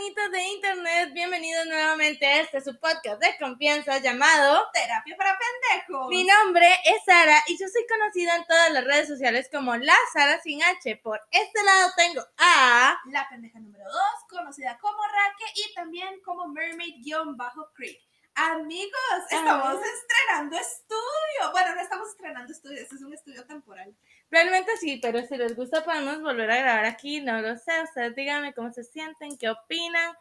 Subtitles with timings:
[0.00, 6.08] Personitas de internet, bienvenidos nuevamente a este su podcast de confianza llamado Terapia para pendejos.
[6.08, 9.94] Mi nombre es Sara y yo soy conocida en todas las redes sociales como la
[10.14, 10.96] Sara sin H.
[11.02, 13.94] Por este lado tengo a La pendeja número 2,
[14.30, 18.00] conocida como Raque y también como Mermaid-Creek.
[18.36, 19.86] Amigos, estamos Ah.
[20.00, 21.52] estrenando estudio.
[21.52, 23.94] Bueno, no estamos estrenando estudio, este es un estudio temporal.
[24.30, 28.14] Realmente sí, pero si les gusta podemos volver a grabar aquí, no lo sé, ustedes
[28.14, 30.14] díganme cómo se sienten, qué opinan,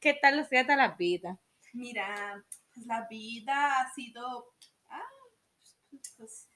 [0.00, 1.38] qué tal les trata la vida.
[1.72, 4.54] Mira, pues la vida ha sido.
[4.88, 5.02] Ah,
[6.16, 6.48] pues,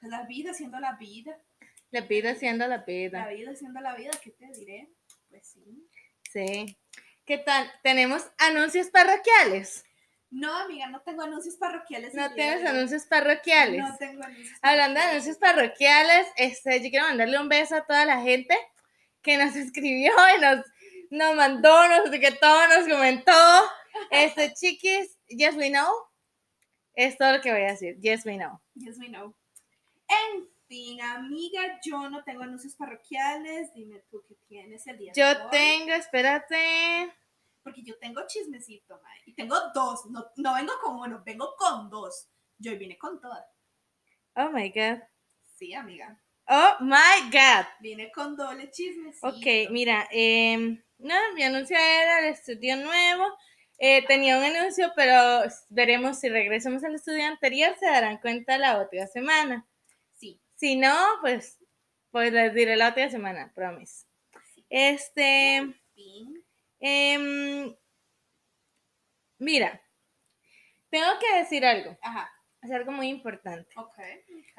[0.00, 1.38] pues la vida siendo la vida.
[1.90, 3.26] La vida siendo la La vida.
[3.28, 4.90] vida siendo la vida, ¿qué te diré?
[5.28, 5.88] Pues sí.
[6.32, 6.76] Sí.
[7.24, 7.70] ¿Qué tal?
[7.82, 9.84] ¿Tenemos anuncios parroquiales?
[10.34, 12.12] No, amiga, no tengo anuncios parroquiales.
[12.12, 13.80] No tienes de anuncios parroquiales.
[13.80, 14.58] No tengo anuncios.
[14.62, 18.56] Hablando de anuncios parroquiales, este, yo quiero mandarle un beso a toda la gente
[19.22, 20.66] que nos escribió y nos,
[21.10, 23.32] nos mandó, nos etiquetó, nos comentó.
[24.10, 25.88] Este, chiquis, yes we know.
[26.94, 27.96] Es todo lo que voy a decir.
[28.00, 28.60] Yes we know.
[28.74, 29.36] Yes, we know.
[30.08, 33.72] En fin, amiga, yo no tengo anuncios parroquiales.
[33.72, 35.50] Dime tú qué tienes el día de Yo hoy.
[35.52, 37.12] tengo, espérate.
[37.64, 39.22] Porque yo tengo chismecito, mae.
[39.26, 40.06] Y tengo dos.
[40.10, 42.28] No, no vengo con uno, vengo con dos.
[42.58, 43.44] Yo hoy vine con todas.
[44.36, 45.02] Oh my god.
[45.56, 46.20] Sí, amiga.
[46.46, 47.66] Oh my god.
[47.80, 49.26] Vine con doble chismecito.
[49.26, 53.24] Ok, mira, em, no, mi anuncio era el estudio nuevo.
[53.78, 58.78] Eh, tenía un anuncio, pero veremos si regresamos al estudio anterior, se darán cuenta la
[58.78, 59.66] otra semana.
[60.14, 60.40] Sí.
[60.54, 61.58] Si no, pues,
[62.10, 64.06] pues les diré la otra semana, promise.
[64.68, 65.74] Este,
[66.84, 67.74] em,
[69.38, 69.80] mira,
[70.90, 72.30] tengo que decir algo, Ajá.
[72.60, 73.74] es algo muy importante.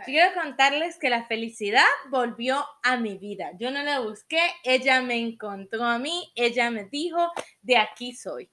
[0.05, 3.51] Quiero contarles que la felicidad volvió a mi vida.
[3.59, 7.31] Yo no la busqué, ella me encontró a mí, ella me dijo,
[7.61, 8.51] de aquí soy.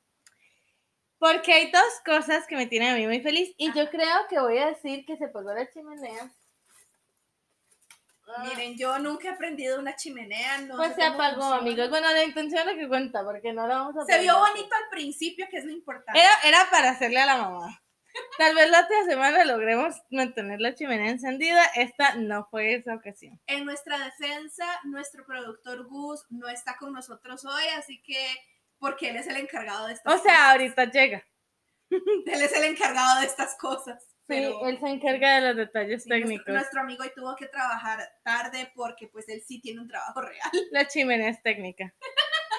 [1.19, 4.39] Porque hay dos cosas que me tienen a mí muy feliz y yo creo que
[4.39, 6.31] voy a decir que se apagó la chimenea.
[8.41, 10.59] Miren, yo nunca he aprendido una chimenea.
[10.59, 11.57] No pues se apagó, funciona.
[11.57, 11.91] amigos.
[11.91, 14.91] Bueno, la intención es que cuenta, porque no la vamos a Se vio bonito al
[14.91, 16.21] principio, que es lo importante.
[16.21, 17.83] Era, era para hacerle a la mamá.
[18.39, 21.65] Tal vez la otra semana logremos mantener la chimenea encendida.
[21.75, 23.41] Esta no fue esa ocasión.
[23.47, 28.37] En nuestra defensa, nuestro productor Gus no está con nosotros hoy, así que,
[28.79, 31.21] porque él es el encargado de estas O sea, ahorita llega.
[31.21, 31.33] cosas.
[32.27, 34.12] Él es el encargado de estas cosas.
[34.35, 36.55] Pero él se encarga de los detalles sí, nuestro, técnicos.
[36.55, 40.51] nuestro amigo hoy tuvo que trabajar tarde porque pues él sí tiene un trabajo real.
[40.71, 41.95] La chimenea es técnica.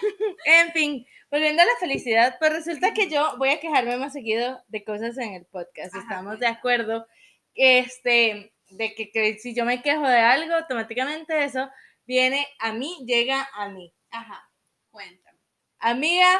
[0.45, 4.63] en fin, volviendo a la felicidad, pues resulta que yo voy a quejarme más seguido
[4.67, 5.93] de cosas en el podcast.
[5.95, 7.07] Ajá, Estamos de acuerdo
[7.55, 11.69] este, de que, que si yo me quejo de algo, automáticamente eso
[12.05, 13.93] viene a mí, llega a mí.
[14.11, 14.49] Ajá,
[14.91, 15.39] cuéntame.
[15.79, 16.39] Amiga,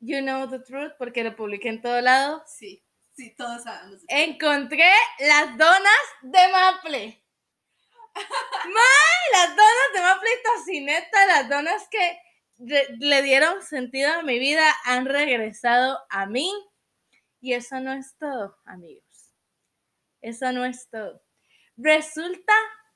[0.00, 2.42] you know the truth, porque lo publiqué en todo lado.
[2.46, 2.82] Sí,
[3.14, 4.02] sí, todos sabemos.
[4.08, 4.90] Encontré
[5.20, 7.24] las donas de Maple.
[8.14, 9.32] ¡May!
[9.32, 12.18] Las donas de Maple y tocineta, las donas que
[12.98, 16.52] le dieron sentido a mi vida, han regresado a mí.
[17.40, 19.34] Y eso no es todo, amigos.
[20.20, 21.22] Eso no es todo.
[21.76, 22.52] Resulta,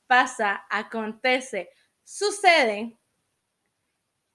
[0.06, 1.70] pasa, acontece,
[2.04, 2.96] sucede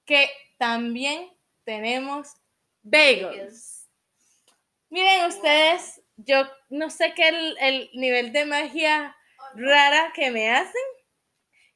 [0.06, 1.32] que también
[1.64, 2.34] tenemos
[2.82, 3.81] bagels.
[4.92, 9.16] Miren ustedes, yo no sé qué el, el nivel de magia
[9.56, 10.82] rara que me hacen,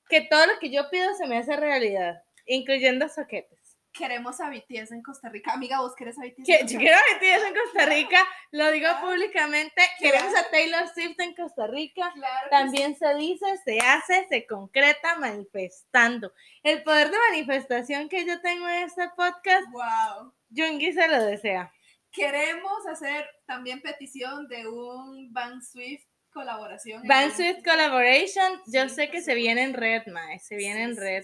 [0.10, 3.78] que todo lo que yo pido se me hace realidad, incluyendo soquetes.
[3.94, 5.54] Queremos a BTS en Costa Rica.
[5.54, 6.50] Amiga, vos querés a BTS.
[6.50, 8.20] En yo quiero a BTS en Costa Rica,
[8.52, 13.80] lo digo públicamente, queremos a Taylor Swift en Costa Rica, Claro también se dice, se
[13.80, 16.34] hace, se concreta manifestando.
[16.64, 20.34] El poder de manifestación que yo tengo en este podcast, Wow.
[20.54, 21.72] Jungi se lo desea.
[22.16, 27.04] Queremos hacer también petición de un Van Swift colaboración.
[27.08, 31.24] Van Swift Collaboration, yo sé que se viene en red, mae, se viene en red.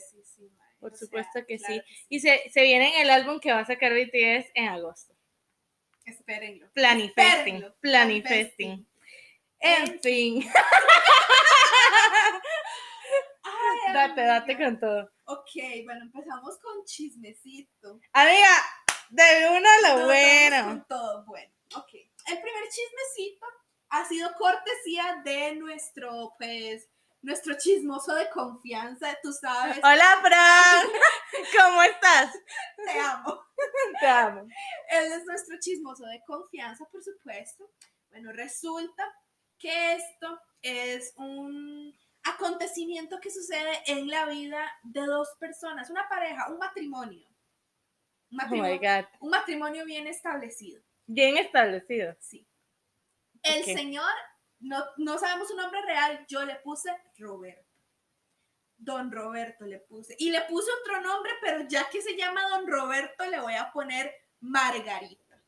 [0.80, 1.82] Por sea, supuesto que claro sí.
[1.82, 5.14] que Y se, se viene en el álbum que va a sacar BTS en agosto.
[6.06, 6.72] Espérenlo.
[6.74, 7.76] Planifesting, Espérenlo.
[7.82, 8.88] planifesting.
[9.60, 10.46] En fin.
[13.94, 15.12] Date, date con todo.
[15.26, 15.52] Ok,
[15.86, 18.00] bueno, empezamos con chismecito.
[18.14, 18.48] Amiga,
[19.12, 20.66] de uno a lo No, bueno.
[20.66, 21.54] Con todo bueno.
[21.76, 21.94] Ok.
[22.28, 23.46] El primer chismecito
[23.90, 26.88] ha sido cortesía de nuestro, pues,
[27.22, 29.78] nuestro chismoso de confianza, tú sabes.
[29.84, 30.88] Hola, Fran.
[31.60, 32.34] ¿Cómo estás?
[32.78, 33.44] Te amo.
[34.00, 34.48] Te amo.
[34.90, 37.70] Él es nuestro chismoso de confianza, por supuesto.
[38.10, 39.04] Bueno, resulta
[39.60, 41.94] que esto es un
[42.24, 47.31] acontecimiento que sucede en la vida de dos personas, una pareja, un matrimonio.
[48.32, 49.06] Un Oh my matrimonio, God.
[49.20, 50.82] un matrimonio bien establecido.
[51.06, 52.16] Bien establecido.
[52.20, 52.48] Sí.
[53.44, 54.12] El señor,
[54.60, 57.66] no, no sabemos su nombre real, yo le puse Roberto.
[58.78, 60.16] Don Roberto le puse.
[60.18, 63.72] Y le puse otro nombre, pero ya que se llama Don Roberto, le voy a
[63.72, 65.42] poner Margarita.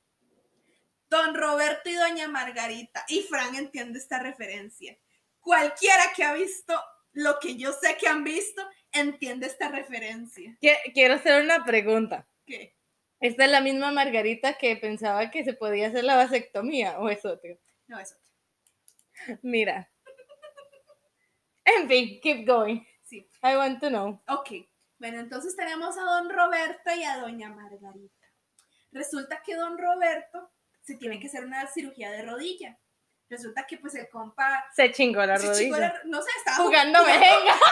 [1.09, 3.05] Don Roberto y Doña Margarita.
[3.07, 4.97] Y Fran entiende esta referencia.
[5.39, 6.79] Cualquiera que ha visto
[7.13, 10.55] lo que yo sé que han visto, entiende esta referencia.
[10.61, 12.27] Qui- Quiero hacer una pregunta.
[12.45, 12.75] ¿Qué?
[13.19, 17.23] ¿Esta es la misma Margarita que pensaba que se podía hacer la vasectomía o es
[17.25, 17.51] otra?
[17.87, 19.39] No, es otro.
[19.43, 19.89] Mira.
[21.65, 22.81] En fin, keep going.
[23.03, 23.29] Sí.
[23.41, 24.21] I want to know.
[24.27, 24.49] Ok,
[24.99, 28.27] bueno, entonces tenemos a don Roberto y a doña Margarita.
[28.91, 30.51] Resulta que don Roberto
[30.81, 32.77] se tiene que hacer una cirugía de rodilla.
[33.29, 34.65] Resulta que pues el compa...
[34.75, 35.93] Se chingó la se chingó rodilla.
[35.93, 37.55] la- no sé, estaba Jugando jugando- mejenga.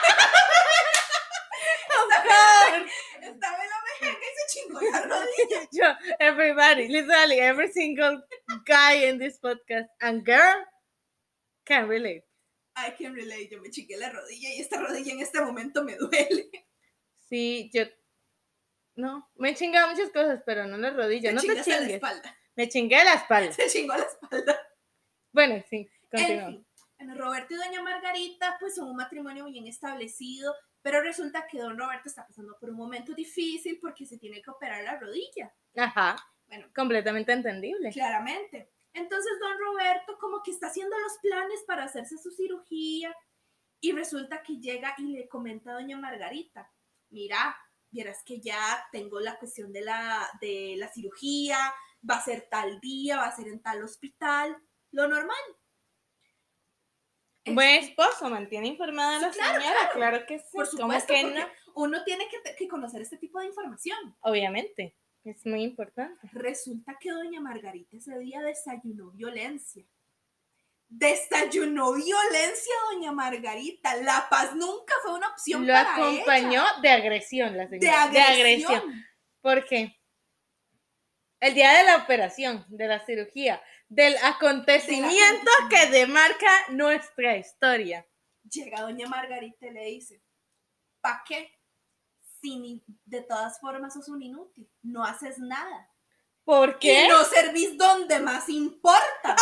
[4.56, 5.69] En la rodilla.
[5.71, 5.86] Yo,
[6.19, 8.21] everybody, literally every single
[8.65, 10.65] guy in this podcast and girl
[11.65, 12.24] can relate.
[12.75, 15.95] I can relate, yo me chingué la rodilla y esta rodilla en este momento me
[15.95, 16.50] duele.
[17.30, 17.83] Sí, yo.
[18.95, 21.31] No, me he chingado muchas cosas, pero no la rodilla.
[21.31, 21.95] No te chingó hasta la chingues.
[21.95, 22.38] espalda.
[22.56, 23.51] Me chingué la espalda.
[23.53, 24.59] Se chingó la espalda.
[25.31, 26.48] Bueno, sí, En continúa.
[26.48, 26.68] fin,
[27.00, 31.78] bueno, Roberto y doña Margarita pues son un matrimonio bien establecido, pero resulta que don
[31.78, 35.54] Roberto está pasando por un momento difícil porque se tiene que operar la rodilla.
[35.75, 36.16] Ajá,
[36.48, 37.92] Bueno, completamente entendible.
[37.92, 38.72] claramente.
[38.94, 43.16] Entonces don Roberto como que está haciendo los planes para hacerse su cirugía
[43.80, 46.69] y resulta que llega y le comenta a doña Margarita,
[47.10, 47.57] mira,
[47.89, 51.57] vieras que ya tengo la cuestión de la, de la cirugía,
[52.07, 54.57] va a ser tal día, va a ser en tal hospital,
[54.92, 55.38] lo normal.
[57.46, 59.94] Buen esposo, mantiene informada a la claro, señora, claro.
[59.94, 60.46] claro que sí.
[60.54, 61.48] Por ¿Cómo supuesto, que no?
[61.76, 64.16] uno tiene que, que conocer este tipo de información.
[64.22, 66.20] Obviamente, es muy importante.
[66.34, 69.84] Resulta que doña Margarita ese día desayunó violencia.
[70.88, 73.96] Desayunó violencia, doña Margarita.
[73.96, 76.82] La paz nunca fue una opción Lo para acompañó ella.
[76.82, 78.04] de agresión, la de señora.
[78.28, 79.06] agresión.
[79.42, 79.98] ¿Por qué?
[81.40, 88.08] El día de la operación, de la cirugía, del acontecimiento que demarca nuestra historia.
[88.50, 90.24] Llega doña Margarita y le dice,
[91.02, 91.52] ¿para qué?
[92.42, 95.90] Si ni- de todas formas sos un inútil, no haces nada.
[96.46, 97.04] ¿Por qué?
[97.04, 99.36] Y no servís donde más importa.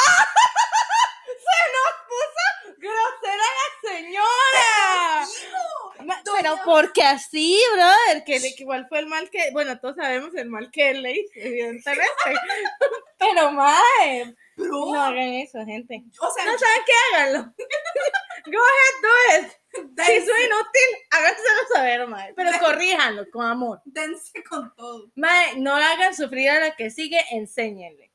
[2.78, 5.28] ¡Grosera la señora!
[5.28, 9.80] Hijo, Ma- doña- Pero porque así, brother, que, le- igual fue el mal que, bueno,
[9.80, 12.06] todos sabemos el mal que él le hizo, evidentemente.
[13.18, 16.04] Pero mae, bro, no hagan eso, gente.
[16.20, 17.54] o sea, No saben qué, háganlo.
[18.46, 19.52] Go ahead, do it.
[19.72, 22.34] Si dense, soy inútil, háganselo saber, mae.
[22.34, 23.82] Pero corríjanlo con amor.
[23.86, 25.12] dense con todo.
[25.16, 28.10] Mae, no hagan sufrir a la que sigue, enséñenle.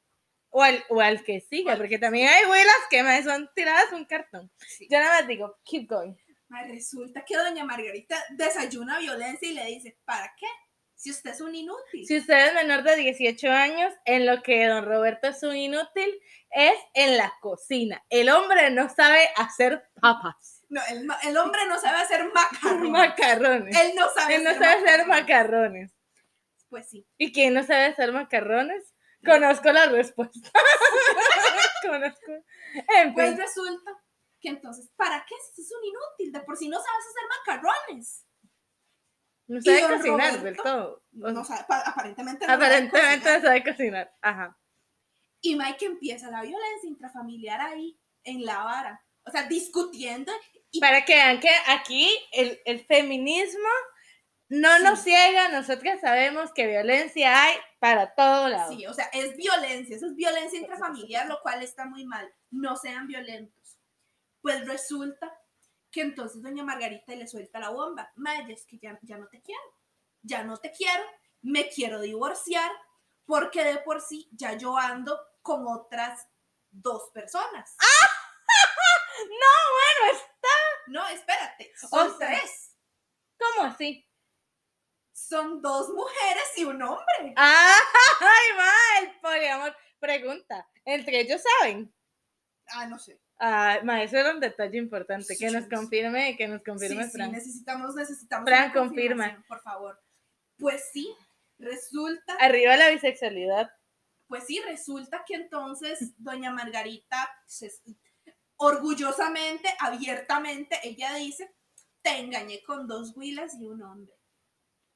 [0.56, 4.04] O al, o al que sigue, porque también hay abuelas que mae, son tiradas un
[4.04, 4.50] cartón.
[4.66, 4.86] Sí.
[4.90, 6.14] Yo nada más digo, keep going.
[6.54, 10.46] Ay, Resulta que doña Margarita desayuna violencia y le dice, ¿para qué?
[10.96, 12.06] Si usted es un inútil.
[12.06, 16.08] Si usted es menor de 18 años, en lo que don Roberto es un inútil,
[16.50, 18.02] es en la cocina.
[18.08, 20.80] El hombre no sabe hacer papas, No,
[21.24, 22.90] el, hombre no sabe hacer macarrones.
[22.90, 23.76] macarrones.
[23.80, 25.10] Él no sabe Él no hacer sabe hacer macarrones.
[25.90, 25.92] macarrones.
[26.70, 27.06] Pues sí.
[27.18, 28.94] ¿Y quién no sabe hacer macarrones?
[29.24, 30.50] Conozco la respuesta.
[31.82, 32.32] Conozco.
[32.96, 33.90] En Pues fin, resulta
[34.44, 35.34] que entonces, ¿para qué?
[35.54, 38.26] Si es un inútil, de por sí no sabes hacer macarrones.
[39.46, 40.44] no sabe cocinar Roberto?
[40.44, 41.02] del todo.
[41.12, 43.42] No sabe, pa- aparentemente no sabe aparentemente cocinar.
[43.42, 44.14] sabe cocinar.
[44.22, 44.58] Ajá.
[45.40, 49.04] Y Mike empieza la violencia intrafamiliar ahí, en la vara.
[49.26, 50.30] O sea, discutiendo.
[50.70, 53.68] Y Para que vean que aquí el, el feminismo
[54.48, 58.72] no nos ciega, nosotras sabemos que violencia hay para todo lado.
[58.72, 62.30] Sí, o sea, es violencia, eso es violencia intrafamiliar, lo cual está muy mal.
[62.50, 63.63] No sean violentos.
[64.44, 65.34] Pues resulta
[65.90, 68.12] que entonces doña Margarita le suelta la bomba.
[68.16, 69.62] Maya, es que ya, ya no te quiero.
[70.20, 71.02] Ya no te quiero.
[71.40, 72.70] Me quiero divorciar
[73.24, 76.28] porque de por sí ya yo ando con otras
[76.70, 77.74] dos personas.
[79.16, 80.48] No, bueno, está.
[80.88, 82.76] No, espérate, son O sea, tres.
[83.62, 84.06] así?
[85.12, 87.32] Son dos mujeres y un hombre.
[87.36, 88.72] ¡Ay, ma!
[89.00, 89.76] El poliamor.
[90.00, 91.94] Pregunta, ¿entre ellos saben?
[92.66, 93.23] Ah, no sé.
[93.38, 95.36] Ah, ma, eso era un detalle importante.
[95.36, 95.70] Que Sí, nos sí.
[95.70, 97.32] confirme, que nos Sí, confirme, sí, Fran.
[97.32, 98.48] necesitamos, necesitamos.
[98.48, 99.44] Fran, confirma.
[99.48, 100.00] Por favor.
[100.58, 101.12] Pues sí,
[101.58, 103.70] resulta, Arriba la bisexualidad.
[104.28, 107.72] pues sí, resulta que entonces doña Margarita, se-
[108.56, 111.52] orgullosamente, abiertamente, ella dice,
[112.02, 114.14] te engañé con dos huilas y un hombre.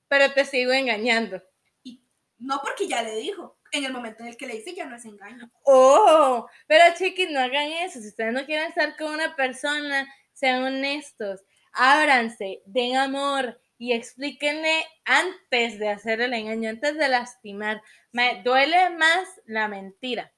[0.09, 1.43] Pero te sigo engañando.
[1.83, 2.03] Y
[2.39, 4.97] no porque ya le dijo, en el momento en el que le dice ya no
[4.97, 5.51] es engaño.
[5.65, 8.01] Oh, pero chiquis, no hagan eso.
[8.01, 11.43] Si ustedes no quieren estar con una persona, sean honestos.
[11.73, 17.83] Ábranse, den amor y explíquenle antes de hacer el engaño, antes de lastimar.
[18.13, 20.33] Me duele más la mentira.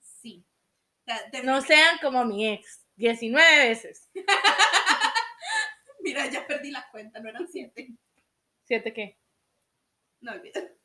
[0.00, 0.44] Sí.
[1.44, 4.08] No sean como mi ex, 19 veces.
[6.00, 7.90] Mira, ya perdí la cuenta, no eran siete.
[8.64, 9.18] ¿Siete qué?
[10.20, 10.79] No olvides.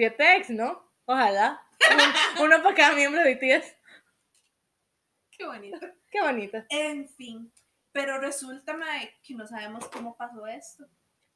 [0.00, 0.90] Siete ex, ¿no?
[1.04, 1.60] Ojalá.
[2.38, 3.76] Un- Uno para cada miembro de BTS.
[5.30, 5.78] Qué bonito.
[6.10, 6.56] Qué bonito.
[6.70, 7.52] En fin,
[7.92, 10.84] pero resulta mae, que no sabemos cómo pasó esto.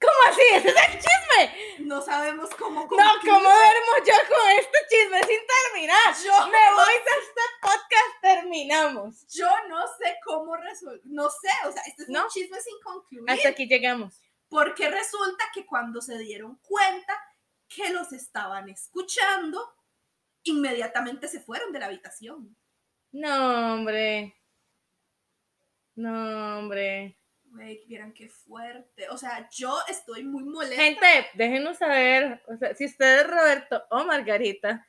[0.00, 0.40] ¿Cómo así?
[0.54, 1.84] ¡Ese es el chisme!
[1.86, 2.88] No sabemos cómo No.
[2.88, 5.40] ¿cómo duermo yo con este chisme sin
[5.70, 6.14] terminar?
[6.24, 9.26] Yo Me voy de este podcast, terminamos.
[9.28, 11.02] Yo no sé cómo resolver.
[11.04, 12.22] No sé, o sea, este es No.
[12.22, 13.30] un chisme sin concluir.
[13.30, 14.22] Hasta aquí llegamos.
[14.48, 17.20] Porque resulta que cuando se dieron cuenta
[17.68, 19.60] que los estaban escuchando,
[20.44, 22.56] inmediatamente se fueron de la habitación.
[23.12, 24.34] No, hombre.
[25.94, 27.18] No, hombre.
[27.44, 29.08] Güey, vieran qué fuerte.
[29.10, 30.82] O sea, yo estoy muy molesta.
[30.82, 34.84] Gente, déjenos saber, o sea, si usted es Roberto o Margarita,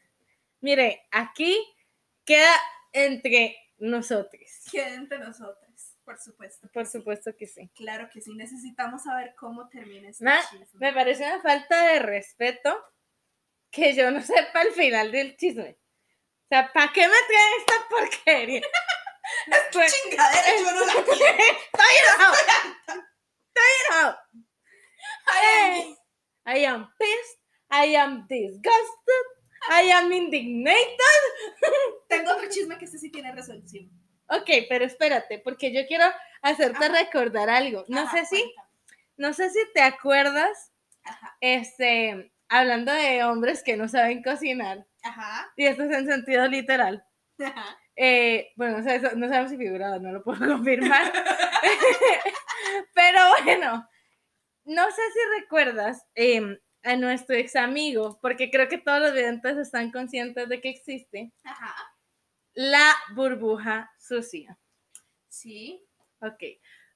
[0.62, 1.56] mire, aquí
[2.24, 2.56] queda
[2.92, 4.42] entre nosotros.
[4.72, 5.65] Queda entre nosotros,
[6.06, 6.70] por supuesto.
[6.72, 7.00] Por sí.
[7.00, 7.70] supuesto que sí.
[7.76, 10.68] Claro que sí, necesitamos saber cómo termina este chisme.
[10.80, 12.84] Me parece una falta de respeto
[13.72, 15.78] que yo no sepa el final del chisme.
[16.46, 18.62] O sea, ¿para qué me traen esta porquería?
[19.74, 21.08] Pues, Chingadera, yo no la quiero.
[21.16, 22.34] Estoy enojado.
[22.86, 24.20] Estoy enojado.
[25.26, 25.98] Ay,
[26.46, 27.40] I am pissed.
[27.72, 29.26] I am disgusted.
[29.68, 31.24] I am indignated.
[32.08, 33.90] Tengo otro chisme que este sí tiene resolución.
[34.28, 36.06] Ok, pero espérate, porque yo quiero
[36.42, 36.96] hacerte Ajá.
[37.04, 37.86] recordar algo.
[37.88, 38.54] No Ajá, sé si,
[39.18, 40.72] no sé si te acuerdas,
[41.04, 46.48] Ajá, este, hablando de hombres que no saben cocinar, ajá, y esto es en sentido
[46.48, 47.06] literal.
[47.44, 47.78] ajá.
[47.98, 51.14] Eh, bueno, no, sé, eso- no sabemos si figurado, no lo puedo confirmar.
[52.94, 53.88] Pero bueno,
[54.66, 59.58] no sé si recuerdas em, a nuestro ex amigo, porque creo que todos los videntes
[59.58, 61.74] están conscientes de que existe, Ajá.
[62.56, 64.58] La burbuja sucia.
[65.30, 65.86] Sí.
[66.22, 66.42] Ok.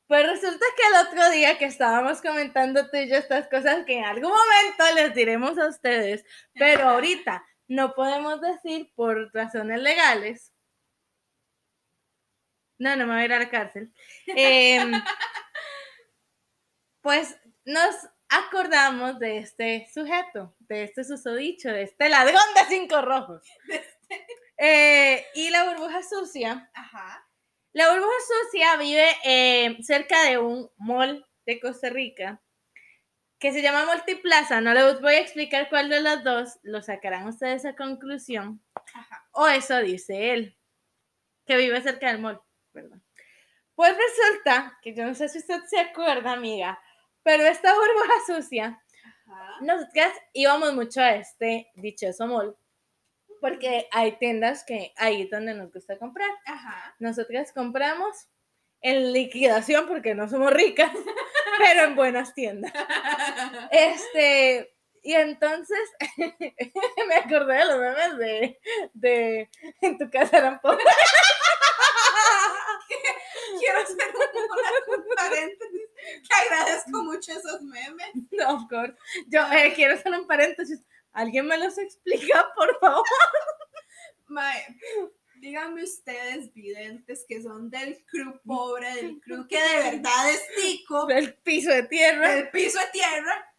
[0.07, 3.99] Pues resulta que el otro día que estábamos comentando tú y yo estas cosas que
[3.99, 6.25] en algún momento les diremos a ustedes,
[6.55, 10.51] pero ahorita no podemos decir por razones legales.
[12.79, 13.93] No, no me voy a ir a la cárcel.
[14.25, 14.91] Em,
[17.01, 17.95] pues nos
[18.29, 23.43] acordamos de este sujeto, de este susodicho, de este ladrón de cinco rojos.
[24.61, 27.25] Eh, y la burbuja sucia Ajá.
[27.71, 32.41] la burbuja sucia vive eh, cerca de un mall de Costa Rica
[33.39, 34.59] que se llama Multiplaza.
[34.59, 38.61] No les voy a explicar cuál de los dos, lo sacarán ustedes a conclusión.
[38.93, 39.29] Ajá.
[39.31, 40.57] O eso dice él,
[41.45, 42.41] que vive cerca del mall.
[42.73, 43.01] Perdón.
[43.75, 46.77] Pues resulta que yo no sé si usted se acuerda, amiga,
[47.23, 48.83] pero esta burbuja sucia
[49.25, 49.57] Ajá.
[49.61, 52.57] nosotras íbamos mucho a este dichoso mall
[53.39, 56.29] porque hay tiendas que ahí es donde nos gusta comprar.
[56.45, 56.95] Ajá.
[56.99, 58.27] Nosotras compramos
[58.81, 60.91] en liquidación porque no somos ricas,
[61.57, 62.73] pero en buenas tiendas.
[63.71, 65.79] Este, y entonces
[67.07, 68.59] me acordé de los memes de,
[68.93, 69.49] de
[69.81, 70.85] en tu casa eran pobres.
[73.59, 75.89] Quiero hacer un, paréntesis
[76.27, 78.09] que agradezco mucho esos memes.
[78.31, 78.95] No, of course.
[79.27, 80.81] Yo eh, quiero hacer un paréntesis.
[81.13, 83.03] ¿Alguien me los explica, por favor?
[84.27, 84.63] Mae,
[85.35, 91.09] díganme ustedes, videntes, que son del crew pobre, del crew que de verdad es tico,
[91.09, 92.35] El piso de tierra.
[92.35, 93.55] del piso de tierra,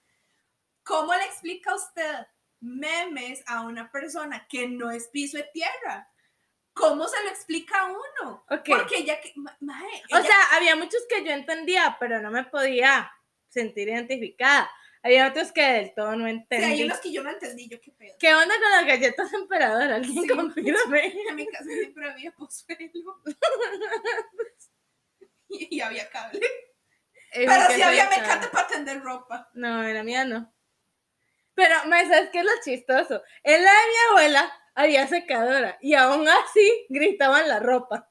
[0.84, 2.26] ¿cómo le explica usted
[2.60, 6.08] memes a una persona que no es piso de tierra?
[6.72, 8.44] ¿Cómo se lo explica a uno?
[8.48, 8.64] Ok.
[8.68, 12.44] Porque ella que, ma- mae, O sea, había muchos que yo entendía, pero no me
[12.44, 13.10] podía
[13.48, 14.70] sentir identificada.
[15.02, 16.64] Había otros que del todo no sí, entendí.
[16.66, 18.14] hay unos que yo no entendí, yo qué pedo.
[18.18, 19.92] ¿Qué onda con las galletas emperador?
[19.92, 20.28] ¿Alguien Sí.
[20.28, 21.14] confírame?
[21.28, 23.22] En mi casa siempre había pozuelo.
[25.48, 26.40] y, y había cable.
[27.32, 28.34] Pero sí había secadora.
[28.34, 29.48] mecate para tender ropa.
[29.54, 30.52] No, en la mía no.
[31.54, 33.22] Pero, ma, ¿sabes qué es lo chistoso?
[33.42, 38.08] En la de mi abuela había secadora y aún así gritaban la ropa.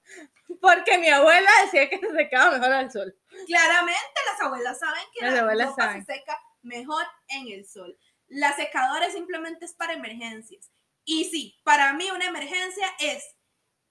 [0.62, 3.16] Porque mi abuela decía que se secaba mejor al sol.
[3.46, 6.06] Claramente las abuelas saben que Las la abuelas ropa saben.
[6.06, 7.98] se seca mejor en el sol.
[8.28, 10.72] La secadora simplemente es para emergencias.
[11.06, 13.24] Y sí, para mí una emergencia es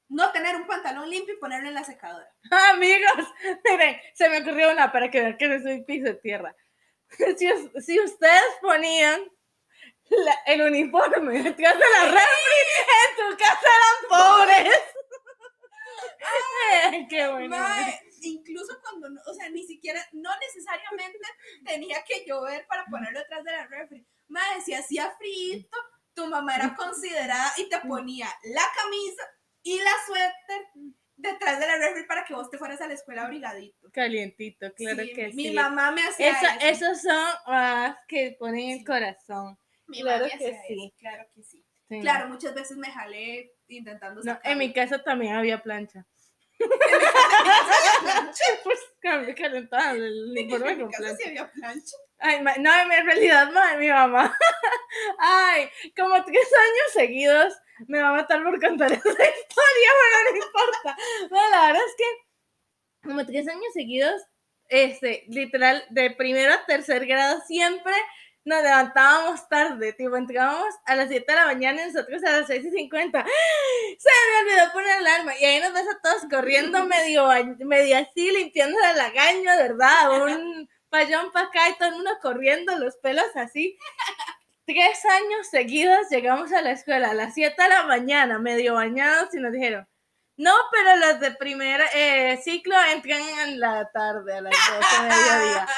[0.09, 2.29] no tener un pantalón limpio y ponerlo en la secadora.
[2.73, 3.27] Amigos,
[3.65, 6.55] miren, se me ocurrió una para que vean que no soy piso de tierra.
[7.39, 9.21] Si, us- si ustedes ponían
[10.11, 12.61] la- el uniforme detrás de la refri,
[12.99, 14.81] en tu casa eran pobres.
[16.85, 17.57] Ay, qué bueno.
[17.57, 21.19] Mae, incluso cuando, no- o sea, ni siquiera, no necesariamente
[21.67, 24.07] tenía que llover para ponerlo detrás de la refri.
[24.29, 25.65] Mae, si hacía frío,
[26.15, 29.23] tu mamá era considerada y te ponía la camisa
[29.63, 30.67] y la suéter
[31.17, 33.91] detrás de la refri para que vos te fueras a la escuela abrigadito.
[33.93, 35.51] Calientito, claro Sí, que mi sí.
[35.53, 36.47] mamá me hacía eso.
[36.87, 39.59] esos son ah, que ponen el corazón.
[39.87, 40.85] Mi claro mamá me que sí.
[40.87, 41.65] eso, Claro que sí.
[41.89, 42.01] Sí.
[42.01, 46.07] Claro, muchas veces me jalé intentando No, en mi casa también había plancha.
[48.65, 51.17] pues cal- calentaban el uniforme En plancha.
[51.17, 51.97] sí había plancha.
[52.19, 54.37] Ay, ma- no, en realidad, ma- mi mamá.
[55.19, 57.55] Ay, como tres años seguidos
[57.87, 60.97] me va a matar por contar esa historia, pero no importa.
[61.31, 62.05] No, la verdad es que,
[63.09, 64.21] como tres años seguidos,
[64.69, 67.95] este, literal, de primero a tercer grado, siempre
[68.49, 72.47] nos levantábamos tarde, tipo, entrábamos a las 7 de la mañana y nosotros a las
[72.47, 73.25] 6 y 50.
[73.99, 75.38] Se me olvidó poner alarma.
[75.38, 77.28] Y ahí nos ves a todos corriendo medio,
[77.61, 80.23] medio así, limpiando la lagaña, ¿verdad?
[80.25, 83.78] Un payón para acá y todo el mundo corriendo, los pelos así.
[84.64, 89.35] Tres años seguidos llegamos a la escuela a las 7 de la mañana, medio bañados,
[89.35, 89.87] y nos dijeron,
[90.38, 95.09] no, pero los de primer eh, ciclo entran en la tarde, a las 12 de
[95.09, 95.68] mediodía.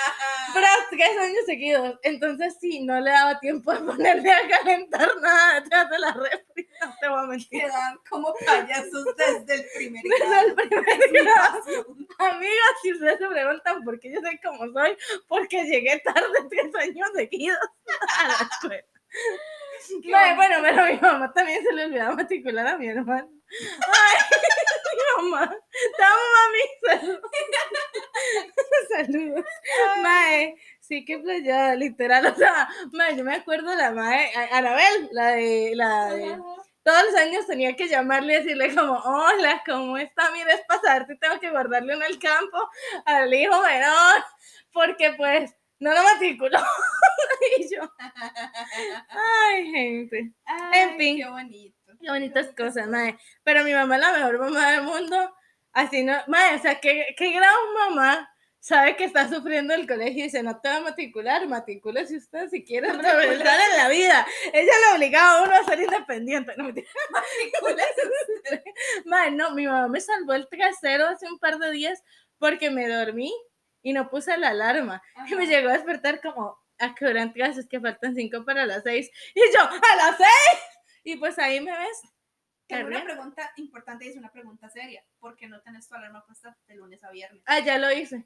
[0.52, 1.99] Pero tres años seguidos.
[2.02, 6.69] Entonces, sí, no le daba tiempo de ponerle a calentar nada detrás de la refri.
[6.82, 7.61] No te voy a mentir.
[7.61, 10.47] Quedan como payasos desde el primer Desde grado.
[10.49, 11.63] el primer grado.
[12.19, 16.75] Amigos, si ustedes se preguntan por qué yo soy como soy, porque llegué tarde tres
[16.76, 17.58] años seguidos
[18.19, 18.85] a la escuela.
[20.04, 23.28] Bueno, pero mi mamá también se le olvidaba matricular a mi hermano.
[23.80, 24.16] Ay,
[25.21, 25.56] mi mamá.
[25.97, 27.00] Te amo, mami.
[27.00, 27.30] Saludos.
[28.97, 29.45] Saludos.
[30.02, 32.26] Mae, sí que playada, literal.
[32.26, 36.38] O sea, mae, yo me acuerdo la mae, Anabel, la de, la de,
[36.82, 40.30] todos los años tenía que llamarle y decirle como, hola, ¿cómo está?
[40.32, 42.71] Mira, es pasarte, tengo que guardarle uno al campo
[43.04, 44.25] al hijo menor,
[44.73, 46.58] porque pues no lo matriculó.
[47.58, 47.82] y yo,
[49.08, 50.32] ay, gente.
[50.45, 51.16] Ay, En fin.
[51.16, 51.93] Qué bonito.
[52.00, 53.16] Qué bonitas cosas, mae.
[53.43, 55.34] Pero mi mamá es la mejor mamá del mundo.
[55.73, 60.21] Así no, mae, o sea, qué, qué gran mamá sabe que está sufriendo el colegio
[60.21, 64.26] y dice, no te va a matricular, matricúlese usted si quiere progresar en la vida.
[64.52, 66.52] Ella le obligaba a uno a ser independiente.
[66.56, 66.69] No.
[69.06, 72.02] Mae, no, mi mamá me salvó el trasero hace un par de días
[72.38, 73.32] porque me dormí
[73.82, 75.02] y no puse la alarma.
[75.28, 75.52] Y me Ajá.
[75.52, 77.56] llegó a despertar como, ¿a qué hora entras?
[77.58, 79.10] Es que faltan cinco para las seis.
[79.34, 80.62] Y yo, ¡a las seis!
[81.04, 82.02] Y pues ahí me ves.
[82.66, 85.04] Tengo una pregunta importante y es una pregunta seria.
[85.19, 87.43] ¿Por qué no tenés tu alarma puesta de lunes a viernes?
[87.47, 88.25] Ah, ya lo hice.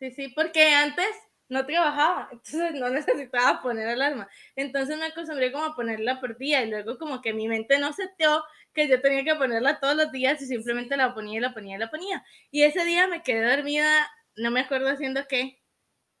[0.00, 1.08] Sí, sí, porque antes
[1.48, 4.28] no trabajaba, entonces no necesitaba poner alarma.
[4.56, 7.92] Entonces me acostumbré como a ponerla por día y luego como que mi mente no
[7.92, 11.52] seteó que yo tenía que ponerla todos los días y simplemente la ponía y la
[11.54, 12.24] ponía y la ponía.
[12.50, 15.62] Y ese día me quedé dormida, no me acuerdo haciendo qué,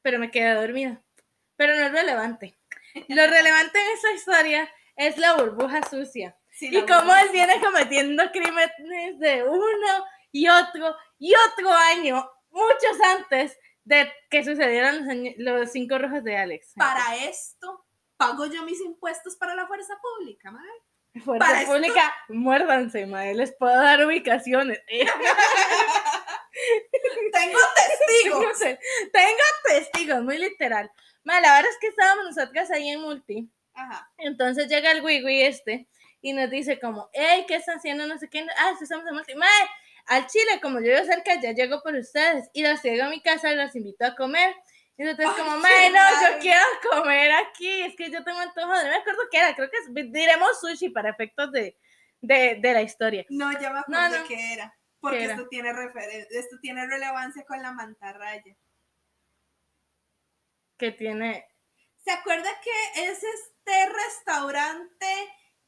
[0.02, 1.02] pero me quedé dormida.
[1.56, 2.58] Pero no es relevante.
[3.08, 6.36] Lo relevante en esa historia es la burbuja sucia.
[6.50, 7.22] Sí, Y la cómo burbuja.
[7.22, 14.44] él viene cometiendo crímenes de uno y otro y otro año, muchos antes de que
[14.44, 16.72] sucedieran los, los cinco rojos de Alex.
[16.76, 17.84] Para esto,
[18.16, 20.70] pago yo mis impuestos para la fuerza pública, madre.
[21.24, 24.80] Fuerza para esto- pública, muérdanse, madre, les puedo dar ubicaciones.
[27.44, 27.58] Tengo
[28.30, 28.58] No testigos.
[29.12, 30.90] Tengo testigos, muy literal.
[31.24, 33.48] Ma, la verdad es que estábamos nosotras ahí en multi.
[33.74, 34.10] Ajá.
[34.18, 35.86] Entonces llega el Wigui este
[36.20, 38.06] y nos dice como, hey, ¿qué están haciendo?
[38.06, 38.44] No sé qué.
[38.58, 39.34] Ah, sí, estamos en multi.
[39.34, 39.48] Mae,
[40.06, 42.48] al Chile, como yo vivo cerca, ya llego por ustedes.
[42.52, 44.54] Y los llego a mi casa y los invito a comer.
[44.98, 45.98] Y entonces Ay, como, qué mae, no,
[46.32, 47.82] yo quiero comer aquí.
[47.82, 48.66] Es que yo tengo antojo.
[48.68, 49.54] No me acuerdo qué era.
[49.56, 51.76] Creo que es- diremos sushi para efectos de,
[52.20, 53.24] de, de la historia.
[53.30, 54.28] No, ya me No, acuerdo no.
[54.28, 54.76] qué era.
[55.02, 58.56] Porque esto tiene referen- esto tiene relevancia con la mantarraya.
[60.78, 61.46] Que tiene...
[62.04, 65.06] ¿Se acuerda que es este restaurante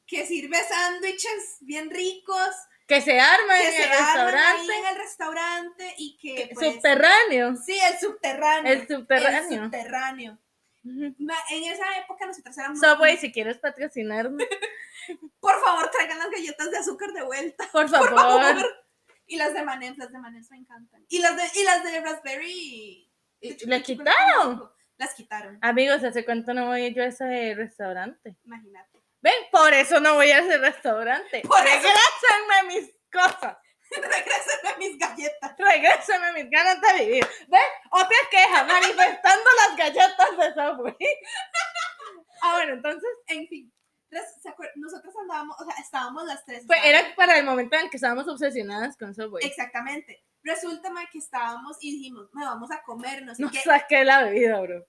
[0.07, 2.51] que sirve sándwiches bien ricos?
[2.87, 4.79] Que se arma Que en se el arman ahí restaurante.
[4.79, 6.67] en el restaurante y que, pues.
[6.75, 7.57] subterráneo.
[7.57, 8.73] Sí, el subterráneo.
[8.73, 9.63] El subterráneo.
[9.65, 10.39] El subterráneo.
[10.85, 12.79] En esa época nosotros éramos...
[12.81, 14.47] Subway, si quieres patrocinarme,
[15.41, 17.69] Por favor, traigan las galletas de azúcar de vuelta.
[17.73, 18.11] por favor.
[18.11, 18.84] Por favor.
[19.27, 21.05] Y las de Manems, las de Manems me encantan.
[21.09, 23.11] Y las de, y las de Raspberry.
[23.41, 24.71] ¿Y- de ¿Le chocolate quitaron?
[24.97, 28.37] Las quitaron, Amigos, ¿hace cuánto no voy yo a ese restaurante?
[28.45, 29.03] imagínate.
[29.21, 31.41] Ven, por eso no voy a ese restaurante.
[31.41, 33.57] Por Regrésenme mis cosas.
[33.91, 35.55] Regrésenme mis galletas.
[35.59, 37.27] Regrésenme mis ganas de vivir.
[37.49, 37.61] ¿Ven?
[37.91, 40.97] Otra queja, manifestando las galletas de Subway.
[42.43, 43.73] ah, bueno, entonces, En fin.
[44.15, 46.65] Res- ¿se Nosotros andábamos, o sea, estábamos las tres.
[46.67, 49.45] pues era para el momento en el que estábamos obsesionadas con Subway.
[49.45, 50.25] Exactamente.
[50.43, 54.87] Resulta que estábamos y dijimos, me vamos a comer, no saqué la bebida, bro.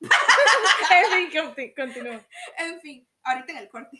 [0.00, 2.26] en fin, conti- continúa.
[2.58, 3.98] En fin, ahorita en el corte.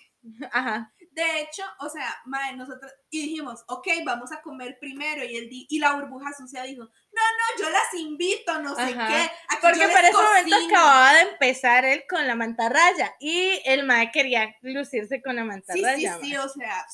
[0.52, 0.92] Ajá.
[1.16, 5.48] De hecho, o sea, mae, nosotros, y dijimos, ok, vamos a comer primero, y, el
[5.48, 6.90] di- y la burbuja sucia dijo, no,
[7.22, 9.06] no, yo las invito, no sé Ajá.
[9.08, 9.14] qué.
[9.48, 10.76] aquí Porque para ese momento cocino".
[10.76, 15.48] acababa de empezar él con la mantarraya y el mae quería lucirse con la Sí,
[15.48, 16.18] mantarraya.
[16.20, 16.86] sí, sí, o sea,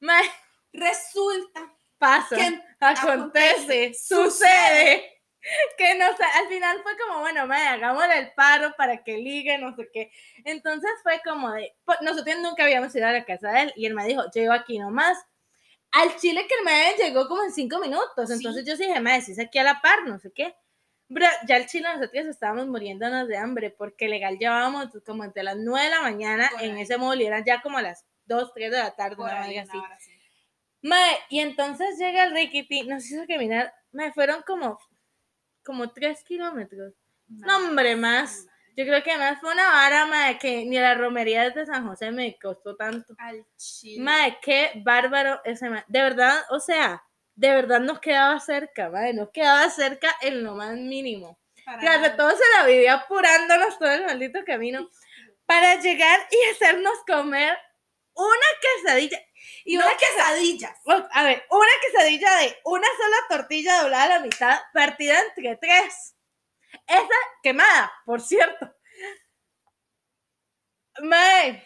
[0.00, 0.30] mae.
[0.74, 2.36] Resulta pasa,
[2.80, 5.15] acontece, sucede.
[5.78, 9.58] Que no sé, al final fue como, bueno, mae, hagámosle el paro para que ligue,
[9.58, 10.10] no sé qué.
[10.44, 13.94] Entonces fue como de, nosotros nunca habíamos ido a la casa de él y él
[13.94, 15.18] me dijo, yo iba aquí nomás.
[15.92, 18.32] Al chile que el mae llegó como en cinco minutos, Sí.
[18.34, 20.54] entonces yo sí dije, mae, si es aquí a la par, no sé qué.
[21.08, 25.56] Bro, ya el chile nosotros estábamos muriéndonos de hambre porque legal llevábamos como entre las
[25.56, 26.82] nueve de la mañana Por en ahí.
[26.82, 29.76] ese móvil y eran ya como las dos, tres de la tarde, una ahí, así.
[29.76, 30.10] hora así.
[30.82, 34.78] Mae, y entonces llega el Rickety, nos hizo caminar, me fueron como,
[35.66, 36.94] como tres kilómetros.
[37.26, 38.46] No, hombre, más.
[38.76, 42.12] Yo creo que más fue una vara, mae, que ni la romería de San José
[42.12, 43.14] me costó tanto.
[43.18, 44.04] Al chile.
[44.04, 45.84] Mae, qué bárbaro ese mae.
[45.88, 47.02] De verdad, o sea,
[47.34, 51.38] de verdad nos quedaba cerca, mae, nos quedaba cerca en lo más mínimo.
[51.66, 52.16] Nada.
[52.16, 54.88] todo se la vivía apurándonos todo el maldito camino
[55.46, 57.56] para llegar y hacernos comer
[58.14, 59.18] una quesadilla.
[59.64, 60.78] Y no una quesadillas.
[60.84, 65.56] Oh, A ver, una quesadilla de una sola tortilla doblada a la mitad, partida entre
[65.56, 66.16] tres.
[66.86, 68.74] Esa quemada, por cierto.
[71.00, 71.62] Mae.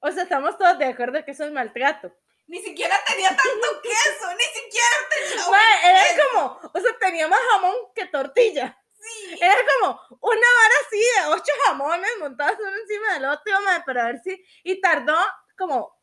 [0.00, 2.12] O sea, estamos todos de acuerdo que eso es maltrato.
[2.46, 3.42] Ni siquiera tenía tanto
[3.82, 5.50] queso, ni siquiera tenía.
[5.50, 8.78] Mae, era como, o sea, tenía más jamón que tortilla.
[8.92, 9.38] Sí.
[9.40, 14.06] Era como una vara así de ocho jamones montados uno encima del otro, mae, para
[14.06, 14.44] ver si.
[14.64, 15.16] Y tardó
[15.56, 15.97] como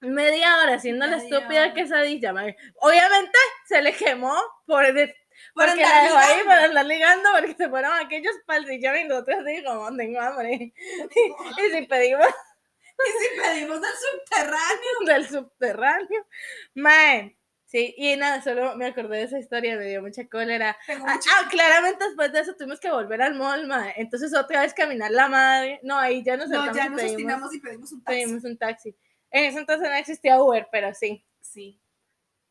[0.00, 1.74] media hora haciendo la estúpida hora.
[1.74, 2.32] quesadilla.
[2.80, 4.34] Obviamente se le quemó
[4.66, 5.14] por de-
[5.54, 9.38] Por porque la dejó ahí para andar ligando, porque se fueron aquellos paldillones y nosotros
[9.66, 10.72] como, tengo hambre.
[11.58, 15.00] y si pedimos Y si pedimos del subterráneo.
[15.06, 16.26] del subterráneo,
[16.74, 17.36] mae.
[17.68, 20.78] Sí, y nada, solo me acordé de esa historia, me dio mucha cólera.
[20.88, 23.92] Ah, ah, claramente después de eso tuvimos que volver al mall, mae.
[23.96, 25.80] Entonces otra vez caminar la madre.
[25.82, 28.20] No, ahí ya nos No, saltamos ya y nos pedimos, obstinamos y pedimos un taxi.
[28.22, 28.96] pedimos un taxi.
[29.36, 31.22] En ese entonces no existía Uber, pero sí.
[31.42, 31.78] Sí.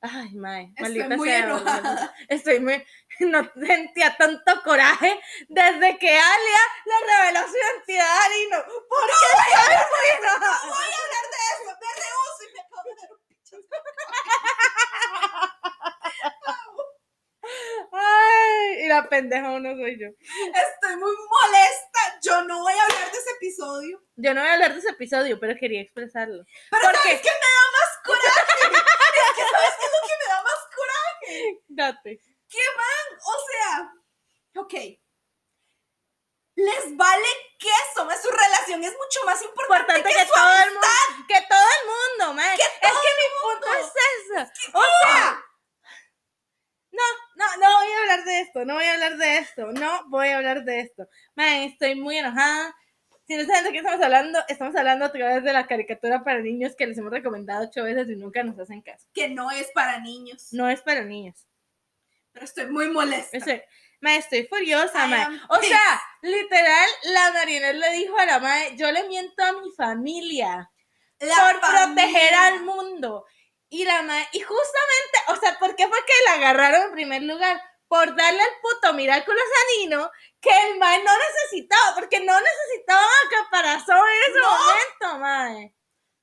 [0.02, 1.39] Ay, mae, Estoy maldita muy sea.
[1.39, 2.13] enojada.
[2.30, 2.86] Estoy muy...
[3.21, 8.58] No sentía tanto coraje desde que Alia le reveló su identidad a Arino.
[8.89, 10.60] ¿Por qué estoy muy enojada?
[10.63, 11.71] Voy a hablar de eso.
[11.82, 13.67] Me rehuso y me acabo de un pinchazo.
[17.93, 18.45] Ay,
[18.80, 20.08] y la pendeja uno soy yo.
[20.08, 22.20] Estoy muy molesta.
[22.22, 24.02] Yo no voy a hablar de ese episodio.
[24.15, 26.44] Yo no voy a hablar de ese episodio, pero quería expresarlo.
[26.70, 27.22] Pero ¿Por ¿sabes qué?
[27.22, 28.41] qué me da más coraje?
[29.30, 31.63] es que ¿sabes qué es lo que me da más coraje?
[31.68, 32.22] Date.
[32.50, 33.20] ¿Qué man?
[33.26, 33.94] O sea,
[34.62, 34.74] ok.
[36.58, 37.28] Les vale
[37.60, 40.88] queso, su relación es mucho más importante, importante que, que, su todo el mundo,
[41.28, 42.58] que todo el mundo, man.
[42.58, 44.52] Es que mi punto es eso.
[44.74, 45.44] O sea,
[46.91, 47.04] no,
[47.36, 50.28] no, no voy a hablar de esto, no voy a hablar de esto, no voy
[50.30, 51.08] a hablar de esto.
[51.36, 52.76] Man, estoy muy enojada.
[53.28, 56.39] Si no saben de qué estamos hablando, estamos hablando a través de la caricatura para
[56.41, 59.08] niños que les hemos recomendado ocho veces y nunca nos hacen caso.
[59.13, 60.54] que no es para niños.
[60.54, 61.48] No es para niños.
[62.32, 63.38] Pero estoy muy molesta.
[63.38, 63.62] Estoy,
[64.02, 65.48] ma, estoy furiosa, ma.
[65.50, 69.71] O sea, literal, la Marinette le dijo a la madre, yo le miento a mi
[69.71, 70.69] familia.
[71.19, 73.26] La por proteger al mundo.
[73.69, 77.23] Y la ma- y justamente, o sea, ¿por qué fue que la agarraron en primer
[77.23, 77.62] lugar?
[77.88, 83.01] Por darle al puto Miraculous a Nino que el mae no necesitaba, porque no necesitaba
[83.01, 84.49] una caparazón en ese No.
[84.49, 85.75] momento, mae.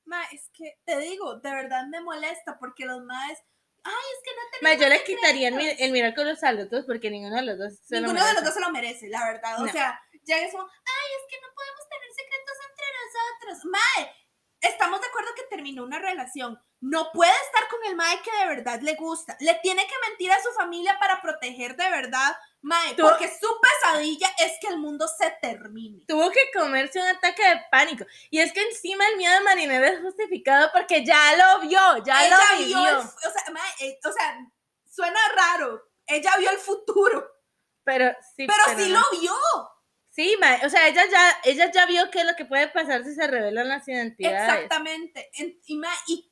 [0.05, 3.39] Ma, es que te digo, de verdad me molesta porque los maes.
[3.85, 5.85] Ay, es que no Mae, tenemos yo le quitaría el, mi- secretos".
[5.85, 8.41] el Miraculous a los dos porque ninguno de los dos se lo Ninguno de los
[8.41, 8.45] merece.
[8.45, 9.61] dos se lo merece, la verdad.
[9.61, 9.71] O No.
[9.71, 13.71] sea, ya eso, ay, es que no podemos tener secretos entre nosotros.
[13.71, 14.15] Mae,
[14.63, 16.59] estamos de acuerdo que terminó una relación.
[16.81, 19.37] No puede estar con el mae que de verdad le gusta.
[19.39, 24.27] Le tiene que mentir a su familia para proteger de verdad, mae, porque su pesadilla
[24.39, 26.03] es que el mundo se termine.
[26.07, 28.05] Tuvo que comerse un ataque de pánico.
[28.31, 32.25] Y es que encima el miedo de Marinela es justificado porque ya lo vio, ya
[32.25, 34.37] Ella lo vio, el- o sea, mae, eh, o sea,
[34.89, 35.81] suena raro.
[36.05, 37.25] Ella vio el futuro,
[37.85, 38.99] Pero sí, pero sí no.
[38.99, 39.33] lo vio.
[40.15, 43.03] Sí, ma, o sea, ella ya, ella ya vio qué es lo que puede pasar
[43.03, 44.53] si se revelan las identidades.
[44.63, 45.29] Exactamente.
[45.39, 46.31] En- y, y,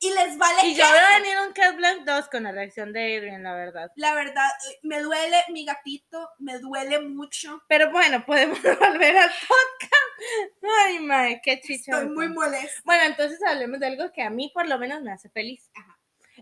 [0.00, 0.92] y les vale Y yo queso.
[0.92, 3.92] veo venir un Cat Blanc 2 con la reacción de Adrian, la verdad.
[3.94, 7.62] La verdad, eh, me duele mi gatito, me duele mucho.
[7.68, 10.60] Pero bueno, podemos volver al podcast.
[10.84, 11.92] Ay, mae, qué chicha.
[11.98, 12.80] Estoy muy molesta.
[12.84, 15.70] Bueno, entonces hablemos de algo que a mí por lo menos me hace feliz.
[15.76, 15.96] Ajá.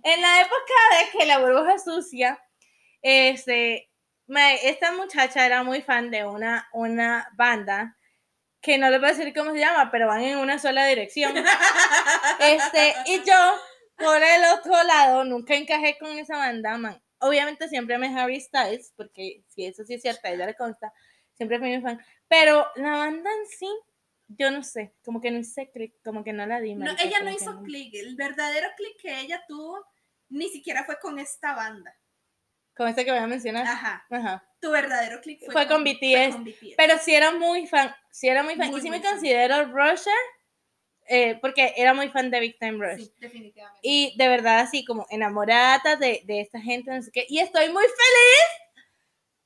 [0.05, 0.75] En la época
[1.13, 2.41] de que la burbuja sucia,
[3.03, 3.91] este,
[4.63, 7.97] esta muchacha era muy fan de una, una banda
[8.61, 11.35] que no les voy a decir cómo se llama, pero van en una sola dirección.
[12.41, 13.35] Este, y yo,
[13.97, 17.03] por el otro lado, nunca encajé con esa banda, man.
[17.19, 20.93] Obviamente siempre me Harry Styles, porque si eso sí es cierto, ella le consta,
[21.35, 22.01] siempre fui mi fan.
[22.29, 23.69] Pero la banda en sí,
[24.29, 26.75] yo no sé, como que no hice clic, como que no la di.
[26.75, 27.95] No, ella no hizo clic.
[27.95, 29.85] El verdadero clic que ella tuvo
[30.29, 31.97] ni siquiera fue con esta banda.
[32.79, 33.67] Con este que voy a mencionar.
[33.67, 34.07] Ajá.
[34.09, 34.45] Ajá.
[34.61, 36.33] Tu verdadero clic fue, Fue con BTS.
[36.33, 36.75] con BTS.
[36.77, 38.71] Pero sí era muy fan, sí era muy fan.
[38.71, 39.13] Muy, y sí me fan.
[39.13, 40.15] considero Rusher,
[41.09, 43.05] eh, porque era muy fan de Big Time Rush.
[43.05, 43.81] Sí, definitivamente.
[43.83, 47.27] Y de verdad, así como enamorada de, de esta gente, no sé qué.
[47.29, 48.49] Y estoy muy feliz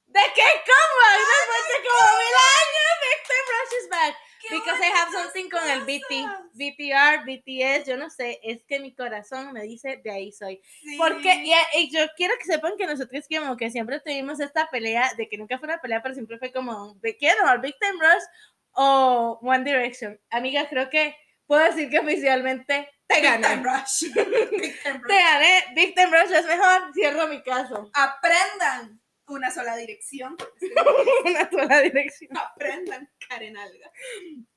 [0.06, 4.16] de que como después de como mil años, Big Time Rush is back.
[4.48, 6.26] ¡Qué Because I have something con el BT!
[6.54, 10.60] BTR, BTS, yo no sé, es que mi corazón me dice de ahí soy.
[10.82, 10.96] Sí.
[10.98, 15.12] Porque y, y yo quiero que sepan que nosotros como que siempre tuvimos esta pelea,
[15.16, 17.60] de que nunca fue una pelea, pero siempre fue como, ¿de qué no?
[17.60, 18.24] ¿Big Time Rush
[18.72, 20.18] o One Direction?
[20.30, 23.62] Amiga, creo que puedo decir que oficialmente te Big Time gané.
[23.62, 24.12] Rush.
[24.12, 24.14] Big
[24.82, 25.22] Time Te Rush.
[25.22, 27.90] gané, Big Time Rush es mejor, cierro mi caso.
[27.94, 30.36] Aprendan una sola dirección.
[31.24, 32.36] Una sola dirección.
[32.36, 33.90] Aprendan Karen Alga.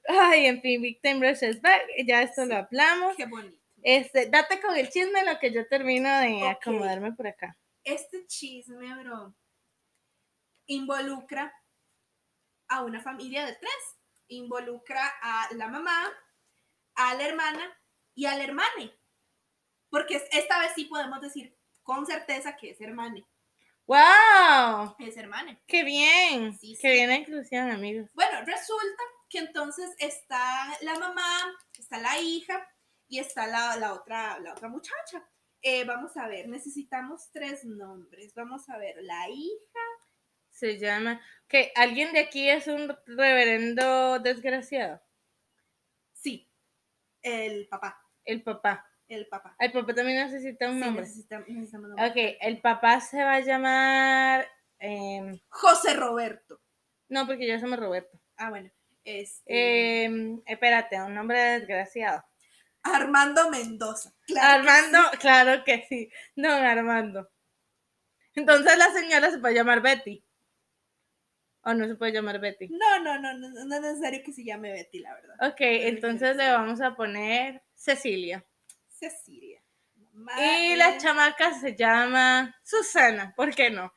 [0.08, 3.16] Ay, en fin, Big Time Rush es back, ya esto lo hablamos.
[3.16, 3.58] Qué bonito.
[3.84, 7.56] Este, date con el chisme lo que yo termino de acomodarme por acá.
[7.84, 9.36] Este chisme, bro,
[10.66, 11.54] involucra
[12.68, 13.96] a una familia de tres.
[14.28, 16.12] Involucra a la mamá,
[16.96, 17.78] a la hermana
[18.16, 18.92] y al hermane.
[19.90, 23.24] Porque es- esta vez sí podemos decir con certeza que es hermane.
[23.88, 24.96] ¡Wow!
[24.98, 25.62] Es hermane.
[25.68, 26.58] ¡Qué bien!
[26.58, 28.10] Sí, ¡Qué bien la inclusión, amigos!
[28.14, 32.68] Bueno, resulta que entonces está la mamá, está la hija
[33.08, 35.24] y está la, la otra, la otra muchacha.
[35.62, 38.34] Eh, vamos a ver, necesitamos tres nombres.
[38.34, 39.80] Vamos a ver, la hija.
[40.50, 41.22] Se llama.
[41.48, 45.02] Que alguien de aquí es un reverendo desgraciado.
[46.14, 46.52] Sí,
[47.22, 48.02] el papá.
[48.24, 48.90] El papá.
[49.08, 49.56] El papá.
[49.60, 51.04] El papá también necesita un Sí, nombre.
[51.04, 52.08] necesitamos, necesitamos nombre.
[52.08, 54.48] Ok, el papá se va a llamar.
[54.80, 56.60] em, José Roberto.
[57.10, 58.20] no, porque yo somos Roberto.
[58.38, 58.70] Ah, bueno.
[59.04, 62.24] Este, Em, espérate, un nombre desgraciado.
[62.84, 64.14] Armando Mendoza.
[64.28, 66.10] Claro que Armando, claro que sí.
[66.36, 67.30] Don Armando.
[68.34, 70.24] Entonces la señora se puede llamar Betty.
[71.62, 72.68] O no se puede llamar Betty.
[72.70, 75.36] No, no, no, no, no es necesario que se llame Betty, la verdad.
[75.50, 78.46] Ok, entonces le vamos a poner Cecilia.
[78.98, 79.62] Cecilia.
[79.96, 83.94] Mamá Y la chamaca se llama Susana, ¿por qué no?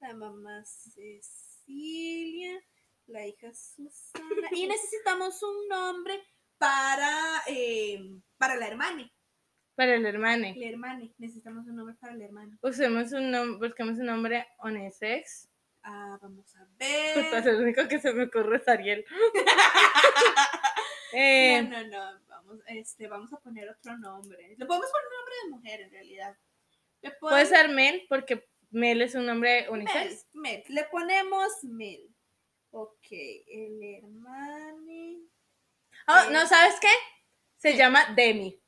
[0.00, 2.60] La mamá Cecilia,
[3.06, 4.48] la hija Susana.
[4.50, 6.22] Y necesitamos un nombre
[6.58, 8.00] para, eh,
[8.36, 9.10] para la hermana.
[9.74, 10.48] Para el hermano.
[10.54, 11.08] La hermana.
[11.18, 12.58] Necesitamos un nombre para la hermana.
[12.60, 15.48] Usemos un nombre, busquemos un nombre unisex.
[15.82, 17.46] Ah, vamos a ver.
[17.46, 19.04] el único que se me ocurre es Ariel.
[21.12, 22.20] Eh, No, no, no.
[22.28, 24.54] Vamos, este, vamos a poner otro nombre.
[24.56, 26.36] Le podemos poner un nombre de mujer en realidad.
[27.20, 30.26] Puede ser Mel, porque Mel es un nombre unisex.
[30.32, 30.62] Mel.
[30.68, 32.08] Le ponemos Mel.
[32.70, 35.20] Ok, el hermano.
[36.08, 36.88] Oh, no, ¿sabes qué?
[37.58, 38.58] Se llama Demi.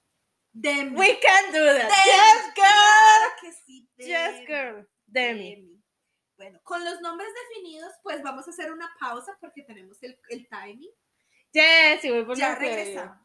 [0.53, 0.97] Demi.
[0.97, 1.89] We can do that.
[1.89, 2.05] Demi.
[2.05, 3.33] Yes, girl.
[3.41, 4.47] Que sí, Yes, Demi.
[4.47, 4.89] girl.
[5.07, 5.81] Demi.
[6.37, 10.49] Bueno, con los nombres definidos, pues vamos a hacer una pausa porque tenemos el, el
[10.49, 10.91] timing.
[11.55, 13.17] Yes, y voy por Ya regresamos.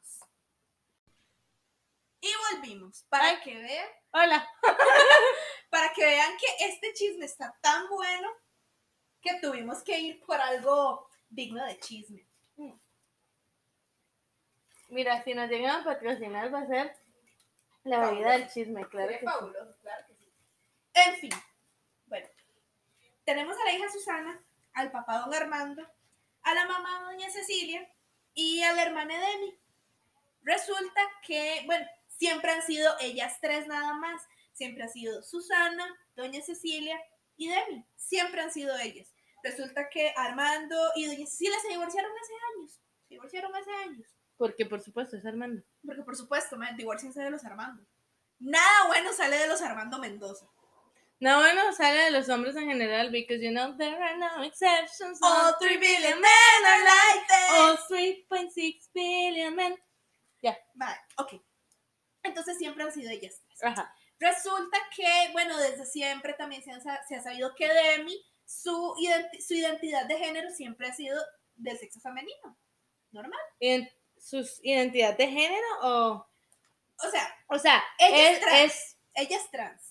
[2.21, 3.39] Y volvimos para Ay.
[3.43, 4.47] que vean, Hola.
[5.71, 8.29] para que vean que este chisme está tan bueno
[9.21, 12.27] que tuvimos que ir por algo digno de chisme.
[14.89, 16.95] Mira, si nos llegan a patrocinar va a ser
[17.83, 18.11] la Fabuloso.
[18.15, 19.25] bebida del chisme, claro que sí.
[19.25, 20.31] fabuloso, claro que sí.
[20.93, 21.31] En fin,
[22.05, 22.27] bueno,
[23.23, 25.87] tenemos a la hija Susana, al papá don Armando,
[26.43, 27.87] a la mamá doña Cecilia
[28.39, 29.59] y a la hermana Demi.
[30.43, 34.21] Resulta que, bueno, siempre han sido ellas tres nada más.
[34.53, 36.97] Siempre ha sido Susana, Doña Cecilia
[37.35, 37.85] y Demi.
[37.97, 39.13] Siempre han sido ellas.
[39.43, 42.71] Resulta que Armando y Doña Cecilia se divorciaron hace años.
[43.07, 44.07] Se divorciaron hace años.
[44.37, 45.61] Porque por supuesto es Armando.
[45.85, 47.85] Porque por supuesto, man, divorciense de los Armando.
[48.39, 50.47] Nada bueno sale de los Armando Mendoza.
[51.21, 55.19] No, bueno, sale de los hombres en general, because you know there are no exceptions.
[55.21, 58.25] All three billion men are like All this.
[58.29, 59.77] 3.6 billion men.
[60.75, 61.33] Vale, ok.
[62.23, 63.63] Entonces siempre han sido ellas tres.
[63.63, 63.93] Ajá.
[64.17, 68.95] Resulta que, bueno, desde siempre también se, han sa- se ha sabido que Demi, su,
[68.97, 71.21] identi- su identidad de género siempre ha sido
[71.55, 72.57] del sexo femenino.
[73.11, 73.39] Normal.
[74.17, 76.29] ¿Sus identidad de género o...?
[77.05, 78.61] O sea, O sea, Ella es trans.
[78.73, 78.97] es...
[79.15, 79.88] ella es trans.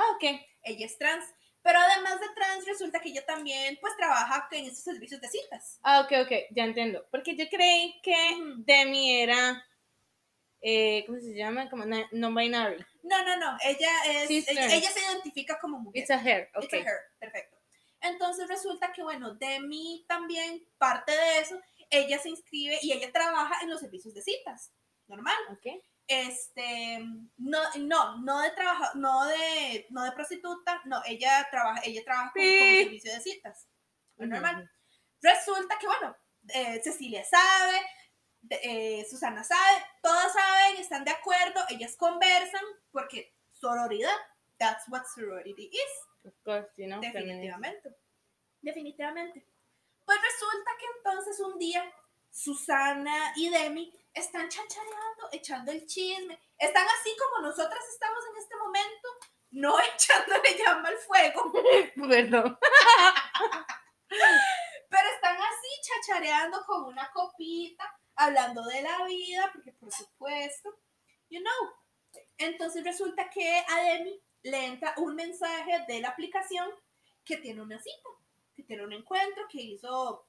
[0.00, 0.24] Ah, ok.
[0.62, 1.24] Ella es trans.
[1.62, 5.78] Pero además de trans, resulta que ella también, pues, trabaja en estos servicios de citas.
[5.82, 7.06] Ah, ok, ok, ya entiendo.
[7.10, 8.16] Porque yo creí que.
[8.58, 9.62] Demi era...
[10.62, 11.68] eh, ¿Cómo se llama?
[11.68, 12.82] Como na- non-binary.
[13.02, 13.58] No, no, no.
[13.62, 14.30] Ella es.
[14.30, 16.00] Ella, ella se identifica como mujer.
[16.02, 16.72] It's a It's ok.
[16.74, 17.58] a her, perfecto.
[18.00, 21.60] Entonces resulta que, bueno, Demi también, parte de eso,
[21.90, 24.72] ella se inscribe y ella trabaja en los servicios de citas.
[25.08, 25.36] Normal.
[25.50, 25.66] Ok.
[26.12, 26.98] Este,
[27.38, 32.32] no, no, no de trabajo, no de, no de prostituta, no, ella trabaja, ella trabaja
[32.32, 32.82] con, Sí.
[32.82, 33.68] servicio de citas.
[34.16, 34.68] Normal.
[35.22, 36.16] Resulta que, bueno,
[36.48, 37.80] eh, Cecilia sabe,
[38.50, 44.16] eh, Susana sabe, todas saben, están de acuerdo, ellas conversan, porque sororidad,
[44.58, 46.24] that's what sorority is.
[46.24, 47.00] Of course, you know.
[47.00, 47.94] Definitivamente.
[48.62, 49.46] Definitivamente.
[50.04, 51.84] Pues resulta que entonces un día
[52.40, 56.40] Susana y Demi están chachareando, echando el chisme.
[56.56, 59.08] Están así como nosotras estamos en este momento,
[59.50, 61.52] no echándole llama al fuego,
[62.08, 62.58] Perdón.
[64.88, 70.78] pero están así chachareando con una copita, hablando de la vida, porque por supuesto,
[71.28, 71.74] you know.
[72.38, 76.70] Entonces resulta que a Demi le entra un mensaje de la aplicación
[77.22, 78.08] que tiene una cita,
[78.54, 80.26] que tiene un encuentro, que hizo,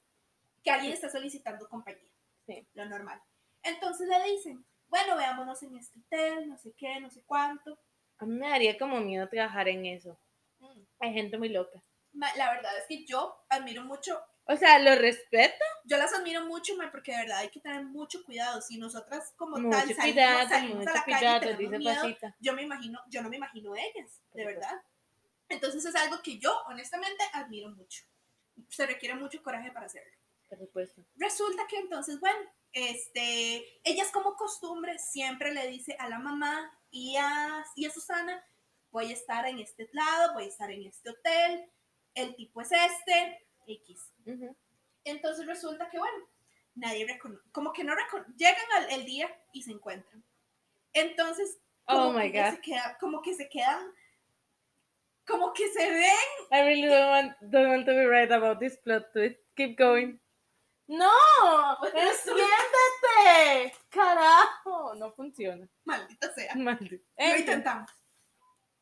[0.62, 2.10] que alguien está solicitando compañía.
[2.46, 2.66] Sí.
[2.74, 3.20] Lo normal.
[3.62, 7.78] Entonces le dicen, bueno, veámonos en este hotel, no sé qué, no sé cuánto.
[8.18, 10.18] A mí me daría como miedo trabajar en eso.
[10.58, 10.82] Mm.
[11.00, 11.82] Hay gente muy loca.
[12.12, 15.64] La verdad es que yo admiro mucho O sea, lo respeto.
[15.84, 18.60] yo las admiro mucho, ma, porque de verdad hay que tener mucho cuidado.
[18.60, 21.78] Si nosotras como tal Mucho salimos, cuidado, salimos mucho a la calle cuidado, tenemos dice
[21.78, 24.82] miedo, yo me imagino, yo no me imagino ellas, de verdad.
[25.48, 28.04] Entonces es algo que yo honestamente admiro mucho.
[28.68, 30.12] Se requiere mucho coraje para hacerlo.
[30.52, 31.02] Por supuesto.
[31.16, 32.38] Resulta que entonces, bueno,
[32.72, 38.44] este, ellas como costumbre siempre le dice a la mamá y a, y a Susana,
[38.90, 41.70] voy a estar en este lado, voy a estar en este hotel,
[42.14, 44.12] el tipo es este, X.
[45.04, 46.18] Entonces resulta que, bueno,
[46.74, 50.22] nadie reconoce, como que no reconoce, llegan al el día y se encuentran.
[50.92, 52.50] Entonces, como, Oh my que God.
[52.56, 53.90] se queda- como que se quedan,
[55.26, 56.16] como que se ven,
[56.50, 59.38] I really don't want, don't want to be right about this plot twist.
[59.56, 60.18] Keep going.
[60.92, 61.78] ¡No!
[61.86, 63.74] ¡Entiéndete!
[63.88, 64.94] ¡Carajo!
[64.94, 65.66] No funciona.
[65.84, 66.54] maldita sea.
[66.54, 67.02] Maldito.
[67.16, 67.90] Lo intentamos.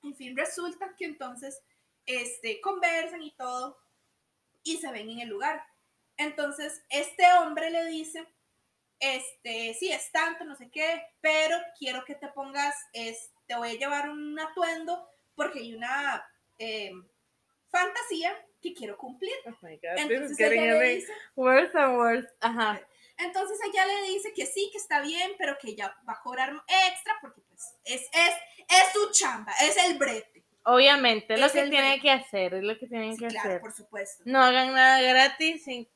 [0.03, 1.63] En fin, resulta que entonces
[2.07, 3.79] este, conversan y todo
[4.65, 5.65] y se ven en el lugar.
[6.17, 8.27] Entonces, este hombre le dice,
[8.99, 13.69] este, sí, es tanto, no sé qué, pero quiero que te pongas, es, te voy
[13.69, 16.91] a llevar un atuendo porque hay una eh,
[17.69, 19.33] fantasía que quiero cumplir.
[19.47, 22.29] Oh my god, Entonces ella le dice, worse and worse.
[22.41, 22.81] Ajá.
[23.19, 26.53] entonces ella le dice que sí, que está bien, pero que ella va a cobrar
[26.89, 28.35] extra porque pues es, es,
[28.69, 30.45] es su chamba, es el brete.
[30.65, 33.61] Obviamente, es lo que tiene que hacer, es lo que tienen Sí, que claro, hacer.
[33.63, 34.23] por supuesto.
[34.27, 35.65] No hagan nada gratis.
[35.65, 35.89] sin-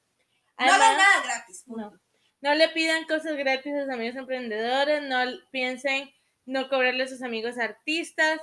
[0.58, 1.64] No hagan nada gratis.
[1.66, 2.00] no.
[2.40, 6.12] No le pidan cosas gratis a sus amigos emprendedores, no piensen
[6.46, 8.38] no cobrarle a sus amigos artistas.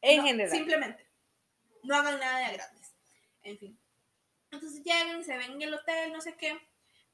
[0.00, 0.50] En No, general.
[0.50, 1.05] Simplemente.
[1.86, 2.94] No hagan nada de gratis.
[3.42, 3.78] En fin.
[4.50, 6.58] Entonces llegan, se ven en el hotel, no sé qué.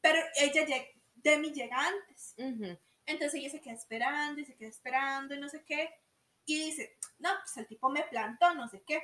[0.00, 2.34] Pero ella llega, Demi llega antes.
[3.06, 5.92] Entonces ella se queda esperando y se queda esperando y no sé qué.
[6.44, 9.02] Y dice, no, pues el tipo me plantó, no sé qué.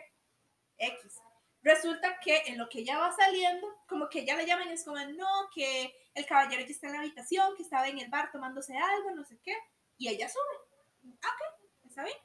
[0.79, 1.21] X.
[1.63, 4.85] Resulta que en lo que ella va saliendo, como que ya le llaman y es
[4.85, 8.31] como, no, que el caballero ya está en la habitación, que estaba en el bar
[8.31, 9.57] tomándose algo, no sé qué.
[9.99, 11.13] Y ella sube.
[11.17, 12.17] Ok, está bien.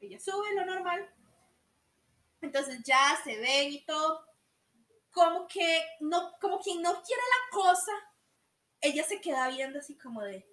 [0.00, 1.08] Ella sube, lo normal
[2.46, 4.24] entonces ya se ven y todo,
[5.10, 7.92] como que no, como quien no quiere la cosa,
[8.80, 10.48] ella se queda viendo así como de,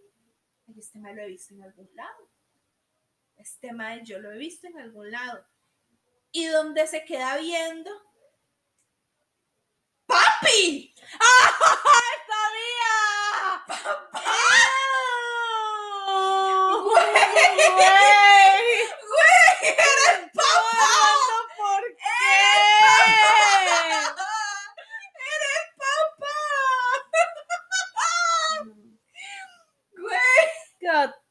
[0.78, 2.30] este mal lo he visto en algún lado,
[3.38, 5.46] este mal yo lo he visto en algún lado,
[6.32, 7.92] y donde se queda viendo,
[10.08, 10.94] ¡Papi!
[11.20, 11.52] ¡Ah,
[12.28, 13.64] sabía!
[13.68, 14.24] ¡Papá!
[17.76, 18.23] ¡Güey!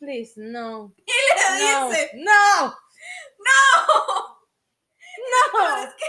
[0.03, 0.93] Please, no.
[1.07, 1.89] Y le No.
[1.89, 2.79] dice, No.
[3.39, 4.39] ¡No!
[5.53, 5.77] Pero No.
[5.85, 6.07] es que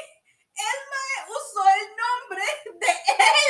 [0.92, 2.46] mae usó el nombre
[2.80, 2.92] de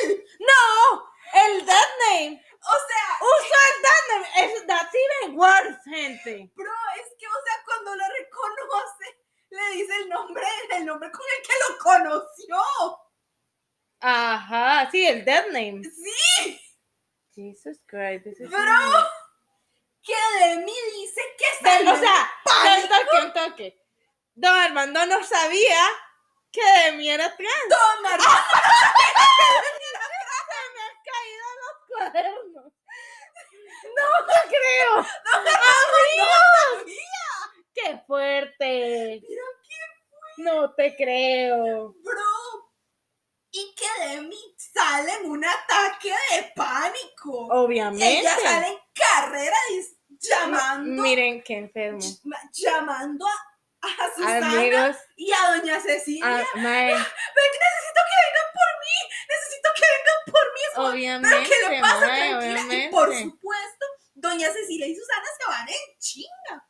[0.04, 0.26] él.
[0.40, 1.06] No.
[1.34, 2.46] El dead name.
[2.62, 4.28] O sea, Usa el dead name.
[4.54, 6.52] Es, that's even worse, gente.
[6.56, 6.72] bro,
[7.02, 9.08] es que, o sea, cuando lo reconoce,
[9.50, 13.00] le dice el nombre, el nombre con el que lo conoció.
[14.02, 15.82] Ajá, sí, el dead name.
[15.84, 16.60] Sí,
[17.36, 18.60] Jesus Christ, this is bro.
[20.04, 23.82] Que de mí dice que salió o sea, un toque, un toque.
[24.36, 25.80] Don Armando no sabía
[26.52, 27.70] que de mí era trans.
[27.70, 28.24] Don Armando.
[30.50, 32.74] Se me han caído los cuadernos.
[33.96, 34.94] No me creo.
[36.14, 36.94] ¡Amigos!
[37.74, 39.22] ¡Qué fuerte!
[39.28, 39.44] Mira
[40.38, 41.94] No te creo.
[42.04, 42.72] Bro,
[43.52, 47.48] y que de mí sale en un ataque de pánico.
[47.52, 48.20] Obviamente.
[48.20, 49.58] Ella sale en carrera
[50.20, 52.00] llamando, Miren qué enfermo.
[52.24, 56.26] ma- llamando a, a Susana Amigos, y a Doña Cecilia.
[56.26, 58.98] ah, mae, Ven, necesito que vengan por mí.
[59.30, 60.62] Necesito que vengan por mí.
[60.94, 61.38] Obviamente.
[61.50, 62.00] Pero ¿qué le pasa?
[62.08, 62.76] mae, Tranquila.
[62.86, 63.32] Y por obviamente.
[63.36, 66.68] supuesto, Doña Cecilia y Susana se van en chinga.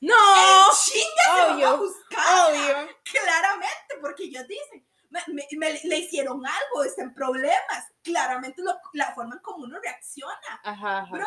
[0.00, 2.50] No, En chinga se van a obvio, buscar.
[2.50, 2.98] obvio.
[3.04, 7.92] Claramente, porque ellos dicen, me, me- me- le hicieron algo, está en problemas.
[8.02, 10.60] Claramente lo- la forma en como uno reacciona.
[10.64, 11.10] Ajá, ajá.
[11.12, 11.26] Bro,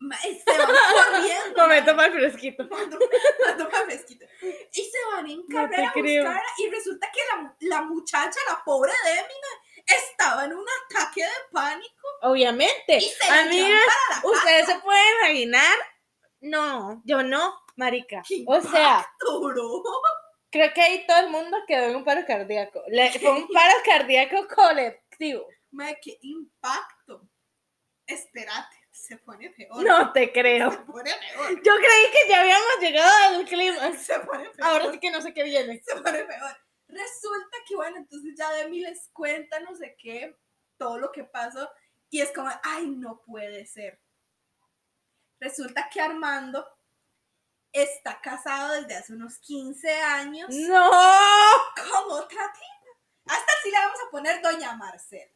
[0.00, 0.68] y se van
[1.12, 1.62] corriendo.
[1.62, 2.64] Momento más fresquito.
[2.70, 4.24] Mando pa' fresquito.
[4.72, 6.24] Y se van en carrera a creo.
[6.24, 6.50] buscarla.
[6.58, 9.34] Y resulta que la, la muchacha, la pobre Demi,
[9.86, 12.08] estaba en un ataque de pánico.
[12.22, 12.96] Obviamente.
[12.98, 13.80] Y se Amigas,
[14.22, 15.76] ustedes se pueden imaginar.
[16.40, 18.22] No, yo no, marica.
[18.26, 19.82] ¡Qué O sea, impacto, bro!
[20.50, 22.82] Creo que ahí todo el mundo quedó en un paro cardíaco.
[22.88, 25.46] Le- fue un paro cardíaco colectivo.
[25.70, 27.28] Ma, ¡Qué impacto!
[28.06, 29.84] Espérate, se pone peor.
[29.84, 30.70] No te creo.
[30.72, 31.62] Se pone peor.
[31.62, 33.92] Yo creí que ya habíamos llegado al clima.
[33.98, 34.62] Se pone peor.
[34.66, 35.82] Ahora sí que no sé qué viene.
[35.84, 36.56] se pone peor.
[36.88, 40.34] Resulta que, bueno, entonces ya Demi les cuenta no sé qué,
[40.78, 41.70] todo lo que pasó,
[42.08, 44.00] y es como, ay, no puede ser.
[45.38, 46.66] Resulta que Armando
[47.72, 50.90] está casado desde hace unos 15 años ¡No!
[51.76, 53.34] con otra tipa.
[53.34, 55.32] Hasta sí le vamos a poner Doña Marcela.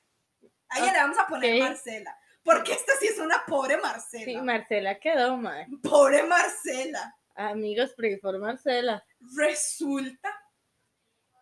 [0.69, 1.63] A ella le vamos a poner.
[1.63, 4.25] Marcela, porque esta sí es una pobre Marcela.
[4.25, 5.67] Sí, Marcela quedó mal.
[5.83, 7.15] pobre Marcela.
[7.35, 9.05] Amigos, pray for Marcela.
[9.37, 10.31] Resulta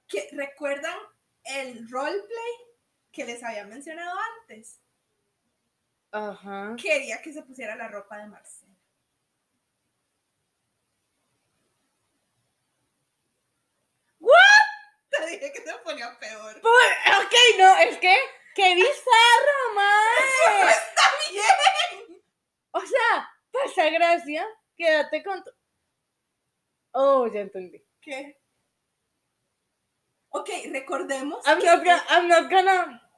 [0.08, 0.96] que recuerdan
[1.44, 2.52] el roleplay
[3.12, 4.80] que les había mencionado antes.
[6.12, 6.74] Ajá.
[6.80, 8.59] Quería que se pusiera la ropa de Marcela.
[15.20, 16.60] Te dije que se ponía peor.
[16.60, 18.16] Por- ok, no, es que,
[18.54, 20.70] qué bizarro, mae.
[20.70, 22.22] ¡Está bien!
[22.72, 24.46] O sea, pasa gracia,
[24.76, 25.50] quédate con tu...
[26.92, 27.84] Oh, ya entendí.
[28.00, 28.40] ¿Qué?
[30.30, 33.10] Ok, recordemos, I'm que, not gonna, I'm not gonna...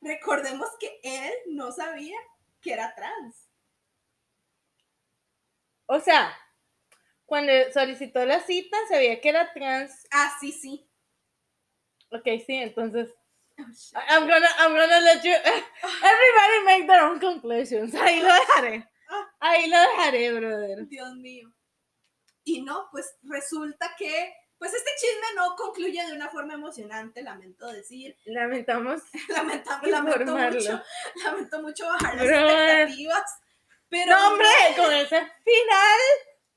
[0.00, 2.16] recordemos que él no sabía
[2.60, 3.48] que era trans.
[5.86, 6.36] O sea,
[7.24, 10.06] cuando solicitó la cita, sabía que era trans.
[10.12, 10.85] Ah, sí, sí.
[12.18, 13.10] Ok, sí, entonces...
[13.58, 13.62] Oh.
[14.10, 15.32] I'm gonna, I'm gonna let you...
[15.32, 17.94] Everybody make their own conclusions.
[18.00, 18.88] Ahí lo dejaré.
[19.40, 20.86] Ahí lo dejaré, brother.
[20.88, 21.48] Dios mío.
[22.44, 27.66] Y no, pues resulta que, pues este chisme no concluye de una forma emocionante, lamento
[27.68, 28.16] decir.
[28.26, 30.82] Lamentamos Lamenta- lamento mucho,
[31.24, 32.80] lamento mucho bajar las Brother.
[32.82, 33.24] expectativas.
[33.88, 34.46] Pero No, hombre,
[34.76, 36.00] con ese final.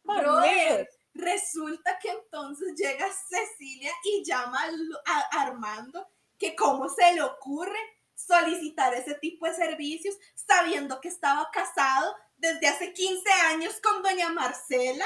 [0.04, 0.90] Brother.
[1.20, 4.60] Resulta que entonces llega Cecilia y llama
[5.06, 6.08] a Armando,
[6.38, 7.80] que cómo se le ocurre
[8.16, 14.30] solicitar ese tipo de servicios sabiendo que estaba casado desde hace 15 años con doña
[14.30, 15.06] Marcela.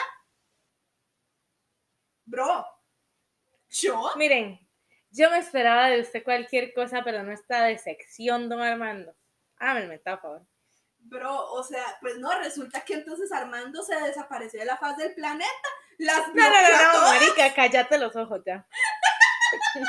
[2.25, 2.65] Bro,
[3.69, 4.59] yo Miren,
[5.09, 9.15] yo me esperaba de usted cualquier cosa, pero no esta decepción, don Armando.
[9.57, 10.47] Háblame, por favor.
[10.99, 15.13] Bro, o sea, pues no, resulta que entonces Armando se desapareció de la faz del
[15.13, 15.69] planeta.
[15.99, 18.67] Las No, no, no, no, marica, cállate los ojos ya.
[19.73, 19.79] Te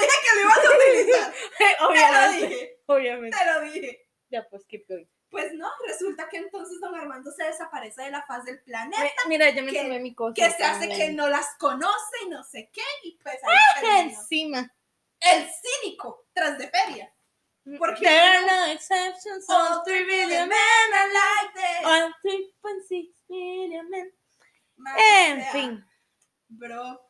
[0.00, 1.34] dije que lo ibas a utilizar.
[1.58, 3.36] Te lo obviamente, dije, obviamente.
[3.38, 4.00] te lo dije.
[4.30, 5.06] Ya, pues, keep going.
[5.30, 9.02] Pues no, resulta que entonces don Armando se desaparece de la faz del planeta.
[9.02, 10.34] Me- Mira, yo me que- tomé mi cosa.
[10.34, 12.82] Que se hace que no las conoce y no sé qué.
[13.02, 14.20] Y pues ahí terminó.
[14.20, 14.74] Encima.
[15.20, 17.12] El cínico tras de feria.
[17.78, 21.86] Porque There are no- exceptions, All 3 billion men are like this.
[21.86, 24.12] all 3.6 billion men.
[24.98, 25.84] En sea, fin,
[26.48, 27.00] Bro,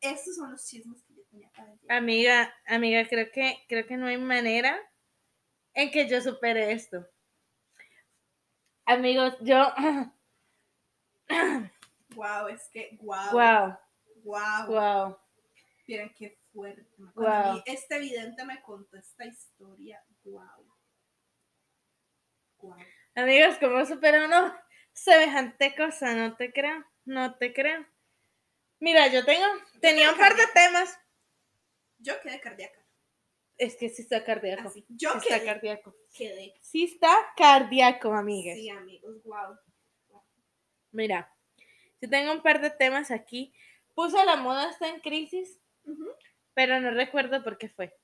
[0.00, 1.90] estos son los chismes que yo tenía para decir.
[1.92, 4.78] amiga, amiga, creo que, creo que no hay manera
[5.74, 7.06] en que yo supere esto.
[8.86, 9.72] Amigos, yo,
[12.14, 13.32] Wow, es que, wow.
[13.32, 13.78] wow,
[14.24, 14.66] Wow.
[14.68, 15.18] wow.
[15.86, 16.86] Miren qué fuerte.
[17.14, 17.62] Cuando Wow.
[17.66, 20.66] este vidente me contó esta historia, wow.
[22.58, 22.76] Wow.
[23.14, 24.54] Amigos, ¿cómo supera uno
[25.02, 26.14] semejante cosa?
[26.14, 27.86] No te creo, no te creo.
[28.80, 29.46] Mira, yo tengo,
[29.80, 30.98] tenía un par de temas.
[31.98, 32.80] Yo quedé cardíaca.
[33.56, 34.68] Es que sí está cardíaco.
[34.68, 34.84] Así.
[34.88, 35.46] Yo Sí está quedé.
[35.46, 35.94] cardíaco.
[36.16, 36.54] quedé.
[36.60, 38.56] Sí está cardíaco, amigas.
[38.56, 39.56] Sí, amigos, wow.
[40.90, 41.32] Mira,
[42.00, 43.54] yo tengo un par de temas aquí.
[43.94, 45.60] Puse la moda está en crisis,
[46.54, 47.94] pero no recuerdo por qué fue.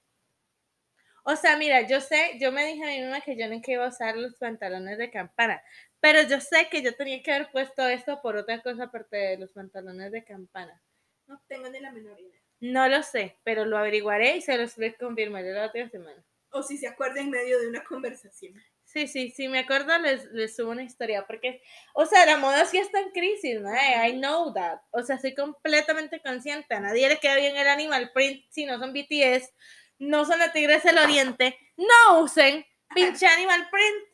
[1.30, 3.84] O sea, mira, yo sé, yo me dije a mí misma que yo no iba
[3.84, 5.62] a usar los pantalones de campana,
[6.00, 9.36] pero yo sé que yo tenía que haber puesto esto por otra cosa aparte de
[9.36, 10.82] los pantalones de campana.
[11.26, 12.40] No tengo ni la menor idea.
[12.60, 16.24] No lo sé, pero lo averiguaré y se los confirmaré la otra semana.
[16.48, 18.54] O si se acuerda en medio de una conversación.
[18.84, 21.60] Sí, sí, sí, me acuerdo, les, les subo una historia, porque,
[21.92, 23.70] o sea, la moda sí está en crisis, ¿no?
[23.70, 24.80] I know that.
[24.92, 26.74] O sea, soy completamente consciente.
[26.74, 29.52] A nadie le queda bien el animal print si no son BTS,
[29.98, 31.58] no son de Tigres del Oriente.
[31.76, 34.04] No usen pinche animal print.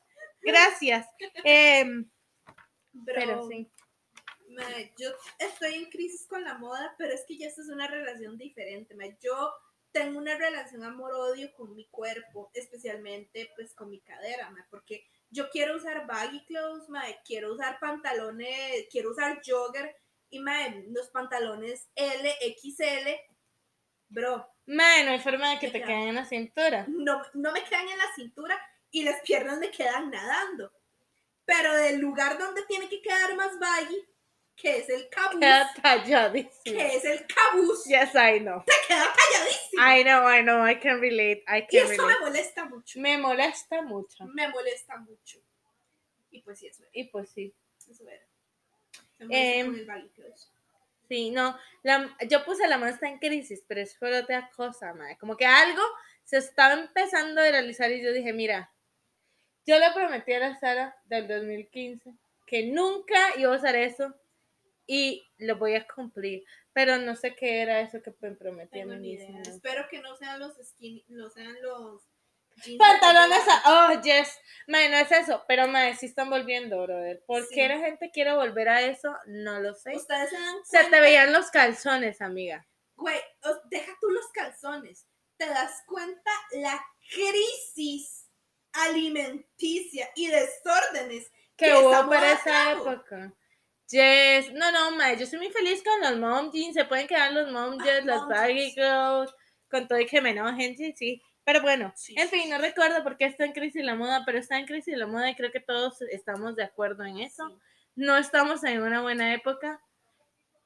[0.42, 1.06] Gracias.
[1.44, 2.10] Em,
[3.06, 3.70] Pero, pero sí.
[4.98, 8.36] yo estoy en crisis con la moda, pero es que ya esta es una relación
[8.36, 8.94] diferente.
[9.22, 9.52] Yo
[9.92, 15.76] tengo una relación amor-odio con mi cuerpo, especialmente pues con mi cadera, porque yo quiero
[15.76, 16.88] usar baggy clothes,
[17.24, 19.96] quiero usar pantalones, quiero usar jogger
[20.30, 20.40] y
[20.88, 22.28] los pantalones L,
[22.60, 23.08] XL,
[24.14, 25.86] bro, no hay forma de que te Ya.
[25.86, 26.84] queden en la cintura.
[26.88, 28.58] no, no me quedan en la cintura
[28.90, 30.72] y las piernas me quedan nadando.
[31.44, 34.02] Pero del lugar donde tiene que quedar más baggy,
[34.56, 36.52] que es el cabuz, Queda talladísimo.
[36.64, 38.62] que es el cabuz, Yes, I know.
[38.64, 39.82] te queda talladísimo.
[39.82, 42.98] I know, I know, I can relate, I y can eso me molesta mucho.
[43.00, 44.24] Me molesta mucho.
[44.26, 45.38] Me molesta mucho.
[46.30, 46.90] Y pues sí, eso era.
[46.94, 47.54] Y pues sí.
[47.90, 48.24] Eso era.
[49.18, 49.86] Con el.
[51.08, 54.94] Sí, no, la- yo puse la mano está en crisis, pero es por otra cosa,
[54.94, 55.16] madre.
[55.18, 55.82] Como que algo
[56.24, 58.72] se estaba empezando a realizar y yo dije, mira,
[59.66, 62.12] yo le prometí a la Sara del 2015
[62.46, 64.14] que nunca iba a usar eso
[64.86, 66.44] y lo voy a cumplir,
[66.74, 69.40] pero no sé qué era eso que me prometí a mí misma.
[69.50, 72.02] Espero que no sean los skinny, no sean los
[72.78, 73.62] Pantalones, a-
[73.96, 74.38] oh, yes,
[74.68, 77.22] madre, no es eso, pero madre, sí están volviendo, brother.
[77.26, 77.54] ¿Por Sí.
[77.54, 79.14] qué la gente quiere volver a eso?
[79.26, 79.94] No lo sé.
[79.96, 82.66] Ustedes se dan Se te veían los calzones, amiga.
[82.96, 83.20] Güey,
[83.70, 85.06] deja tú los calzones.
[85.36, 86.80] ¿Te das cuenta la
[87.10, 88.28] crisis
[88.72, 93.32] alimenticia y desórdenes que que hubo para esa época.
[93.90, 97.32] Yes, no, no, mae, yo soy muy feliz con los mom jeans, se pueden quedar
[97.32, 99.34] los mom Ah, jeans, los mom baggy clothes,
[99.70, 101.22] con todo y que me enojen, sí, sí.
[101.44, 104.38] Pero bueno, Sí, en fin, no recuerdo por qué está en crisis la moda, pero
[104.38, 107.60] está en crisis la moda y creo que todos estamos de acuerdo en eso.
[107.94, 109.80] No estamos en una buena época.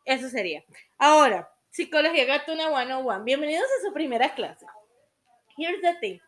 [0.05, 0.64] Eso sería.
[0.97, 3.24] Ahora, Psicología Gatuna 101.
[3.24, 4.66] Bienvenidos a su primera clase.
[5.57, 6.18] Here's the thing.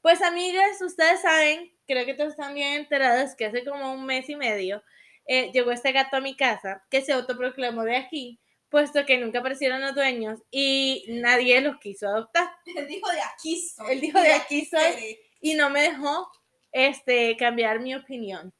[0.00, 4.28] Pues amigas, ustedes saben, creo que todos están bien enteradas que hace como un mes
[4.28, 4.82] y medio
[5.26, 8.40] eh, llegó este gato a mi casa que se autoproclamó de aquí,
[8.72, 12.48] puesto que nunca aparecieron los dueños y nadie los quiso adoptar.
[12.64, 13.92] Él dijo de aquí soy.
[13.92, 15.18] Él dijo de aquí soy.
[15.40, 16.28] Y no me dejó
[16.72, 18.52] este, cambiar mi opinión.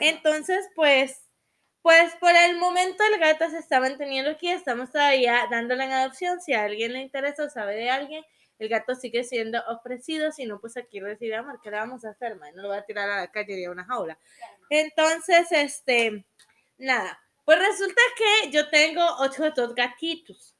[0.00, 1.26] Entonces, pues,
[1.82, 6.40] pues por el momento el gato se está manteniendo aquí, estamos todavía dándole en adopción.
[6.40, 8.24] Si a alguien le interesa o sabe de alguien,
[8.60, 10.30] el gato sigue siendo ofrecido.
[10.30, 11.60] Si no, pues aquí recibe amor.
[11.60, 12.54] ¿Qué le vamos a hacer, man?
[12.54, 14.18] No lo voy a tirar a la calle a una jaula.
[14.70, 16.24] Entonces, este,
[16.76, 17.18] nada.
[17.48, 20.54] Pues resulta que yo tengo ocho dos gatitos.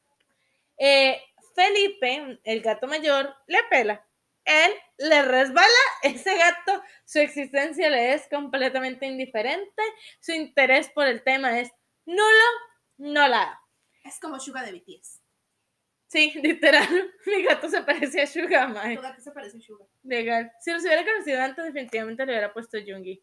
[0.79, 1.21] Eh,
[1.55, 4.09] Felipe, el gato mayor, le pela.
[4.43, 5.69] Él le resbala,
[6.03, 9.83] ese gato, su existencia le es completamente indiferente,
[10.19, 11.71] su interés por el tema es
[12.07, 12.47] nulo,
[12.97, 13.61] no la.
[14.03, 15.21] Es como Suga de BTS.
[16.07, 16.89] Sí, literal,
[17.27, 18.97] mi gato se parece a Sugar, mae.
[18.97, 19.85] Tu gato se parece a Suga.
[20.05, 20.51] Legal.
[20.59, 23.23] Si los hubiera conocido antes, definitivamente le hubiera puesto Jungi.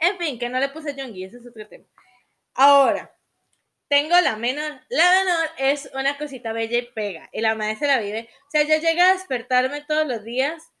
[0.00, 1.86] En fin, que no le puse Jungi, ese es otro tema.
[2.56, 3.14] Ahora,
[3.88, 4.80] tengo la menor.
[4.88, 7.28] La menor es una cosita bella y pega.
[7.32, 8.28] Y la madre se la vive.
[8.48, 10.72] O sea, yo llego a despertarme todos los días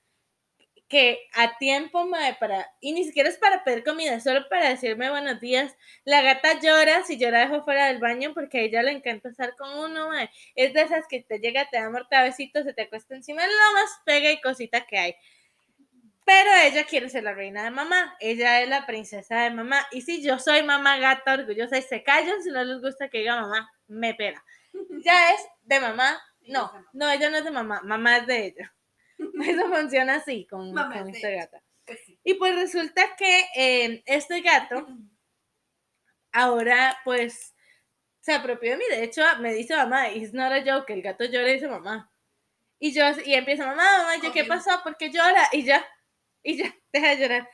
[0.88, 5.10] que a tiempo, mae, para, y ni siquiera es para pedir comida, solo para decirme
[5.10, 5.74] buenos días.
[6.04, 9.28] La gata llora si yo la dejo fuera del baño porque a ella le encanta
[9.28, 10.30] estar con uno, mae.
[10.54, 13.72] Es de esas que te llega, te da mortabecitos, se te acuesta encima, es lo
[13.80, 15.16] más pega y cosita que hay.
[16.26, 19.86] Pero ella quiere ser la reina de mamá, ella es la princesa de mamá.
[19.92, 23.18] Y si yo soy mamá gata orgullosa y se callan si no les gusta que
[23.18, 24.44] diga mamá, me pela.
[25.04, 28.74] Ya es de mamá, no, no, ella no es de mamá, mamá es de ella.
[29.18, 31.46] Eso funciona así con, con es de ella.
[31.46, 31.64] gato.
[31.86, 32.18] Pues sí.
[32.24, 34.84] Y pues resulta que eh, este gato
[36.32, 37.54] ahora pues
[38.20, 38.84] se apropió de mí.
[38.90, 42.10] De hecho, me dice mamá, it's not a joke, el gato llora y dice mamá.
[42.80, 44.70] Y yo, y empieza, mamá, mamá, ¿yo qué pasó?
[44.82, 45.48] ¿Por qué llora?
[45.52, 45.86] Y ya,
[46.46, 47.48] y ya, deja de llorar.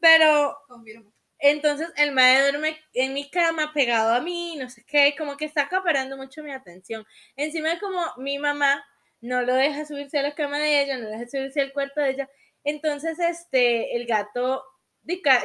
[0.00, 1.12] Pero Confirmo.
[1.38, 5.44] entonces el mae duerme en mi cama pegado a mí, no sé qué, como que
[5.44, 7.04] está acaparando mucho mi atención.
[7.36, 8.84] Encima de como mi mamá
[9.20, 12.10] no lo deja subirse a la cama de ella, no deja subirse al cuarto de
[12.10, 12.30] ella.
[12.64, 14.64] Entonces, este, el gato,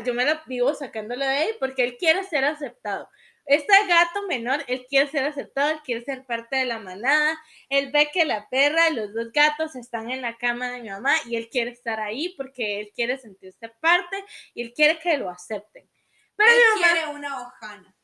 [0.05, 3.09] yo me la vivo sacándolo de ahí porque él quiere ser aceptado.
[3.47, 7.39] Este gato menor, él quiere ser aceptado, él quiere ser parte de la manada.
[7.69, 10.89] Él ve que la perra y los dos gatos están en la cama de mi
[10.89, 14.23] mamá y él quiere estar ahí porque él quiere sentirse parte
[14.53, 15.89] y él quiere que lo acepten.
[16.35, 17.95] Pero Él mi mamá, quiere una hojana.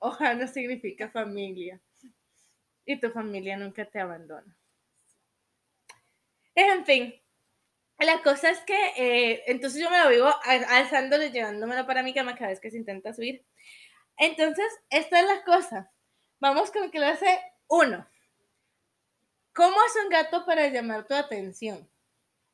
[0.00, 1.80] ojalá significa familia.
[2.86, 4.56] Y tu familia nunca te abandona.
[6.54, 7.14] En fin,
[7.98, 12.02] la cosa es que eh, entonces yo me lo vivo al- alzándolo y llevándomelo para
[12.02, 13.44] mi cama cada vez que se intenta subir.
[14.22, 15.90] Entonces, esta es la cosa.
[16.38, 18.06] Vamos con clase 1.
[19.52, 21.90] ¿Cómo es un gato para llamar tu atención?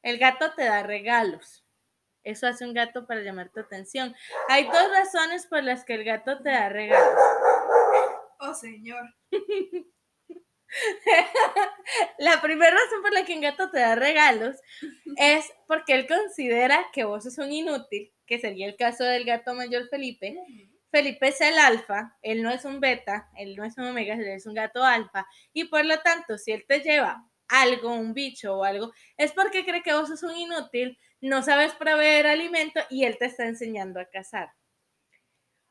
[0.01, 1.67] El gato te da regalos.
[2.25, 4.17] Eso hace un gato para llamar tu atención.
[4.49, 7.21] Hay dos razones por las que el gato te da regalos.
[8.41, 9.05] Oh, señor.
[12.19, 14.57] La primera razón por la que un gato te da regalos
[15.19, 19.53] es porque él considera que vos sos un inútil, que sería el caso del gato
[19.53, 20.35] mayor Felipe.
[20.91, 24.29] Felipe es el alfa, él no es un beta, él no es un omega, él
[24.29, 25.27] es un gato alfa.
[25.53, 29.65] Y por lo tanto, si él te lleva algo, un bicho o algo, es porque
[29.65, 34.01] cree que vos sos un inútil, no sabes proveer alimento y él te está enseñando
[34.01, 34.53] a cazar.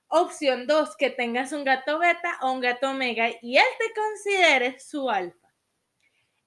[0.09, 4.79] Opción 2, que tengas un gato beta o un gato omega y él te considere
[4.79, 5.47] su alfa.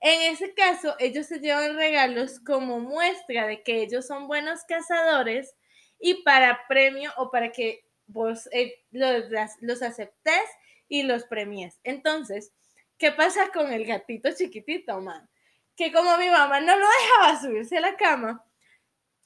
[0.01, 5.55] En ese caso, ellos se llevan regalos como muestra de que ellos son buenos cazadores
[5.99, 9.25] y para premio o para que vos eh, los,
[9.61, 10.43] los aceptes
[10.89, 11.79] y los premies.
[11.85, 12.53] Entonces,
[12.99, 15.29] ¿qué pasa con el gatito chiquitito, man?
[15.77, 18.45] Que como mi mamá no lo dejaba subirse a la cama,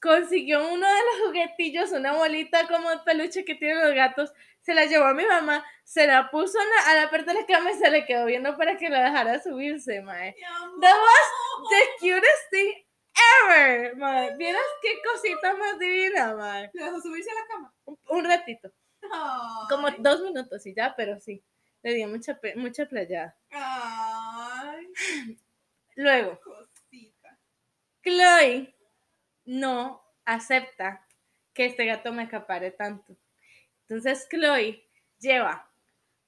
[0.01, 4.31] consiguió uno de los juguetillos, una bolita como de peluche que tienen los gatos,
[4.61, 7.45] se la llevó a mi mamá, se la puso la- a la parte de la
[7.45, 10.35] cama y se le quedó viendo para que lo dejara subirse, mae.
[10.81, 12.84] That was the cutest thing
[13.43, 14.35] ever, mae.
[14.37, 16.69] Vieras qué cosita más divina, mae.
[16.73, 17.73] ¿Le dejó subirse a la cama?
[17.85, 18.71] Un, un ratito,
[19.69, 21.43] como dos minutos y ya, pero sí,
[21.83, 23.37] le dio mucha, mucha playada.
[23.51, 24.87] Ay,
[25.95, 27.39] Luego, cosita.
[28.03, 28.75] Chloe
[29.45, 31.07] no acepta
[31.53, 33.15] que este gato me acapare tanto.
[33.81, 34.83] Entonces Chloe
[35.19, 35.71] lleva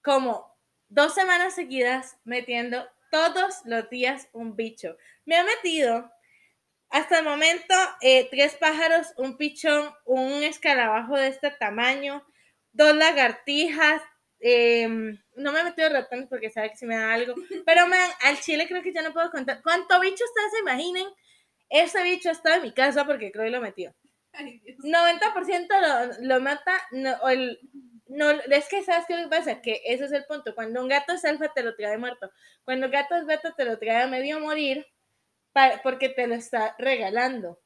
[0.01, 0.55] como
[0.87, 4.97] dos semanas seguidas metiendo todos los días un bicho.
[5.25, 6.09] Me ha metido
[6.89, 12.25] hasta el momento eh, tres pájaros, un pichón, un escarabajo de este tamaño,
[12.71, 14.01] dos lagartijas.
[14.39, 14.87] eh,
[15.35, 17.33] no me he metido ratones porque sabe que si me da algo,
[17.65, 19.61] pero man, al chile creo que ya no puedo contar.
[19.63, 21.07] ¿Cuánto bicho ustedes se imaginen?
[21.69, 23.93] Ese bicho está en mi casa porque Chloe lo metió.
[24.33, 24.77] Ay, Dios.
[24.83, 27.59] 90% lo, lo mata, no, o el-
[28.07, 31.25] no, es que sabes qué pasa, que ese es el punto, cuando un gato es
[31.25, 32.31] alfa te lo trae muerto,
[32.63, 34.85] cuando un gato es beta te lo trae a medio morir
[35.83, 37.59] porque te lo está regalando,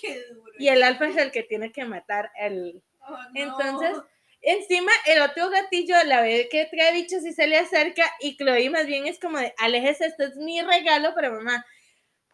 [0.00, 0.52] Qué duro.
[0.58, 2.82] y el alfa es el que tiene que matar el...
[3.00, 3.30] Oh, no.
[3.34, 3.96] Entonces,
[4.40, 8.70] encima el otro gatillo la ve que trae bichos y se le acerca y Chloe
[8.70, 11.64] más bien es como de, aléjese, este es mi regalo para mamá.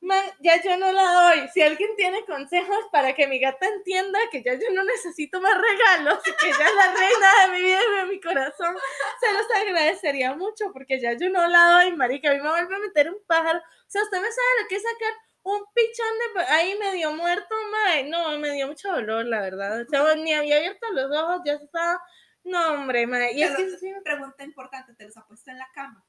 [0.00, 1.48] Man, ya yo no la doy.
[1.52, 5.54] Si alguien tiene consejos para que mi gata entienda que ya yo no necesito más
[5.60, 8.76] regalos y que ella es la reina de mi vida y de mi corazón,
[9.20, 12.30] se los agradecería mucho porque ya yo no la doy, marica.
[12.30, 13.58] A mí me vuelve a meter un pájaro.
[13.58, 17.54] O sea, usted me sabe lo que es sacar un pichón de ahí medio muerto,
[17.72, 18.04] mae.
[18.04, 19.82] No, me dio mucho dolor, la verdad.
[19.82, 22.00] O sea, ni había abierto los ojos, ya se estaba.
[22.44, 23.32] No, hombre, mae.
[23.32, 26.04] Y es que lo- sí, Pregunta importante, ¿te los ha puesto en la cama?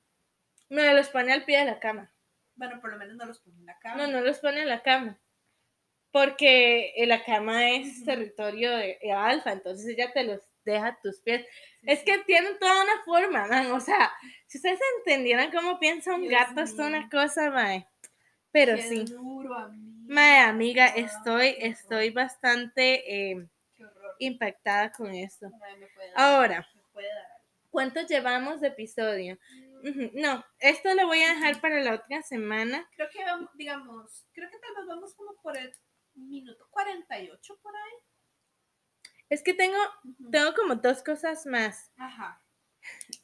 [0.69, 2.11] me los pone al pie de la cama.
[2.59, 3.95] Bueno, por lo menos no los pone en la cama.
[3.95, 5.17] No, no los pone en la cama.
[6.11, 10.99] Porque eh, la cama es territorio de, de alfa, entonces ella te los deja a
[11.01, 11.45] tus pies.
[11.83, 13.71] Es que tienen toda una forma, man.
[13.71, 14.11] O sea,
[14.47, 16.87] si ustedes entendieran cómo piensa un Dios gato, es mío.
[16.87, 17.87] una cosa, mae.
[18.51, 19.05] Pero Qué sí.
[19.05, 19.89] duro, amiga.
[20.07, 23.47] Mae, amiga, estoy, estoy bastante eh,
[23.79, 24.15] horror.
[24.17, 25.49] impactada con esto.
[25.59, 27.27] Mae, me puede dar- Ahora, me puede dar.
[27.69, 29.37] ¿cuánto llevamos de episodio?
[30.13, 32.87] No, esto lo voy a dejar para la otra semana.
[32.95, 35.73] Creo que vamos, digamos, creo que tal vez vamos como por el
[36.15, 37.93] minuto 48 por ahí.
[39.29, 39.77] Es que tengo,
[40.31, 41.91] tengo como dos cosas más.
[41.97, 42.41] Ajá.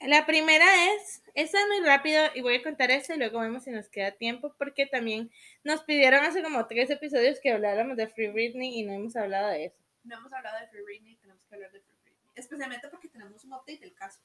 [0.01, 3.63] La primera es, esta es muy rápido y voy a contar esto y luego vemos
[3.63, 5.31] si nos queda tiempo porque también
[5.63, 9.49] nos pidieron hace como tres episodios que habláramos de Free Britney y no hemos hablado
[9.49, 9.81] de eso.
[10.03, 12.31] No hemos hablado de Free Britney, tenemos que hablar de Free Britney.
[12.35, 14.21] Especialmente porque tenemos un update del caso.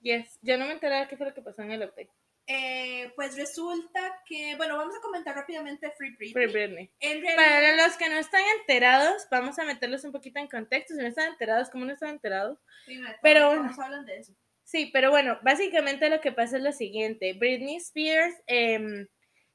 [0.00, 2.10] Yes, yo no me enteré de qué fue lo que pasó en el update.
[2.46, 6.32] Eh, pues resulta que, bueno, vamos a comentar rápidamente Free Britney.
[6.32, 6.90] Free Britney.
[6.98, 10.94] En realidad, Para los que no están enterados, vamos a meterlos un poquito en contexto.
[10.94, 12.58] Si no están enterados, ¿cómo no están enterados?
[12.86, 13.82] primero, pero todos- bueno.
[13.84, 14.32] hablan de eso.
[14.64, 17.34] Sí, pero bueno, básicamente lo que pasa es lo siguiente.
[17.34, 19.06] Britney Spears em,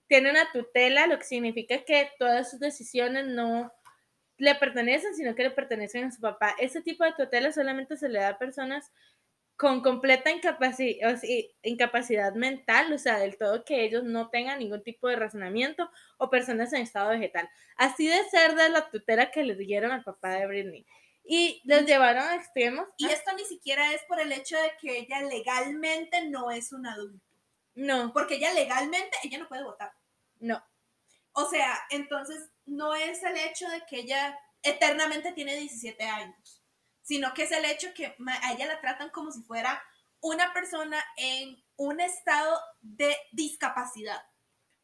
[0.08, 3.74] tiene una tutela, lo que significa que todas sus decisiones no
[4.38, 6.54] le pertenecen, sino que le pertenecen a su papá.
[6.60, 8.92] Ese tipo de tutela solamente se le da a personas
[9.58, 11.30] con completa incapaci- o sea,
[11.64, 16.30] incapacidad mental, o sea, del todo que ellos no tengan ningún tipo de razonamiento o
[16.30, 17.50] personas en estado vegetal.
[17.78, 20.86] Así de ser de la tutela que le dieron al papá de Britney.
[21.24, 22.86] Y los llevaron a extremos.
[22.98, 26.86] Y esto ni siquiera es por el hecho de que ella legalmente no es un
[26.86, 27.26] adulto.
[27.74, 29.92] No, Porque ella legalmente, ella no puede votar.
[30.40, 30.64] no.
[31.38, 36.64] O sea, entonces no es el hecho de que ella eternamente tiene 17 años,
[37.06, 39.82] sino que es el hecho que a ella la tratan como si fuera
[40.22, 44.22] una persona en un estado de discapacidad.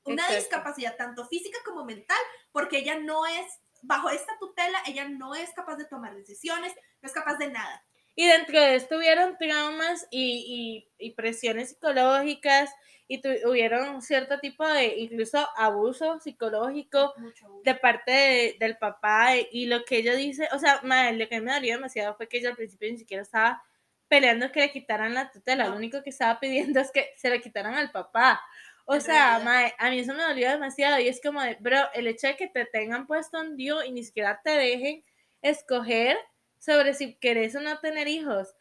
[0.04, 0.36] Una Exacto.
[0.36, 2.20] discapacidad tanto física como mental,
[2.52, 7.08] porque ella no es, bajo esta tutela, ella no es capaz de tomar decisiones, no
[7.08, 7.84] es capaz de nada.
[8.16, 12.70] Y dentro de esto hubieron traumas y, y- y presiones psicológicas
[13.08, 17.62] y tuvieron cierto tipo de incluso abuso psicológico abuso.
[17.64, 21.42] de parte de- del papá y lo que ella dice, o sea, madre, lo que
[21.42, 23.64] me dolió demasiado fue que ella al principio ni siquiera estaba
[24.08, 25.72] peleando que le quitaran la tutela, No.
[25.72, 28.42] lo único que estaba pidiendo es que se le quitaran al papá.
[28.86, 32.08] O sea, mae, a mí eso me dolió demasiado y es como de, bro, el
[32.08, 35.06] hecho de que te tengan puesto un dio y ni siquiera te dejen
[35.42, 36.18] escoger
[36.62, 38.54] sobre si querés o no tener hijos.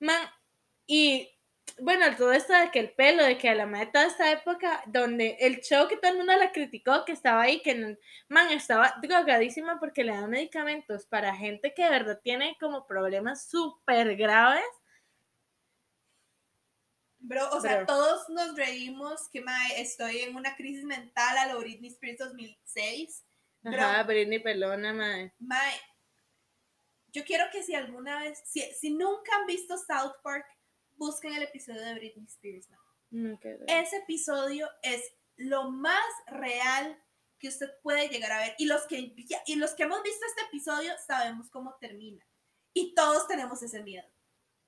[0.00, 0.20] Man,
[0.86, 1.30] y
[1.78, 4.82] bueno, todo esto de que el pelo, de que a la madre toda esta época,
[4.86, 7.96] donde el show que todo el mundo la criticó, que estaba ahí, que
[8.28, 13.48] man, estaba drogadísima porque le dan medicamentos para gente que de verdad tiene como problemas
[13.48, 14.64] súper graves.
[17.18, 17.86] Bro, o sea, Bro.
[17.86, 23.24] todos nos reímos que mae, estoy en una crisis mental a lo Britney Spears 2006.
[23.62, 25.32] Bro, Ajá, Britney Pelona, madre.
[25.38, 25.74] mae,
[27.14, 30.44] yo quiero que si alguna vez, si, si nunca han visto South Park,
[30.96, 32.68] busquen el episodio de Britney Spears.
[32.68, 32.78] mae.
[33.10, 33.38] Mm.
[33.68, 35.00] Ese episodio es
[35.36, 37.00] lo más real
[37.38, 38.54] que usted puede llegar a ver.
[38.58, 39.14] Y los que,
[39.46, 42.26] y los que hemos visto este episodio sabemos cómo termina.
[42.72, 44.08] Y todos tenemos ese miedo.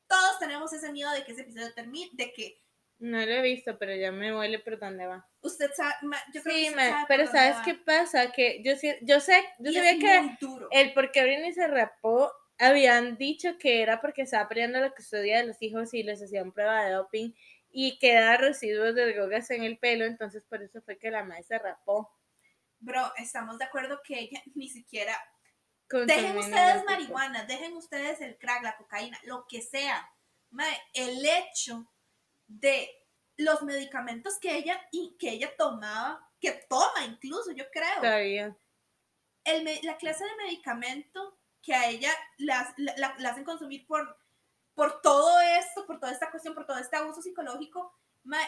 [0.07, 2.65] Todos tenemos ese miedo de que ese episodio termine, de que
[2.99, 5.29] No lo he visto, pero ya me huele por dónde va.
[5.43, 8.33] usted sabe, ma- yo creo que Sí, usted ma- sabe pero ¿sabes qué pasa?
[8.33, 10.69] Que yo, sí- yo sé, yo Y sabía que duro.
[10.73, 15.39] el por qué Britney se rapó, habían dicho que era porque estaba perdiendo la custodia
[15.39, 17.33] de los hijos y les hacían prueba de doping
[17.71, 21.43] y quedaba residuos de drogas en el pelo, entonces por eso fue que la madre
[21.43, 22.11] se rapó.
[22.79, 25.17] Bro, estamos de acuerdo que ella ni siquiera.
[25.89, 30.09] Dejen ustedes marihuana, dejen ustedes el crack, la cocaína, lo que sea.
[30.51, 31.87] Mae, el hecho
[32.47, 32.91] de
[33.37, 34.81] los medicamentos que ella,
[35.19, 37.97] que ella tomaba, que toma incluso, yo creo.
[38.01, 38.57] Todavía.
[39.45, 44.17] el la clase de medicamento que a ella la, la- hacen consumir por,
[44.75, 47.93] por todo esto, por toda esta cuestión, por todo este abuso psicológico,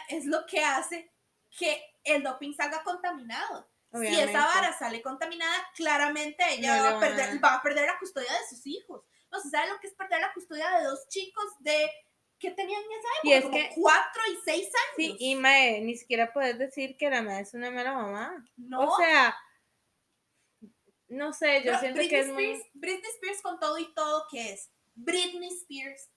[0.09, 1.13] es lo que hace
[1.57, 3.69] que el doping salga contaminado.
[3.93, 7.99] Si esa vara sale contaminada, claramente ella No va, a perder, va a perder la
[7.99, 9.03] custodia de sus hijos.
[9.31, 11.91] No se sabe lo que es perder la custodia de dos chicos de
[12.39, 14.95] que tenían en esa Y época, es que- cuatro y seis años.
[14.97, 18.45] Sí, y mae, ni siquiera puedes decir que la madre es una mala mamá.
[18.57, 19.37] no, O sea,
[21.09, 22.63] no sé, yo Pero siento Britney que es muy...
[22.75, 26.11] Britney Spears con todo y todo que es, Britney Spears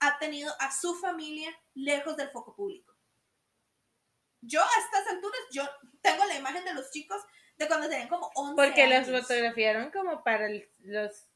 [0.00, 2.94] ha tenido a su familia lejos del foco público.
[4.42, 5.64] Yo a estas alturas, yo
[6.02, 7.20] tengo la imagen de los chicos
[7.56, 9.22] de cuando tenían como 11 Porque los años.
[9.22, 10.48] fotografiaron como para
[10.80, 11.26] los,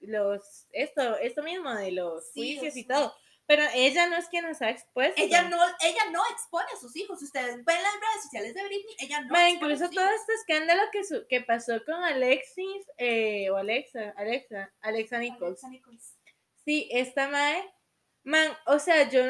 [0.00, 3.16] los, esto, esto mismo de los Sí, juicios y todo.
[3.50, 5.20] Pero ella no es quien nos ha expuesto.
[5.20, 7.20] Ella no, ella no expone a sus hijos.
[7.20, 10.04] Ustedes ven las redes sociales de Britney, ella no Ma, expone a incluso sus todo
[10.06, 10.20] hijos.
[10.20, 15.64] este escándalo que, su- que pasó con Alexis, eh, o Alexa, Alexa, Alexa Nichols.
[15.64, 16.14] Alexa Nichols.
[16.64, 17.68] Sí, esta mae,
[18.22, 19.20] man, o sea, yo,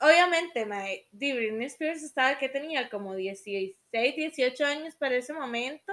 [0.00, 5.92] obviamente, mae, Britney Spears estaba que tenía como 16, 18 años para ese momento.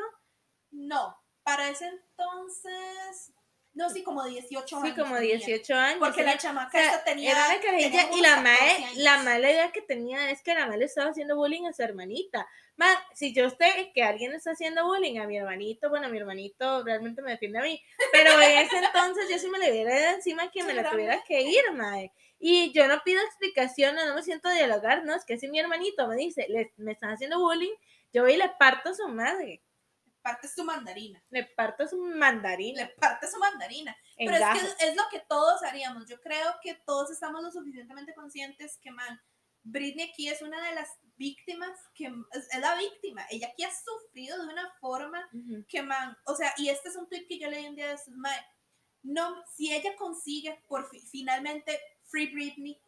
[0.69, 3.33] No, para ese entonces,
[3.75, 4.87] no, sí, como 18 años.
[4.87, 5.37] Sí, como tenía.
[5.37, 5.99] 18 años.
[5.99, 7.31] Porque la chamaca o sea, tenía.
[7.31, 10.67] era una carajilla y la 14 mae, la mala idea que tenía es que la
[10.67, 12.47] mae le estaba haciendo bullying a su hermanita.
[12.75, 16.19] Ma, si yo sé que alguien le está haciendo bullying a mi hermanito, bueno, mi
[16.19, 19.95] hermanito realmente me defiende a mí, pero en ese entonces yo sí me le hubiera
[19.95, 22.11] de encima que me la tuviera que ir, mae.
[22.39, 25.59] Y yo no pido explicaciones, no me siento a dialogar, no, es que si mi
[25.59, 27.73] hermanito me dice, le, me están haciendo bullying,
[28.11, 29.63] yo voy y le parto a su madre,
[30.23, 31.21] Parte su mandarina.
[31.29, 33.95] le parto su mandarín Le parte su mandarina.
[34.17, 34.75] en Pero es gajos.
[34.75, 36.07] que es lo que todos haríamos.
[36.07, 39.21] Yo creo que todos estamos lo suficientemente conscientes que, man,
[39.63, 43.25] Britney aquí es una de las víctimas que es, es la víctima.
[43.29, 45.65] Ella aquí ha sufrido de una forma Ujú.
[45.67, 47.93] que, man, o sea, y este es un tweet que yo leí un día de
[47.95, 48.39] estos, mae,
[49.03, 52.79] no, si ella consigue por fi- finalmente Free Britney,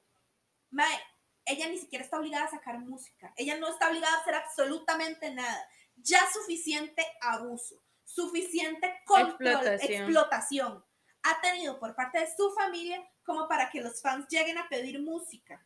[0.72, 0.98] mae,
[1.46, 3.34] ella ni siquiera está obligada a sacar música.
[3.38, 5.70] Ella no está obligada a hacer absolutamente nada.
[5.96, 10.04] Ya suficiente abuso, suficiente control, Explotación.
[10.04, 10.86] explotación
[11.24, 15.00] ha tenido por parte de su familia como para que los fans lleguen a pedir
[15.02, 15.66] música.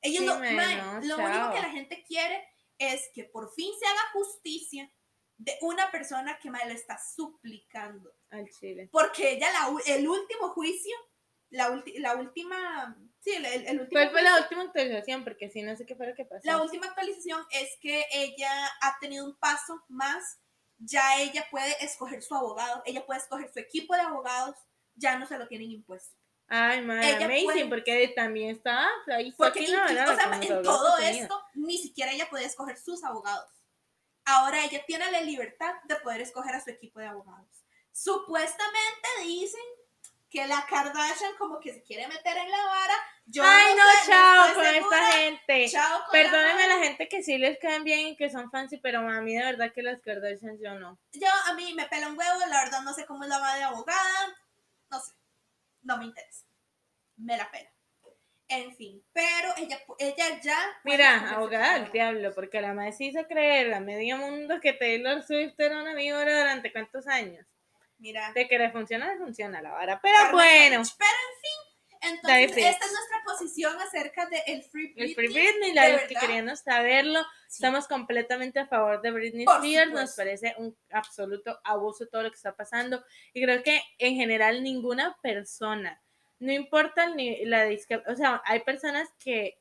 [0.00, 2.46] Ellos Sí, lo, lo único que la gente quiere
[2.78, 4.92] es que por fin se haga justicia
[5.38, 8.14] de una persona que mae, lo está suplicando.
[8.30, 8.88] Al chile.
[8.92, 10.94] Porque ella, la el último juicio,
[11.50, 15.24] la, ulti- la última, sí, el, el- el último ¿Cuál fue la última actualización?
[15.24, 16.40] Porque si no sé qué fue lo que pasó.
[16.44, 18.50] la última actualización es que ella
[18.82, 20.38] ha tenido un paso más,
[20.78, 24.56] ya ella puede escoger su abogado, ella puede escoger su equipo de abogados,
[24.94, 26.16] ya no se lo tienen impuesto.
[26.50, 30.62] Ay, madre, Ella amazing, puede- porque también está ahí Porque incluso, verdad, o sea, en
[30.62, 33.50] todo esto, ni siquiera ella podía escoger sus abogados.
[34.24, 37.64] Ahora ella tiene la libertad de poder escoger a su equipo de abogados.
[37.92, 39.60] Supuestamente dicen
[40.30, 42.94] que la Kardashian como que se quiere meter en la vara.
[43.26, 44.98] Yo Ay, no, sé, chao con segura.
[44.98, 45.68] esta gente.
[45.68, 48.50] Chao con Perdónenme a la la gente que sí les caen bien y que son
[48.50, 50.98] fancy, pero a mí de verdad que las Kardashians yo no.
[51.12, 53.64] Yo, a mí me pela un huevo, la verdad no sé cómo es la madre
[53.64, 54.36] abogada,
[54.90, 55.12] no sé,
[55.82, 56.46] no me interesa,
[57.16, 57.70] me la pela.
[58.50, 60.56] En fin, pero ella, ella ya...
[60.82, 65.22] Mira, abogada del diablo, porque la madre sí hizo creer a medio mundo que Taylor
[65.22, 67.46] Swift era una víbora durante cuántos años.
[67.98, 68.32] Mira.
[68.32, 70.00] De que le funciona, le funciona la vara.
[70.00, 70.82] Pero bueno.
[70.98, 75.08] Pero en fin, entonces esta es nuestra posición acerca de el Free Britney.
[75.08, 77.56] el Free Britney, la de los que querían saberlo, Sí.
[77.56, 80.16] estamos completamente a favor de Britney Por Spears, nos supuesto.
[80.16, 85.16] parece un absoluto abuso todo lo que está pasando y creo que en general ninguna
[85.22, 86.00] persona,
[86.38, 89.58] no importa el ni- la discapacidad, o sea, hay personas que,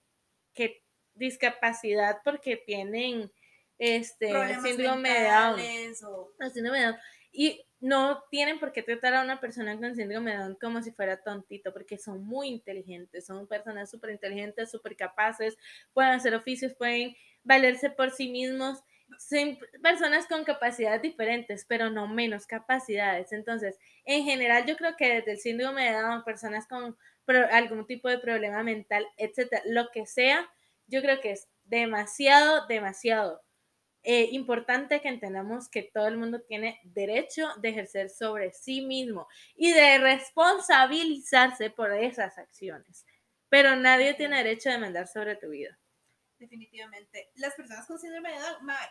[0.53, 0.83] que
[1.15, 3.31] discapacidad porque tienen
[3.79, 4.27] este
[4.61, 5.59] síndrome de Down,
[6.05, 6.97] o- no, síndrome de Down.
[7.31, 10.91] Y no tienen por qué tratar a una persona con síndrome de Down como si
[10.91, 15.57] fuera tontito, porque son muy inteligentes, son personas súper inteligentes, súper capaces,
[15.93, 18.79] pueden hacer oficios, pueden valerse por sí mismos.
[19.19, 23.31] Son personas con capacidades diferentes, pero no menos capacidades.
[23.31, 26.97] Entonces, en general, yo creo que desde el síndrome de Down, personas con
[27.51, 30.49] algún tipo de problema mental, etcétera, lo que sea,
[30.87, 33.41] yo creo que es demasiado, demasiado
[34.09, 39.27] eh, importante que entendamos que todo el mundo tiene derecho de ejercer sobre sí mismo
[39.53, 43.05] y de responsabilizarse por esas acciones.
[43.49, 45.77] Pero nadie tiene derecho de mandar sobre tu vida.
[46.39, 47.31] definitivamente.
[47.35, 48.87] Las personas con síndrome de Down mae,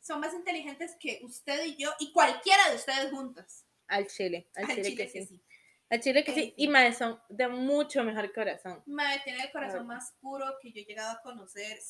[0.00, 3.66] son más inteligentes que usted y yo y cualquiera de ustedes juntas.
[3.86, 5.42] Al chile, al, Al chile, chile que, sí.
[5.90, 6.54] Al chile que sí.
[6.56, 8.82] Y más, son de mucho mejor corazón.
[8.86, 11.80] Mae, tiene el corazón más puro que yo he llegado a conocer.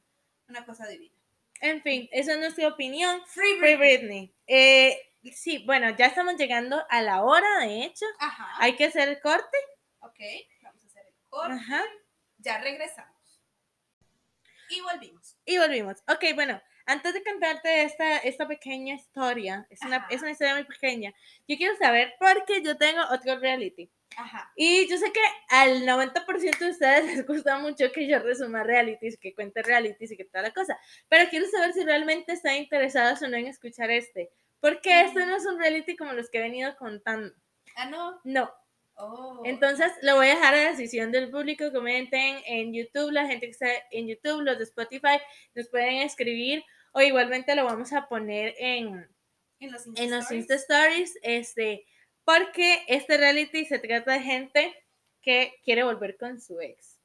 [0.49, 1.15] una cosa divina.
[1.61, 3.23] En fin, esa es nuestra opinión.
[3.27, 3.99] Free Free Britney.
[3.99, 4.35] Britney.
[4.47, 4.99] Eh,
[5.35, 8.07] sí, bueno, ya estamos llegando a la hora, de hecho.
[8.19, 8.49] Ajá.
[8.59, 9.57] Hay que hacer el corte.
[10.01, 10.21] Ok,
[10.63, 11.55] vamos a hacer el corte.
[11.55, 11.85] Ajá.
[12.39, 13.17] Ya regresamos.
[14.69, 15.37] Y volvimos.
[15.45, 15.99] Y volvimos.
[16.09, 20.07] Ok, bueno, antes de contarte esta, esta pequeña historia, es una, Ajá.
[20.11, 21.13] es una historia muy pequeña,
[21.49, 23.91] yo quiero saber por qué yo tengo otro reality.
[24.17, 24.53] Ajá.
[24.57, 29.19] Y yo sé que al 90% de ustedes les gusta mucho que yo resuma realities,
[29.19, 30.79] que cuente realities y que toda la cosa,
[31.09, 34.31] pero quiero saber si realmente están interesados o no en escuchar este,
[34.61, 37.35] porque este no es un reality como los que he venido contando.
[37.77, 38.21] Ah, no.
[38.25, 38.51] No,
[38.99, 39.43] Oh.
[39.45, 41.71] entonces lo voy a dejar a la decisión del público.
[41.71, 45.19] Comenten en YouTube, la gente que está en YouTube, los de Spotify,
[45.55, 49.07] nos pueden escribir o igualmente lo vamos a poner en,
[49.61, 50.31] en los en los.
[50.31, 51.85] Insta Stories, este,
[52.27, 54.85] porque este reality se trata de gente
[55.23, 56.99] que quiere volver con su ex.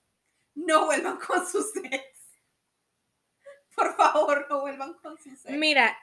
[0.56, 2.04] No vuelvan con sus ex.
[3.76, 5.58] Por favor, no vuelvan con sus ex.
[5.58, 5.96] Mira,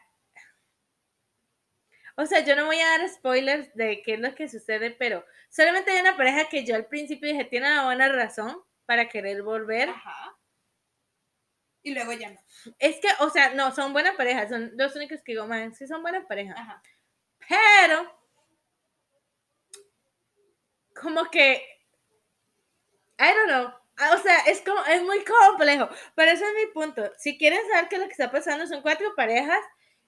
[2.15, 5.27] o sea, yo no voy a dar spoilers de qué es lo que sucede, pero
[5.49, 9.43] solamente hay una pareja que yo al principio dije tiene una buena razón para querer
[9.43, 9.89] volver.
[9.89, 10.39] Ajá.
[11.83, 12.41] Y luego ya no.
[12.79, 15.89] Es que, o sea, no, son buenas parejas, son los únicos que digo, man, sí
[15.89, 16.57] son buenas parejas.
[16.57, 16.83] Ajá.
[17.49, 18.18] Pero,
[21.01, 21.63] como que,
[23.19, 23.73] I don't know.
[24.01, 25.89] Ah, O sea, es como, es muy complejo.
[26.15, 27.11] Pero ese es mi punto.
[27.19, 29.59] Si quieren saber qué es lo que está pasando, son cuatro parejas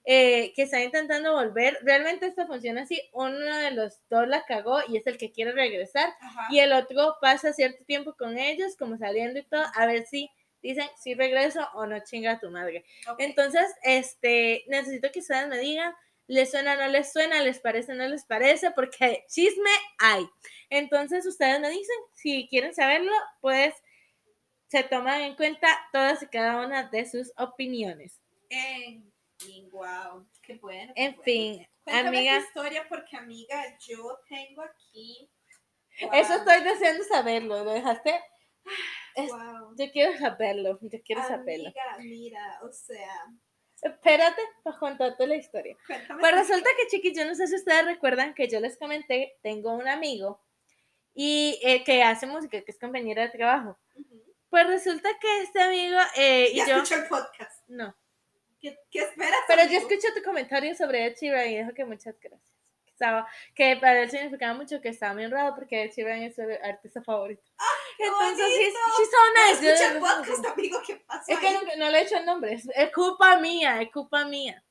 [0.04, 1.76] eh, que están intentando volver.
[1.82, 3.02] Realmente esto funciona así.
[3.12, 6.14] Uno de los dos la cagó y es el que quiere regresar.
[6.20, 6.46] Ajá.
[6.50, 10.30] Y el otro pasa cierto tiempo con ellos, como saliendo y todo, a ver si
[10.62, 12.84] dicen si regreso o no chinga a tu madre.
[13.08, 13.20] Ok.
[13.20, 15.94] Entonces, este, necesito que ustedes me digan,
[16.26, 17.42] ¿les suena no les suena?
[17.42, 18.70] ¿Les parece o no les parece?
[18.72, 20.26] Porque chisme hay.
[20.70, 23.74] Entonces, ustedes me dicen, si quieren saberlo, pues
[24.68, 28.20] se toman en cuenta todas y cada una de sus opiniones.
[28.48, 30.26] En fin, wow.
[30.42, 30.92] Qué bueno.
[30.94, 31.22] qué En bueno.
[31.24, 35.28] fin, Cuéntame amiga, historia porque, amiga, yo tengo aquí.
[36.12, 38.20] eso estoy deseando saberlo, ¿lo dejaste?
[39.16, 39.74] es- wow.
[39.76, 41.68] Yo quiero saberlo, yo quiero saberlo.
[41.70, 43.26] Amiga, mira, o sea,
[43.82, 45.76] Espérate para contarte la historia.
[45.86, 46.20] cuéntame.
[46.20, 49.72] Pues resulta que, chiquis, yo no sé si ustedes recuerdan que yo les comenté, tengo
[49.72, 50.40] un amigo
[51.14, 53.78] y eh, que hace música, que es compañero de trabajo.
[54.50, 56.76] Pues resulta que este amigo eh, y Ya yo...
[56.76, 57.62] escuchó el podcast.
[57.68, 57.94] No,
[58.60, 59.40] ¿Qué, qué esperas?
[59.48, 62.59] pero yo escuché tu comentario sobre Ed Sheeran y dijo que muchas gracias.
[63.00, 66.34] Que, estaba, que para él significaba mucho que estaba muy honrado porque Ed Sheeran es
[66.34, 67.42] su artista favorito.
[67.96, 68.78] qué Entonces, she's, bonito!
[68.98, 69.64] she's so No nice.
[69.64, 71.32] Yo- escucha el podcast, amigo, ¿qué pasó?
[71.32, 74.24] Es que no, no le he hecho el nombre, es, es culpa mía, es culpa
[74.26, 74.62] mía.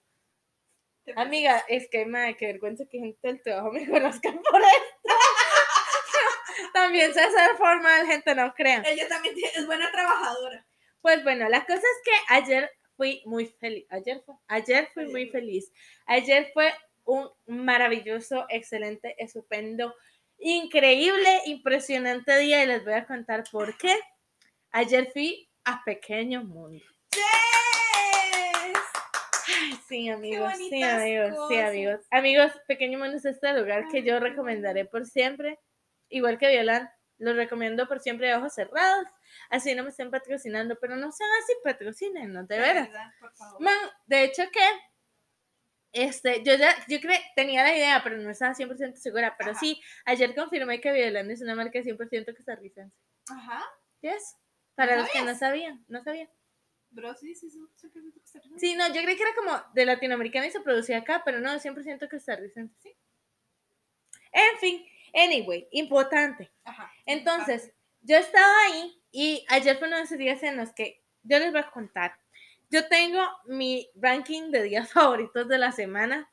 [1.15, 5.15] Amiga, es que, madre, qué vergüenza que gente del trabajo me conozca por esto.
[6.73, 8.85] También sé ser formal, gente, no crean.
[8.85, 10.67] Ella también es buena trabajadora.
[11.01, 13.87] Pues bueno, la cosa es que ayer fui muy feliz.
[13.89, 14.35] Ayer fue.
[14.47, 15.71] Ayer fui muy feliz.
[16.05, 16.71] Ayer fue
[17.09, 19.95] un maravilloso, excelente, estupendo,
[20.37, 23.99] increíble, impresionante día y les voy a contar por qué.
[24.71, 26.83] Ayer fui a Pequeño Mundo.
[27.11, 27.23] ¡Yes!
[29.47, 31.99] Ay, sí, amigos, sí, amigos, sí, amigos.
[32.11, 35.59] Amigos, Pequeño Mundo es este lugar que yo recomendaré por siempre.
[36.09, 39.07] Igual que Violan, lo recomiendo por siempre de ojos cerrados.
[39.49, 42.45] Así no me estén patrocinando, pero no sean así, patrocinen, ¿no?
[42.45, 42.87] De veras.
[42.87, 43.61] verdad, por favor.
[43.61, 44.61] Man, de hecho que
[45.91, 49.59] este, yo ya, yo creo, tenía la idea, pero no estaba 100% segura, pero Ajá.
[49.59, 52.95] sí, ayer confirmé que Violan es una marca 100% costarricense.
[53.29, 53.63] Ajá.
[54.01, 54.37] Yes.
[54.75, 56.29] Para ¿No los que no sabían, no sabían.
[56.91, 57.59] Bro, sí, sí, sí.
[57.75, 58.41] siempre me gusta.
[58.57, 61.51] Sí, no, yo creí que era como de latinoamericana y se producía acá, pero no,
[61.51, 62.73] 100% costarricense.
[62.79, 62.95] Sí.
[64.31, 66.51] En fin, anyway, importante.
[66.63, 66.91] Ajá.
[67.05, 67.71] Entonces,
[68.01, 71.51] yo estaba ahí y ayer fue uno de esos días en los que yo les
[71.51, 72.19] voy a contar.
[72.69, 76.31] Yo tengo mi ranking de días favoritos de la semana.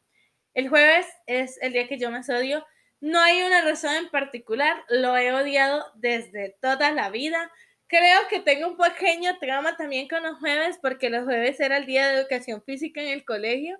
[0.54, 2.64] El jueves es el día que yo más odio.
[3.00, 7.50] No hay una razón en particular, lo he odiado desde toda la vida.
[7.88, 11.86] Creo que tengo un pequeño trauma también con los jueves porque los jueves era el
[11.86, 13.78] día de educación física en el colegio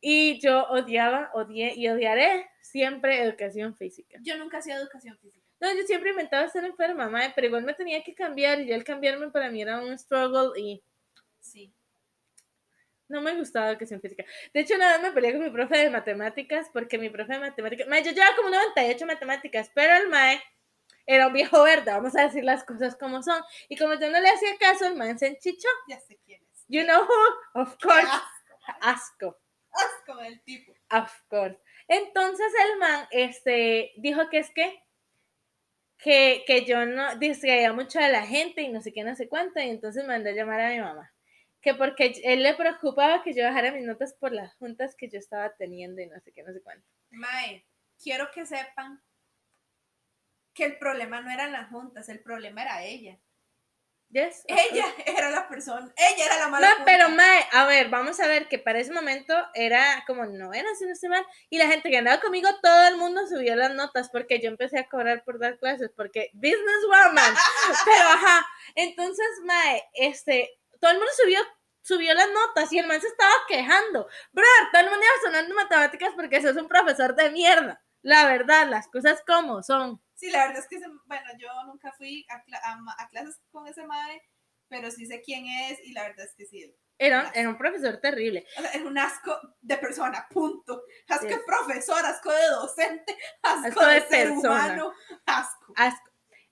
[0.00, 4.18] y yo odiaba, odié y odiaré siempre educación física.
[4.22, 5.46] Yo nunca hacía educación física.
[5.60, 8.74] No, yo siempre inventaba estar enferma, mae, pero igual me tenía que cambiar y yo
[8.74, 10.82] el cambiarme para mí era un struggle y
[11.40, 11.72] Sí.
[13.08, 14.24] no me gustaba educación física.
[14.52, 17.38] De hecho, una vez me peleé con mi profe de matemáticas porque mi profe de
[17.40, 20.42] matemáticas, mae, yo llevaba como 98 matemáticas, pero el mae
[21.06, 23.42] era un viejo verde, vamos a decir las cosas como son.
[23.68, 25.68] Y como yo no le hacía caso, el mae se enchichó.
[25.88, 26.64] Ya sé quién es.
[26.68, 27.62] You know who?
[27.62, 28.06] Of Qué course.
[28.08, 28.78] asco.
[28.82, 29.40] Asco.
[29.72, 30.72] Asco del tipo.
[30.90, 31.58] Of course.
[31.88, 34.82] Entonces el man este, dijo que es que,
[35.98, 39.28] que, que yo no distraía mucho a la gente y no sé qué, no sé
[39.28, 41.12] cuánto, y entonces mandó a llamar a mi mamá.
[41.68, 45.18] Que porque él le preocupaba que yo bajara mis notas por las juntas que yo
[45.18, 46.88] estaba teniendo y no sé qué, no sé cuánto.
[47.10, 47.66] Mae,
[48.02, 49.02] quiero que sepan
[50.54, 53.18] que el problema no eran las juntas, el problema era ella.
[54.08, 58.18] Yes, Ella era la persona, ella era la mala No, pero Mae, a ver, vamos
[58.20, 61.66] a ver que para ese momento era como novena, si no estoy mal, y la
[61.66, 65.22] gente que andaba conmigo, todo el mundo subió las notas porque yo empecé a cobrar
[65.24, 67.34] por dar clases, porque businesswoman,
[67.84, 71.40] pero ajá, entonces Mae, este, todo el mundo subió,
[71.88, 75.54] subió las notas y el man se estaba quejando, bro, todo el mundo iba sonando
[75.54, 80.00] matemáticas porque sos un profesor de mierda, la verdad, las cosas como son.
[80.14, 84.20] Sí, la verdad es que, bueno, yo nunca fui a, clases con ese mae,
[84.68, 86.76] pero sí sé quién es y la verdad es que sí.
[87.00, 88.44] Era, era un profesor terrible.
[88.58, 90.82] O sea, es un asco de persona, punto.
[91.08, 94.50] Asco de profesor, asco de docente, asco, Asco de, de ser persona.
[94.50, 94.92] humano,
[95.24, 95.72] asco.
[95.76, 96.07] asco.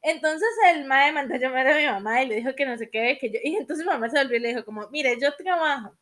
[0.07, 2.89] Entonces el mae mandó a llamar a mi mamá y le dijo que no sé
[2.91, 5.35] qué, que yo, y entonces mi mamá se volvió y le dijo como, mire, yo
[5.37, 5.99] trabajo,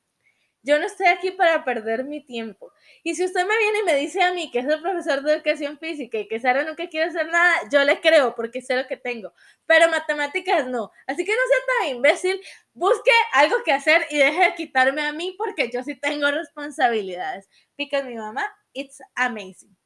[0.62, 2.72] Yo no estoy aquí para perder mi tiempo.
[3.04, 5.34] Y si usted me viene y me dice a mí que es el profesor de
[5.34, 8.86] educación física y que Sara nunca quiere hacer nada, yo le creo porque sé lo
[8.86, 9.32] que tengo.
[9.66, 10.90] Pero matemáticas no.
[11.06, 12.40] Así que no sea tan imbécil,
[12.74, 17.48] busque algo que hacer y deje de quitarme a mí porque yo sí tengo responsabilidades.
[17.76, 19.76] Because mi mamá, it's amazing.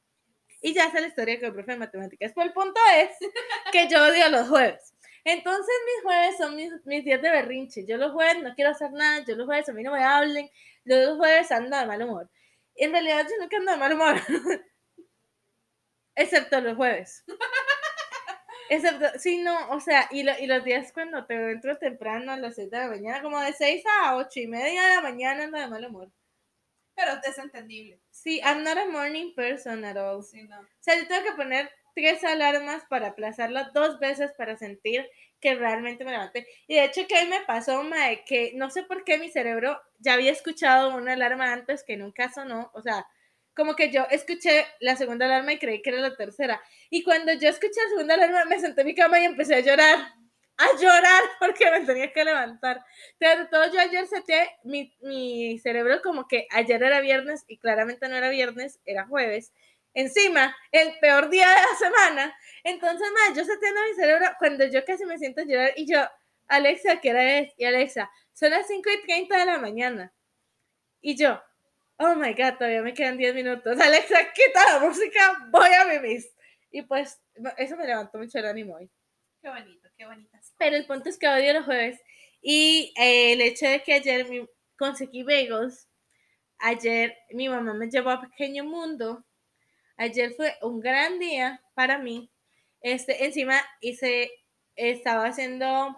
[0.60, 2.32] Y ya sé la historia con el profe de matemáticas.
[2.34, 3.10] Pero el punto es
[3.72, 4.94] que yo odio los jueves.
[5.24, 7.84] Entonces mis jueves son mis, mis días de berrinche.
[7.86, 10.48] Yo los jueves no quiero hacer nada, yo los jueves a mí no me hablen,
[10.84, 12.30] yo los jueves ando de mal humor.
[12.76, 14.16] En realidad yo nunca ando de mal humor.
[16.16, 17.24] Excepto los jueves.
[18.70, 22.36] Excepto, sí, no, o sea, y, lo- y los días cuando te entro temprano a
[22.36, 25.44] las 6 de la mañana, como de 6 a 8 y media de la mañana
[25.44, 26.10] ando de mal humor.
[26.96, 28.00] Pero es entendible.
[28.22, 30.24] Sí, I'm not a morning person at all.
[30.24, 30.58] Sí, no.
[30.60, 35.08] O sea, yo tengo que poner tres alarmas para aplazarlo dos veces para sentir
[35.40, 36.48] que realmente me levanté.
[36.66, 39.80] Y de hecho que ahí me pasó, mae, que no sé por qué mi cerebro
[40.00, 42.72] ya había escuchado una alarma antes que nunca sonó.
[42.74, 43.06] O sea,
[43.54, 46.60] como que yo escuché la segunda alarma y creí que era la tercera.
[46.90, 49.60] Y cuando yo escuché la segunda alarma, me senté en mi cama y empecé a
[49.60, 49.98] llorar.
[50.58, 52.84] A llorar porque me tenía que levantar.
[53.18, 58.08] De todo, yo ayer seté mi, mi cerebro como que ayer era viernes y claramente
[58.08, 59.52] no era viernes, era jueves.
[59.94, 62.36] Encima, el peor día de la semana.
[62.64, 66.00] Entonces, más, yo seteando mi cerebro cuando yo casi me siento a llorar y yo,
[66.48, 67.52] Alexa, ¿qué hora es?
[67.56, 70.12] Y Alexa, son las 5 y 30 de la mañana.
[71.00, 71.40] Y yo,
[71.98, 73.78] oh my god, todavía me quedan 10 minutos.
[73.80, 76.22] Alexa, quita la música, voy a vivir.
[76.70, 77.20] Y pues,
[77.56, 78.90] eso me levantó mucho el ánimo hoy.
[79.40, 80.37] Qué bonito, qué bonitas.
[80.58, 82.00] Pero el punto es que odio los jueves.
[82.42, 84.46] Y eh, el hecho de que ayer mi-
[84.78, 85.88] conseguí bagels,
[86.58, 89.24] ayer mi mamá me llevó a Pequeño Mundo.
[89.98, 92.30] Ayer fue un gran día para mí.
[92.82, 94.30] Este, encima hice,
[94.76, 95.96] estaba haciendo,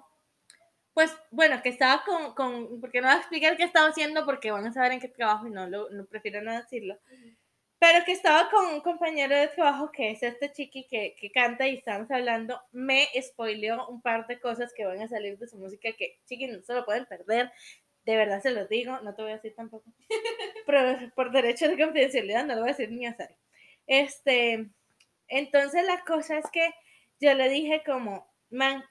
[0.95, 4.51] pues bueno, que estaba con, con, porque no voy a explicar qué estaba haciendo porque
[4.51, 6.99] van a saber en qué trabajo y no, lo, no prefiero no decirlo.
[7.81, 11.67] Pero que estaba con un compañero de trabajo que es este chiqui que, que canta
[11.67, 15.57] y estábamos hablando, me spoileó un par de cosas que van a salir de su
[15.57, 17.51] música que, chiqui, no se lo pueden perder.
[18.05, 19.91] De verdad se los digo, no te voy a decir tampoco.
[20.67, 23.35] Pero por derecho de confidencialidad no lo voy a decir ni a Sara.
[23.87, 24.69] Este,
[25.29, 26.71] entonces la cosa es que
[27.19, 28.85] yo le dije como, man,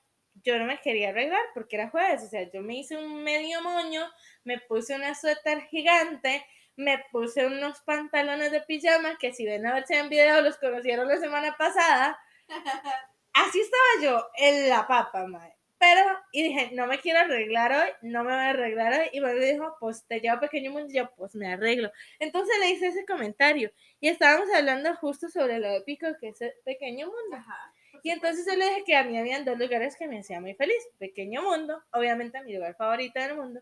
[0.43, 3.61] yo no me quería arreglar porque era jueves, o sea, yo me hice un medio
[3.61, 4.01] moño,
[4.43, 6.43] me puse una suéter gigante,
[6.79, 11.07] me puse unos pantalones de pijama que si ven a verse en video los conocieron
[11.07, 12.17] la semana pasada.
[13.33, 15.55] Así estaba yo en la papa, madre.
[15.77, 16.01] Pero,
[16.31, 19.09] y dije, no me quiero arreglar hoy, no me voy a arreglar hoy.
[19.13, 20.89] Y me dijo, pues te llevo a pequeño mundo.
[20.89, 21.91] Y yo, pues me arreglo.
[22.19, 23.71] Entonces le hice ese comentario.
[23.99, 27.37] Y estábamos hablando justo sobre lo épico que es el pequeño mundo.
[27.37, 27.73] Ajá.
[28.03, 30.53] Y entonces yo le dije que a mí habían dos lugares que me hacían muy
[30.53, 30.81] feliz.
[30.97, 33.61] Pequeño Mundo, obviamente mi lugar favorito del mundo.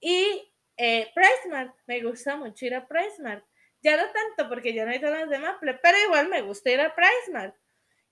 [0.00, 3.44] Y eh, PriceMart, me gusta mucho ir a PriceMart.
[3.82, 6.80] Ya no tanto porque ya no hay zonas de Maple, pero igual me gusta ir
[6.80, 7.54] a PriceMart.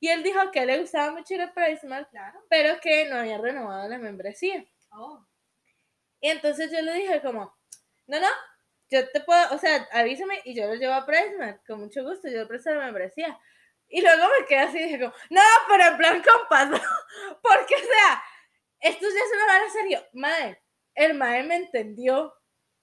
[0.00, 2.44] Y él dijo que le gustaba mucho ir a PriceMart, Claro.
[2.50, 4.66] pero que no había renovado la membresía.
[4.90, 5.24] Oh.
[6.20, 7.56] Y entonces yo le dije como,
[8.06, 8.28] no, no,
[8.90, 12.28] yo te puedo, o sea, avísame y yo lo llevo a PriceMart, con mucho gusto,
[12.28, 13.38] yo le presto la membresía.
[13.88, 16.78] Y luego me quedé así y dije como, no, pero en plan compas, ¿no?
[17.42, 18.22] porque o sea,
[18.80, 20.06] esto ya es una vara serio.
[20.12, 20.62] Mae,
[20.94, 22.34] el mae me entendió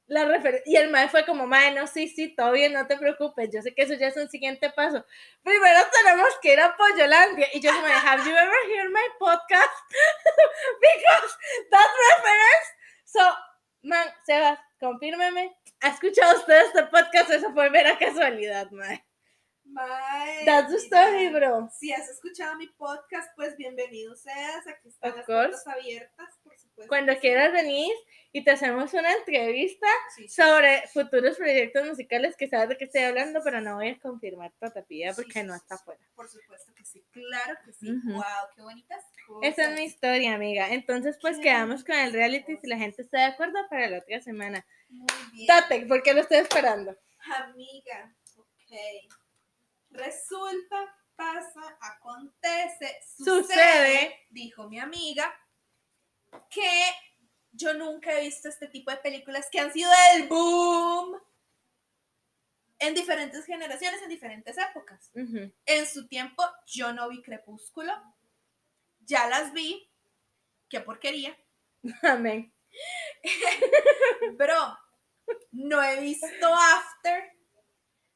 [0.10, 2.97] la referencia, y el mae fue como, mae, no, sí, sí, todo bien, no te
[2.97, 5.05] preocupes, yo sé que eso ya es un siguiente paso.
[5.43, 9.72] Primero tenemos que ir a Pollolandia, y yo me have you ever heard my podcast?
[10.82, 11.38] Because
[11.72, 12.80] that reference
[13.12, 13.22] So,
[13.82, 15.57] man, Sebas, confírmeme.
[15.82, 17.32] ¿Ha escuchado usted este podcast?
[17.32, 19.03] Eso fue mera casualidad, man.
[19.64, 21.70] Mae, That's the story, bro.
[21.72, 24.68] Si has escuchado mi podcast, pues bienvenido seas.
[24.68, 26.59] Aquí están Of las puertas abiertas, por.
[26.88, 27.91] Cuando quieras venir
[28.31, 32.85] y te hacemos una entrevista Sí, sí, sobre futuros proyectos musicales que sabes de qué
[32.85, 36.01] estoy hablando, pero no voy a confirmar Sí, porque no está fuera.
[36.15, 37.91] Por supuesto que sí, claro que sí.
[38.06, 38.23] Wow,
[38.56, 39.51] qué bonitas cosas.
[39.51, 40.69] Esa es mi historia, amiga.
[40.69, 43.97] Entonces, pues Qué quedamos con el reality si la gente está de acuerdo para la
[43.99, 44.65] otra semana.
[44.89, 45.47] Muy bien.
[45.47, 46.95] Date, porque lo estoy esperando.
[47.35, 48.72] Amiga, ok.
[49.91, 54.19] Resulta, pasa, acontece, sucede, Sucede.
[54.30, 55.34] dijo mi amiga,
[56.49, 56.91] que
[57.51, 61.19] yo nunca he visto este tipo de películas que han sido el boom
[62.80, 65.11] en diferentes generaciones, en diferentes épocas.
[65.65, 67.93] En su tiempo yo no vi Crepúsculo,
[69.01, 69.91] ya las vi,
[70.69, 71.38] qué porquería,
[72.03, 72.53] Amén.
[74.38, 74.77] Bro,
[75.51, 77.35] no he visto After.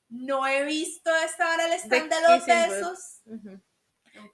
[0.10, 3.22] No he visto esta hora el stand de los besos.
[3.26, 3.62] Nunca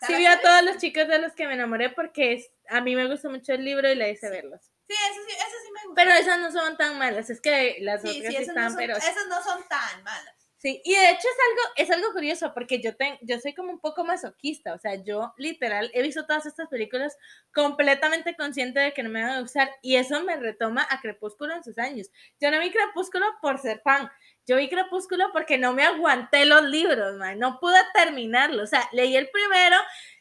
[0.08, 2.96] Sí vi a todos los chicos de los que me enamoré porque es- a mí
[2.96, 4.62] me gustó mucho el libro y la hice verlos.
[4.88, 6.02] Sí, eso sí, eso sí me gusta.
[6.04, 8.64] Pero esas no son tan malas, es que las sí, otras sí, sí esas, están,
[8.64, 10.36] no son, pero esas no son tan malas.
[10.58, 13.72] Sí, y de hecho es algo, es algo curioso porque yo, ten- yo soy como
[13.72, 17.16] un poco masoquista, o sea, yo literal he visto todas estas películas
[17.54, 21.54] completamente consciente de que no me van a gustar y eso me retoma a Crepúsculo
[21.56, 22.10] en sus años.
[22.42, 24.10] Yo no vi Crepúsculo por ser fan,
[24.50, 28.90] yo vi Crepúsculo porque no me aguanté los libros, man, no pude terminarlo, o sea,
[28.94, 29.76] leí el primero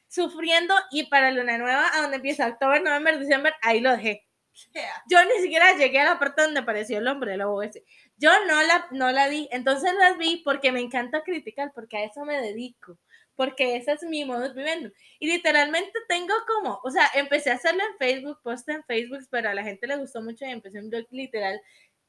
[0.07, 4.27] sufriendo y para Luna Nueva, a donde empieza octubre, noviembre, diciembre, ahí lo dejé.
[4.75, 5.03] Yeah.
[5.09, 7.85] Yo ni siquiera llegué a la parte donde apareció el hombre lobo ese.
[8.17, 9.49] Yo no la, no la vi.
[9.53, 12.99] Entonces las vi porque me encanta criticar, porque a eso me dedico.
[13.37, 14.91] Porque ese es mi modo de viviendo.
[15.21, 19.49] Y literalmente tengo como, o sea, empecé a hacerlo en Facebook, post en Facebook, pero
[19.51, 21.61] a la gente le gustó mucho y empecé un blog literal.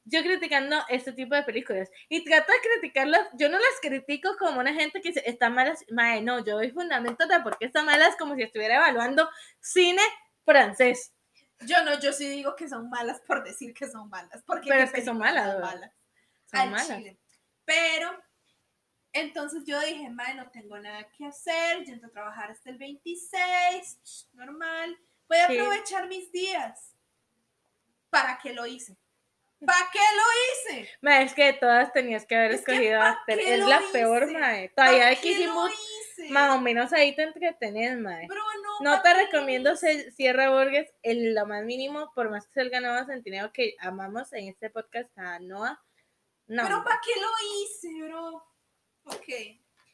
[0.04, 1.90] Yo criticando este tipo de películas.
[2.08, 5.84] Y trato de criticarlas, yo no las critico como una gente que dice, están malas.
[5.90, 9.28] Mae, no, yo doy fundamentos de por qué están malas como si estuviera evaluando
[9.60, 10.02] cine
[10.44, 11.12] francés.
[11.60, 14.42] Yo no, yo sí digo que son malas por decir que son malas.
[14.46, 15.54] Porque Pero es que son malas.
[16.46, 16.88] Son al malas.
[16.88, 17.18] chile.
[17.66, 18.10] Pero,
[19.12, 22.78] entonces yo dije, mae, no tengo nada que hacer, yo entro a trabajar hasta el
[22.78, 24.98] 26, normal.
[25.28, 25.58] Voy a Sí.
[25.58, 26.96] aprovechar mis días.
[28.08, 28.96] ¿Para qué lo hice?
[29.66, 30.90] ¿Para qué lo hice?
[31.02, 33.38] Ma, es que de todas tenías que haber Es escogido ¿pa' After.
[33.40, 34.68] Es la peor, mae.
[34.70, 36.32] ¿Pa' Todavía que hicimos lo hice?
[36.32, 38.26] más o menos ahí te entretenes, mae.
[38.26, 42.46] Bro, no, No ¿pa' te recomiendo se- Sierra Burgess en lo más mínimo, por más
[42.46, 45.78] que sea el ganado centineo que amamos en este podcast a Noah.
[46.46, 47.28] No, Pero ¿para qué lo
[47.62, 48.44] hice, bro?
[49.04, 49.26] Ok.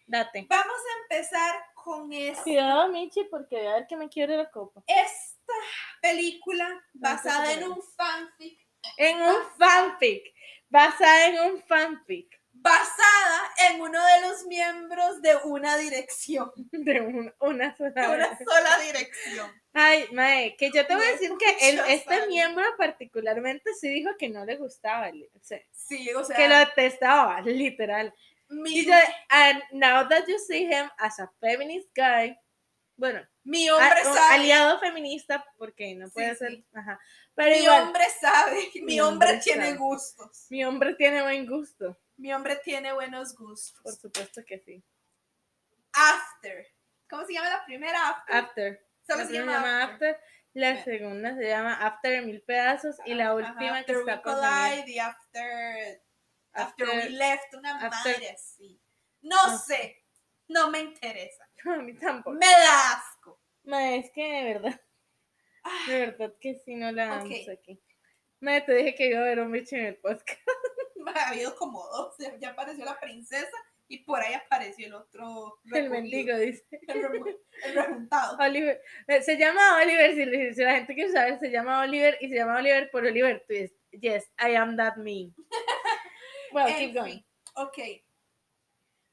[0.07, 0.47] date.
[0.49, 2.43] Vamos a empezar con esta.
[2.45, 4.83] Cuidado, Michi, porque voy a ver que me quiebre la copa.
[4.87, 5.53] esta
[6.01, 8.66] película basada en un fanfic,
[8.97, 10.23] En un fanfic.
[10.69, 12.29] Basada en un fanfic.
[12.59, 18.39] basada en uno de los miembros de una dirección, De un- una de sola una
[18.39, 19.53] sola dirección.
[19.73, 24.11] Ay, mae, que yo te voy a decir que el- este miembro particularmente sí dijo
[24.19, 25.11] que no le gustaba.
[25.11, 28.13] o sea, Sí, o sea, que lo detestaba, literal.
[28.49, 28.95] mi, Y yo,
[29.29, 32.37] and now that you see him as a feminist guy,
[32.97, 36.67] bueno, mi a- hombre sabe, aliado feminista, porque no puede Sí, ser, sí.
[36.73, 36.99] ajá.
[37.37, 39.79] Pero mi igual, hombre sabe, mi, Mi hombre, hombre tiene sabe.
[39.79, 43.99] gustos, mi hombre tiene buen gusto, mi hombre tiene buenos por gustos.
[44.01, 44.83] supuesto que sí.
[45.93, 46.67] After,
[47.09, 48.37] ¿cómo se llama la primera After?
[48.37, 48.87] After.
[49.07, 50.11] Solo La se llama llama After.
[50.15, 50.21] After,
[50.55, 54.89] la segunda se llama After mil pedazos y la Ajá, última que after está por
[54.89, 56.03] y after,
[56.53, 58.81] after, After- we left, una after- madre así.
[59.23, 60.03] No No sé,
[60.49, 61.49] no me interesa.
[61.67, 62.37] A mí tampoco.
[62.37, 63.41] Me da asco.
[63.65, 64.81] Es que de verdad,
[65.89, 67.81] de verdad que sí no la damos aquí.
[68.41, 70.41] Me te dije que iba a ver un bicho en el podcast.
[71.15, 72.17] Ha habido como dos.
[72.41, 73.57] Ya- apareció la princesa
[73.87, 75.61] y por ahí apareció el otro.
[75.67, 76.65] El recogido, mendigo dice.
[76.89, 78.37] El, el rejuntado.
[78.41, 78.83] Oliver.
[79.07, 82.35] eh, Se llama Oliver, si, si la gente quiere saber, se llama Oliver y se
[82.35, 83.77] llama Oliver por Oliver Twist.
[83.93, 85.33] Yes, I am that me.
[86.53, 87.21] Well, En keep fin, going.
[87.55, 87.79] Ok.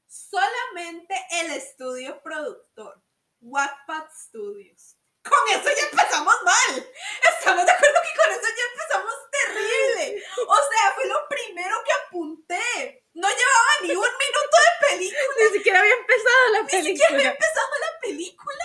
[0.06, 3.02] Solamente el estudio productor,
[3.40, 4.96] Wattpad Studios.
[5.28, 6.88] Con eso ya empezamos mal.
[7.32, 10.24] Estamos de acuerdo que con eso ya empezamos terrible.
[10.46, 13.04] O sea, fue lo primero que apunté.
[13.14, 15.24] No llevaba ni un minuto de película.
[15.38, 17.30] Ni siquiera había empezado la Ni siquiera había película.
[17.30, 18.64] empezado la película.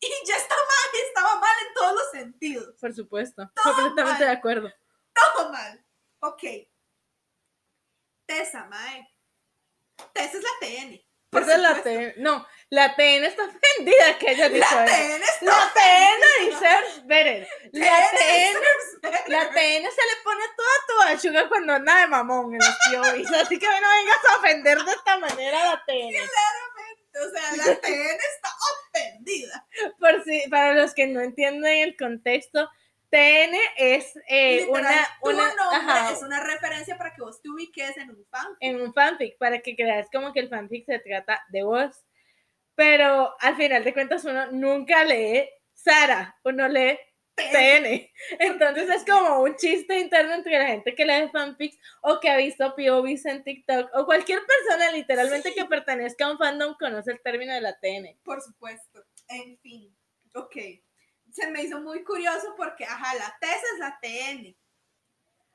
[0.00, 2.74] Y ya está mal, estaba mal en todos los sentidos.
[2.80, 4.30] Por supuesto, Todo completamente mal.
[4.32, 4.72] de acuerdo.
[5.12, 5.84] Todo mal.
[6.20, 6.42] Ok.
[8.26, 9.08] Tessa, Mae.
[10.12, 11.03] Tessa es la TN.
[11.40, 11.82] Es la.
[11.82, 12.14] TN.
[12.18, 14.94] No, la TN está ofendida que ella dijo La eso.
[14.94, 17.48] TN está La TN better.
[17.72, 18.58] La TN
[19.26, 23.32] la TN se le pone toda tu chuga cuando anda de mamón en los POVs.
[23.42, 26.14] Así que no vengas a ofender de esta manera a la TN.
[27.14, 28.48] O sea, la TN está
[28.88, 29.66] ofendida.
[29.98, 32.70] Por si, para los que no entienden el contexto,
[33.14, 37.96] TN es eh, Literal, una, una nombre es una referencia para que vos te ubiques
[37.96, 38.46] en un fan.
[38.58, 41.94] en un fanfic, para que creas como que el fanfic se trata de vos.
[42.74, 46.98] Pero al final de cuentas uno nunca lee Sara, uno lee
[47.36, 48.10] TN.
[48.40, 52.36] Entonces es como un chiste interno entre la gente que lee fanfics o que ha
[52.36, 55.54] visto POVs en TikTok o cualquier persona literalmente Sí.
[55.54, 58.18] que pertenezca a un fandom conoce el término de la TN.
[58.24, 59.04] Por supuesto.
[59.28, 59.96] En fin.
[60.34, 60.56] Ok.
[61.34, 64.56] Se me hizo muy curioso porque, ajá, la Tessa es la TN.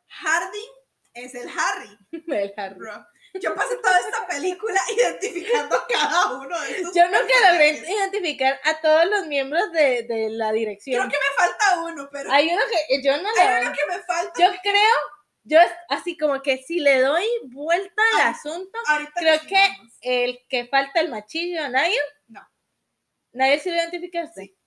[0.10, 0.72] Harding
[1.14, 1.97] es el Harry.
[2.27, 2.76] El Harry.
[2.76, 3.06] Bro.
[3.35, 8.60] Yo pasé toda esta película identificando a cada uno de estos Yo nunca logré identificar
[8.65, 11.07] a todos los miembros de, de la dirección.
[11.07, 14.03] Creo que me falta uno, pero Hay uno que yo no hay uno que me
[14.03, 14.34] falta.
[14.38, 14.95] Yo creo,
[15.43, 18.77] yo así como que si le doy vuelta al Ay, asunto,
[19.15, 19.69] creo que
[20.01, 22.01] el que falta el machillo, Nayo.
[22.27, 22.41] No.
[23.31, 24.59] ¿Nadie sí lo identificaste?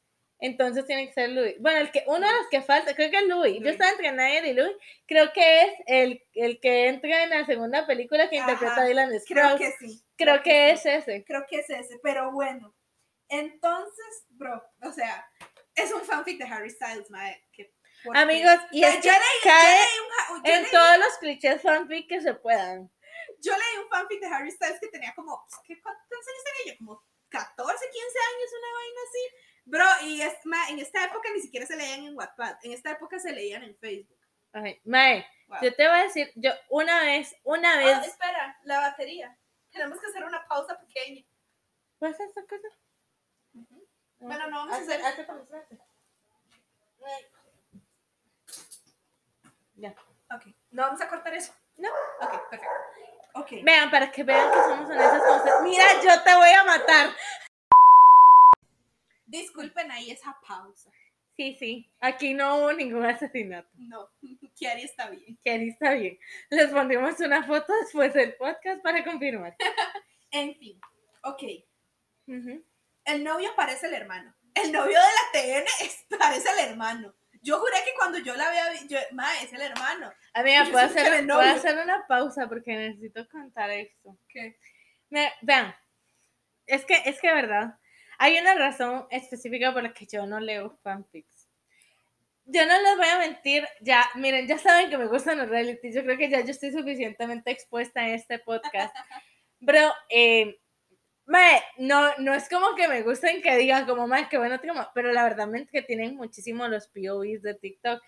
[0.44, 1.54] Entonces tiene que ser Louis.
[1.60, 3.60] Bueno, el que, uno de los que falta, creo que es Louis.
[3.62, 4.76] Yo estaba entre Nigel y Louis.
[5.06, 9.08] Creo que es el, el que entra en la segunda película que interpreta a Dylan
[9.08, 9.20] Creo
[9.56, 9.58] Sprouse.
[9.58, 10.04] que sí.
[10.16, 11.24] Creo que es ese.
[11.24, 12.74] Creo que es ese, pero bueno.
[13.28, 15.26] Entonces, bro, o sea,
[15.74, 17.44] es un fanfic de Harry Styles, mae.
[17.52, 17.72] que-
[18.14, 19.98] Amigos, y es que yo leí- yo cae leí
[20.36, 22.90] un yo en leí- todos los clichés fanfic que se puedan.
[23.38, 26.72] Yo leí un fanfic de Harry Styles que tenía como, pues, ¿qué, ¿cuántos años tenía
[26.74, 26.78] yo?
[26.78, 29.51] Como 14, 15 años, una vaina así.
[29.64, 32.90] Bro, y es, ma, en esta época ni siquiera se leían en Wattpad, en esta
[32.92, 34.18] época se leían en Facebook.
[34.52, 35.58] Ay, Mae, Wow.
[35.62, 37.96] yo te voy a decir, yo una vez, una vez.
[37.98, 39.36] Ah, espera, la batería.
[39.70, 41.24] Tenemos que hacer una pausa pequeña.
[41.98, 42.68] ¿Puedes hacer esta cosa?
[44.18, 45.78] Bueno, no vamos a Hace- hacer- hace.
[49.76, 49.90] Ya.
[50.34, 51.52] Ok, no vamos a cortar eso.
[51.76, 51.88] No.
[52.20, 52.74] Ok, perfecto.
[53.34, 53.50] Ok.
[53.64, 55.62] Vean, para que vean que somos honestas con ustedes.
[55.62, 57.10] Mira, yo te voy a matar.
[59.32, 60.90] Disculpen ahí esa pausa.
[61.36, 61.90] Sí, sí.
[62.00, 63.68] Aquí no hubo ningún asesinato.
[63.74, 64.10] No,
[64.54, 65.38] Kiari está bien.
[65.42, 66.18] Kelly está bien.
[66.50, 69.56] Les pondremos una foto después del podcast para confirmar.
[70.34, 70.80] En fin,
[71.24, 71.42] ok.
[73.04, 74.34] El novio parece el hermano.
[74.54, 77.14] El novio de la TN es- parece el hermano.
[77.42, 80.10] Yo juré que cuando yo la había visto, ma, es el hermano.
[80.32, 84.16] Amiga, ¿puedo hacer, puedo hacer una pausa porque necesito contar esto.
[84.28, 84.56] ¿Qué?
[85.10, 85.74] Me- vean,
[86.66, 87.78] es que, es que verdad,
[88.22, 91.48] hay una razón específica por la que yo no leo fanfics.
[92.44, 95.92] Yo no les voy a mentir, ya, miren, ya saben que me gustan los realities,
[95.92, 98.94] yo creo que ya yo estoy suficientemente expuesta en este podcast.
[99.66, 100.60] Pero, eh,
[101.26, 104.60] mae, no, no es como que me gusten que digan como, mae, que bueno,
[104.94, 108.00] pero la verdad es que tienen muchísimo los POVs de TikTok.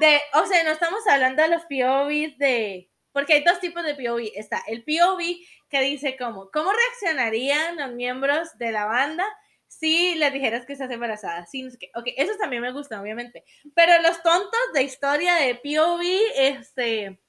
[0.00, 3.94] De, o sea, no estamos hablando de los POVs de, porque hay dos tipos de
[3.94, 4.30] POV.
[4.34, 5.20] Está el POV
[5.68, 9.26] que dice como, ¿cómo reaccionarían los miembros de la banda
[9.68, 11.46] si les dijeras que estás embarazada?
[11.46, 11.90] Sí, no sé qué.
[11.94, 13.44] Ok, esos también me gustan, obviamente.
[13.74, 16.02] Pero los tontos de historia de POV,
[16.36, 17.20] este...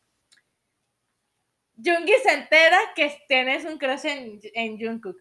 [1.82, 5.16] Jungi se entera que tienes un crush en, en Jungkook.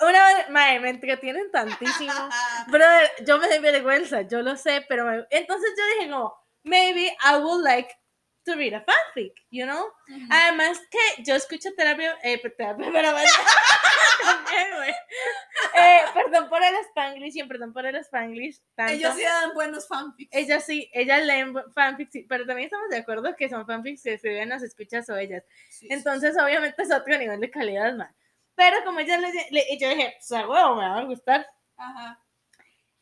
[0.00, 2.12] Una vez, mae, me entretienen tantísimo.
[2.68, 7.06] Brother, yo me doy vergüenza, yo lo sé, pero me- entonces yo dije como, maybe
[7.24, 7.88] I would like
[8.44, 9.86] to read a fanfic, you know?
[10.30, 13.28] Además que yo escucho terapia, eh, terapia, pero bueno.
[15.76, 18.60] Eh, perdón por el Spanglish y perdón por el Spanglish.
[18.74, 18.92] Tanto.
[18.92, 20.30] Ellos sí dan buenos fanfics.
[20.32, 24.14] Ella sí, ella leen fanfics, sí, pero también estamos de acuerdo que son fanfics que
[24.14, 25.42] escriben las escuchas o ellas.
[25.70, 25.88] Sí, sí.
[25.90, 28.14] Entonces, obviamente es otro nivel de calidad más.
[28.54, 31.46] Pero como ella le, le- yo dije, pues a huevo, me va a gustar.
[31.76, 32.20] Ajá.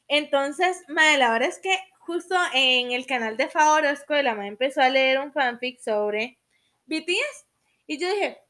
[0.09, 4.83] Entonces, madre, la verdad es que justo en el canal de Favorosco, la madre empezó
[4.83, 6.39] a leer un fanfic sobre
[6.87, 7.47] BTS.
[7.87, 8.41] Y yo dije,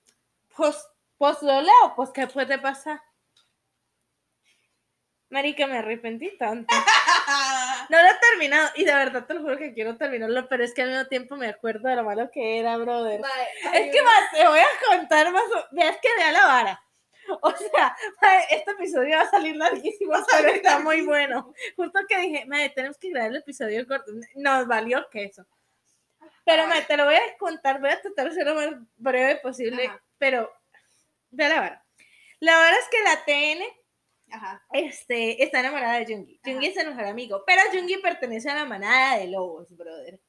[0.56, 0.86] pues,
[1.18, 3.00] pues lo leo, pues, ¿qué puede pasar?
[5.30, 6.74] Marica, me arrepentí tanto.
[7.88, 10.72] No lo he terminado, y de verdad te lo juro que quiero terminarlo, pero es
[10.72, 13.20] que al mismo tiempo me acuerdo de lo malo que era, brother.
[13.72, 15.42] Es que más, te voy a contar más.
[15.72, 16.84] Veas que vea la vara.
[17.40, 17.96] O sea,
[18.50, 21.52] este episodio va a salir larguísimo, pero está muy bueno.
[21.76, 24.12] Justo que dije, madre, tenemos que grabar el episodio corto.
[24.34, 25.46] Nos valió queso.
[26.44, 29.36] Pero, madre, te lo voy a contar, voy a tratar de ser lo más breve
[29.36, 30.02] posible, Ajá.
[30.18, 30.52] pero
[31.30, 31.86] vea la vara.
[32.40, 33.64] La vara es que la TN
[34.32, 34.66] Ajá.
[34.72, 36.40] este, está enamorada de Jungi.
[36.44, 40.20] Jungi es el mejor amigo, pero Jungi pertenece a la manada de lobos, brother.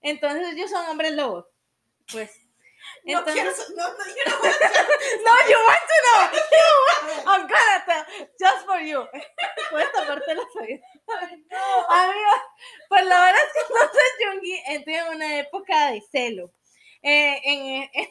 [0.00, 1.46] Entonces ellos son hombres lobos.
[2.10, 2.41] Pues.
[3.04, 4.32] No Entonces, quiero, no, no, yo no
[5.24, 6.20] no, you want to know.
[6.52, 8.04] You want- I'm gonna tell,
[8.38, 9.04] just for you.
[9.70, 10.86] Puedes taparte los oídos.
[11.88, 12.40] Amigos,
[12.88, 16.52] pues la verdad es que entonces Jungi entra en una época de celo.
[17.02, 18.10] Eh, en, en-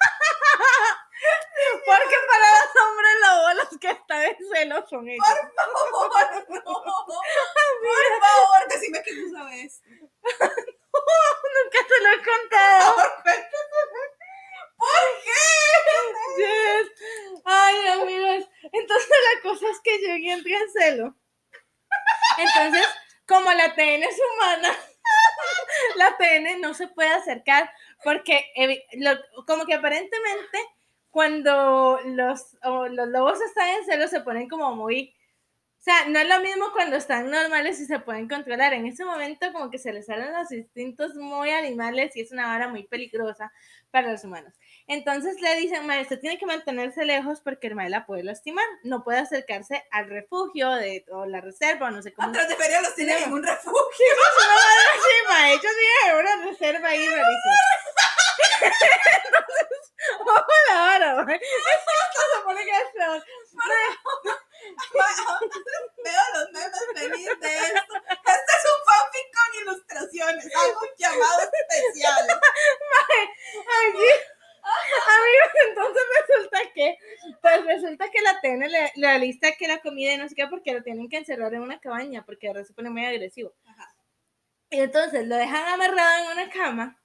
[1.86, 5.26] porque para los hombres lobos los que están en celo son ellos.
[5.26, 6.62] Por favor, no.
[7.82, 9.82] Por favor, decime que tú sabes.
[10.92, 12.94] Nunca te lo he contado.
[12.94, 13.22] ¿Por
[15.24, 16.42] qué?
[16.42, 17.42] Yes.
[17.44, 18.48] Ay, amigos.
[18.72, 21.16] Entonces la cosa es que Yogi entra en celo.
[22.38, 22.86] Entonces,
[23.26, 24.76] como la TN es humana,
[25.96, 27.70] la TN no se puede acercar
[28.02, 28.52] porque
[29.46, 30.58] como que aparentemente
[31.10, 35.14] cuando los, los lobos están en celo se ponen como muy...
[35.82, 38.72] O sea, no es lo mismo cuando están normales y se pueden controlar.
[38.72, 42.46] En ese momento como que se les salen los instintos muy animales y es una
[42.46, 43.52] vara muy peligrosa
[43.90, 44.54] para los humanos.
[44.86, 48.64] Entonces le dicen, mae, usted tiene que mantenerse lejos porque el la puede lastimar.
[48.84, 52.28] No puede acercarse al refugio de, o la reserva, o no sé cómo.
[52.28, 53.74] Atrás de feria los tienen en un refugio.
[53.90, 57.04] Sí, mae, ellos viven en una reserva ahí.
[58.62, 59.92] Entonces,
[60.24, 61.34] vamos a la hora.
[61.34, 62.70] Esto se pone que
[66.04, 67.94] Veo los memes felices de esto.
[67.96, 72.28] Este es un fanfic con ilustraciones, algo llamado especial.
[73.82, 74.10] Aquí,
[74.64, 76.98] amigos, entonces resulta que,
[77.40, 80.46] pues resulta que la TN le, le lista que la comida y no sé qué,
[80.46, 83.54] porque lo tienen que encerrar en una cabaña, porque se pone muy agresivo.
[84.70, 87.02] Y entonces lo dejan amarrado en una cama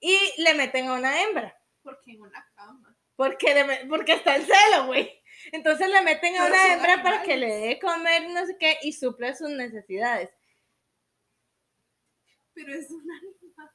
[0.00, 1.58] y le meten a una hembra.
[1.82, 2.96] ¿Por qué en una cama?
[3.16, 5.21] Porque, porque está el celo, güey.
[5.52, 8.78] Entonces le meten a una hembra para que le dé comer y no sé qué
[8.82, 10.30] y suple sus necesidades.
[12.54, 13.70] Pero es un animal.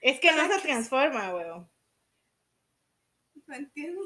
[0.00, 1.44] Es que no ¿Para se transforma, güey.
[3.46, 4.00] No entiendo.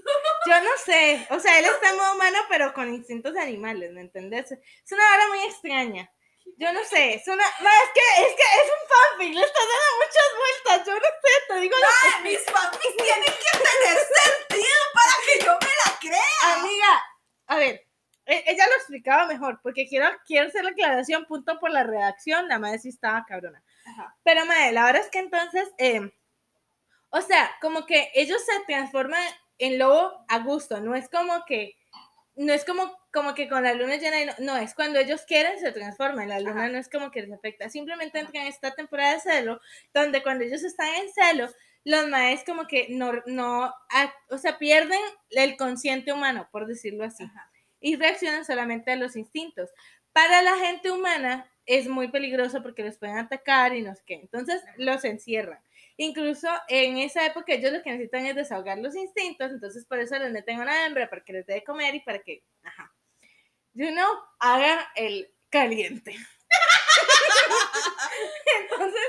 [0.47, 3.93] Yo no sé, o sea, él está en modo humano, pero con instintos de animales,
[3.93, 4.53] ¿me entendés?
[4.53, 6.11] Es una hora muy extraña.
[6.59, 7.45] Yo no sé, es una.
[7.61, 10.87] No, es que es que es un fanfic, le estás dando muchas vueltas.
[10.87, 12.09] Yo no sé, te digo que.
[12.09, 16.55] Ah, mis fanfics tienen que tener sentido para que yo me la crea.
[16.55, 17.03] Amiga,
[17.47, 17.87] a ver,
[18.27, 22.49] e- ella lo explicaba mejor, porque quiero, quiero hacer la aclaración, punto por la redacción,
[22.49, 23.63] la madre sí estaba cabrona.
[23.87, 24.15] Ajá.
[24.23, 26.13] Pero madre, la verdad es que entonces, eh,
[27.11, 29.23] o sea, como que ellos se transforman
[29.59, 31.77] en lobo a gusto, no es como que,
[32.37, 35.23] no es como, como que con la luna llena, y no, no, es cuando ellos
[35.27, 36.69] quieren se transforman, la luna Ajá.
[36.73, 39.61] no es como que les afecta, simplemente entran en esta temporada de celo,
[39.93, 41.49] donde cuando ellos están en celo,
[41.85, 45.01] los maes como que no, no, a- o sea, pierden
[45.31, 47.51] el consciente humano, por decirlo así, Ajá.
[47.81, 49.71] y reaccionan solamente a los instintos.
[50.13, 54.15] Para la gente humana es muy peligroso porque los pueden atacar y no sé qué,
[54.15, 55.61] entonces los encierran.
[55.97, 60.19] Incluso en esa época ellos lo que necesitan es desahogar los instintos, entonces por eso
[60.19, 62.93] les meten a una hembra para que les dé de comer y para que, ajá,
[63.75, 64.09] you know,
[64.39, 66.13] haga el caliente.
[68.63, 69.03] entonces,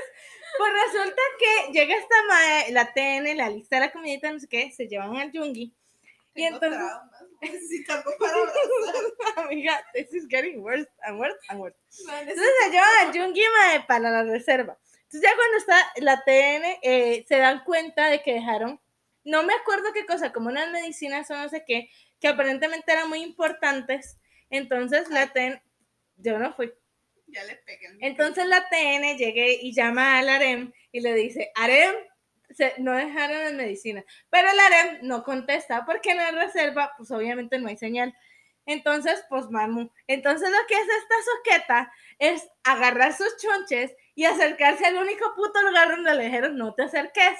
[0.58, 4.48] pues resulta que llega esta mae, la TN, la lista de la comidita, no sé
[4.48, 5.74] qué, se llevan al yungi.
[6.34, 7.24] Y Tengo entonces, traumas.
[7.40, 8.34] Necesito algo para
[9.46, 11.76] amiga, this is getting worse and worse and worse.
[12.00, 13.42] Entonces se llevan al Yungi
[13.86, 14.78] para la reserva.
[15.14, 18.80] Entonces ya cuando está la TN, eh, se dan cuenta de que dejaron,
[19.22, 21.88] no me acuerdo qué cosa, como unas medicinas o no sé qué,
[22.20, 24.18] que aparentemente eran muy importantes.
[24.50, 25.62] Entonces la TN,
[26.16, 26.72] yo no fui.
[27.28, 31.50] Ya le pegué el Entonces la TN llegué y llama al Arem y le dice,
[31.54, 31.94] Arem,
[32.50, 34.04] se- no dejaron las medicinas.
[34.30, 38.14] Pero el Arem no contesta porque en la reserva, pues obviamente no hay señal.
[38.66, 39.90] Entonces, pues mamu.
[40.06, 45.60] Entonces lo que hace esta soqueta es agarrar sus chonches y acercarse al único puto
[45.62, 47.38] lugar donde le dijeron no te acerques.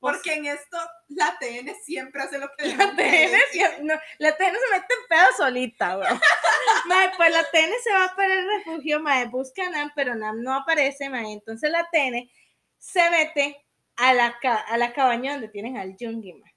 [0.00, 0.76] Pues, Porque en esto
[1.08, 5.08] la TN siempre hace lo que la TN, sie- no, la TN se mete en
[5.08, 6.20] pedo solita, weón.
[6.86, 10.42] Mae, pues la TN se va para el refugio, mae, busca a Nam, pero Nam
[10.42, 11.32] no aparece, mae.
[11.32, 12.30] Entonces la TN
[12.78, 13.64] se mete
[13.96, 14.38] a la,
[14.68, 16.54] a la cabaña donde tienen al Jungi, mae.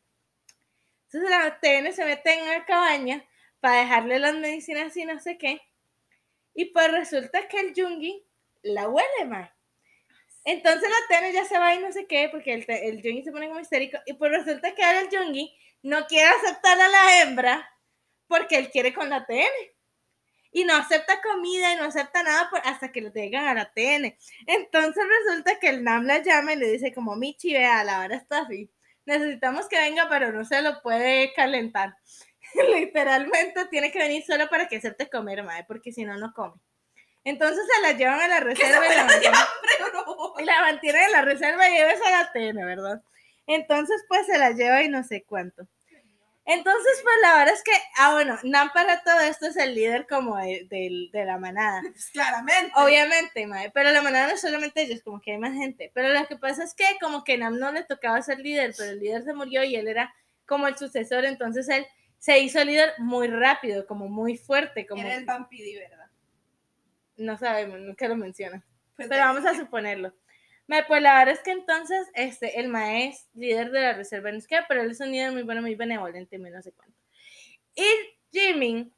[1.06, 3.24] Entonces la TN se mete en la cabaña
[3.62, 5.62] para dejarle las medicinas y no sé qué.
[6.54, 8.27] Y pues resulta que el Jungi
[8.64, 9.52] la huele, mae.
[10.48, 13.50] Entonces la TN ya se va y no sé qué, porque el, el se pone
[13.50, 13.98] como histérico.
[14.06, 15.54] Y pues resulta que ahora el Jungi
[15.84, 17.70] no quiere aceptar a la hembra
[18.28, 19.46] porque él quiere con la TN.
[20.54, 24.18] Y no acepta comida y no acepta nada hasta que le traigan a la TN.
[24.48, 28.16] Entonces resulta que el Nam la llama y le dice como, Michi, vea, la vara
[28.16, 28.72] está así.
[29.06, 31.98] Necesitamos que venga, pero no se lo puede calentar.
[32.74, 36.56] Literalmente tiene que venir solo para que hacerte comer, madre, porque si no, no come.
[37.28, 39.40] Entonces se la llevan a la reserva y la mantienen,
[40.40, 43.02] y la mantienen en la reserva y lleves a la TN, ¿verdad?
[43.48, 45.68] Entonces, pues se la lleva y no sé cuánto.
[46.46, 50.08] Entonces, pues la verdad es que, ah, bueno, Nam para todo esto es el líder
[50.08, 51.82] como de, de la manada.
[51.92, 52.72] Pues claramente.
[52.76, 55.92] Obviamente, mae, pero la manada no es solamente ellos, como que hay más gente.
[55.94, 58.92] Pero lo que pasa es que como que Nam no le tocaba ser líder, pero
[58.92, 61.86] el líder se murió y él era como el sucesor, entonces él
[62.20, 65.97] se hizo líder muy rápido, como muy fuerte, como Era el ¿verdad?
[67.18, 68.66] No sabemos, nunca lo menciona.
[68.96, 70.14] Pues Pero vamos a suponerlo.
[70.88, 74.42] Pues la verdad es que entonces este, el mae es líder de la reserva no
[74.42, 76.98] sé qué, pero él es un líder muy bueno, muy benevolente, no sé cuánto.
[77.74, 77.86] Y
[78.32, 78.94] Jimin,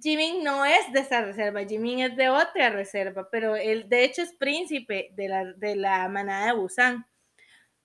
[0.00, 4.22] Jimin no es de esa reserva, Jimin es de otra reserva, pero él de hecho
[4.22, 7.06] es príncipe de la, de la manada de Busan.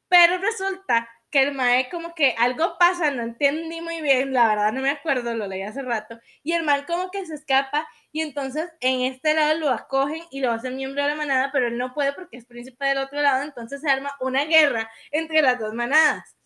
[0.08, 4.72] Pero resulta que el mae como que algo pasa, no entendí muy bien, la verdad
[4.72, 8.22] no me acuerdo, lo leí hace rato, y el man como que se escapa y
[8.22, 11.78] entonces en este lado lo acogen y lo hacen miembro de la manada, pero él
[11.78, 15.60] no puede porque es príncipe del otro lado, entonces se arma una guerra entre las
[15.60, 16.38] dos manadas.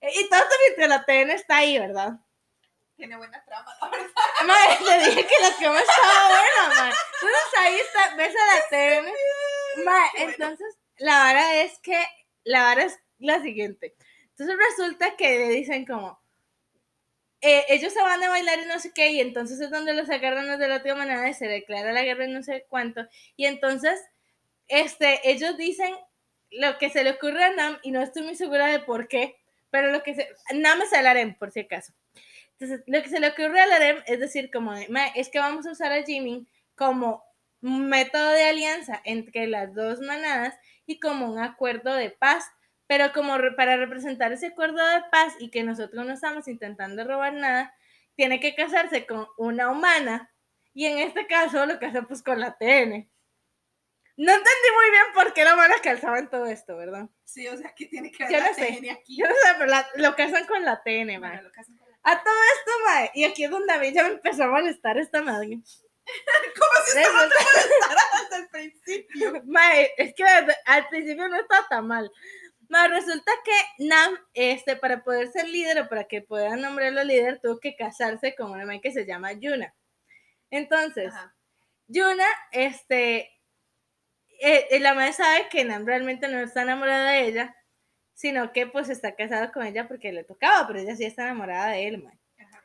[0.00, 2.12] E- Y todo mientras la TN está ahí, ¿verdad?
[2.96, 4.06] Tiene buena trama, la verdad.
[4.46, 6.92] Mae, te dije que la cama estaba buena, mae.
[7.12, 9.12] Entonces ahí está, ves a la TN.
[9.84, 10.08] Bueno.
[10.14, 12.02] entonces la vara es que,
[12.44, 13.94] la vara es la siguiente.
[14.40, 16.18] Entonces resulta que le dicen como,
[17.42, 20.08] eh, ellos se van a bailar y no sé qué, y entonces es donde los
[20.08, 23.06] agarran los de la otra manada y se declara la guerra y no sé cuánto.
[23.36, 24.00] Y entonces,
[24.66, 25.94] este, ellos dicen
[26.52, 29.36] lo que se le ocurre a Nam, y no estoy muy segura de por qué,
[29.68, 31.92] pero lo que se, Nam es el harem, por si acaso.
[32.58, 35.38] Entonces, lo que se le ocurre a Larem es decir, como, de, "Mae, es que
[35.38, 37.22] vamos a usar a Jimin como
[37.60, 40.54] método de alianza entre las dos manadas
[40.86, 42.46] y como un acuerdo de paz,
[42.90, 47.04] pero como re- para representar ese acuerdo de paz y que nosotros no estamos intentando
[47.04, 47.72] robar nada,
[48.16, 50.28] tiene que casarse con una humana
[50.74, 53.08] y en este caso lo casa pues con la TN.
[54.16, 57.08] No entendí muy bien por qué la humana calzaba en todo esto, ¿verdad?
[57.24, 58.66] Sí, o sea, ¿qué tiene que ver Yo la no sé.
[58.80, 59.16] TN aquí?
[59.16, 61.20] Yo no sé, pero la- lo casan con la TN.
[61.20, 64.14] Bueno, que la- A todo esto, mae, y aquí es donde a mí ya me
[64.14, 65.60] empezó a molestar esta madre.
[66.58, 69.42] Como si Resulta- molestara desde el principio.
[69.46, 72.10] Mae, es que al principio no estaba tan mal.
[72.70, 77.40] Mae, resulta que Nam, este, para poder ser líder o para que puedan nombrarlo líder,
[77.40, 79.74] tuvo que casarse con una mae que se llama Yuna.
[80.50, 81.34] Entonces, Ajá.
[81.88, 83.22] Yuna, este,
[84.40, 87.56] eh, eh, la madre sabe que Nam realmente no está enamorada de ella,
[88.14, 91.70] sino que pues está casado con ella porque le tocaba, pero ella sí está enamorada
[91.70, 92.06] de él.
[92.38, 92.62] Ajá.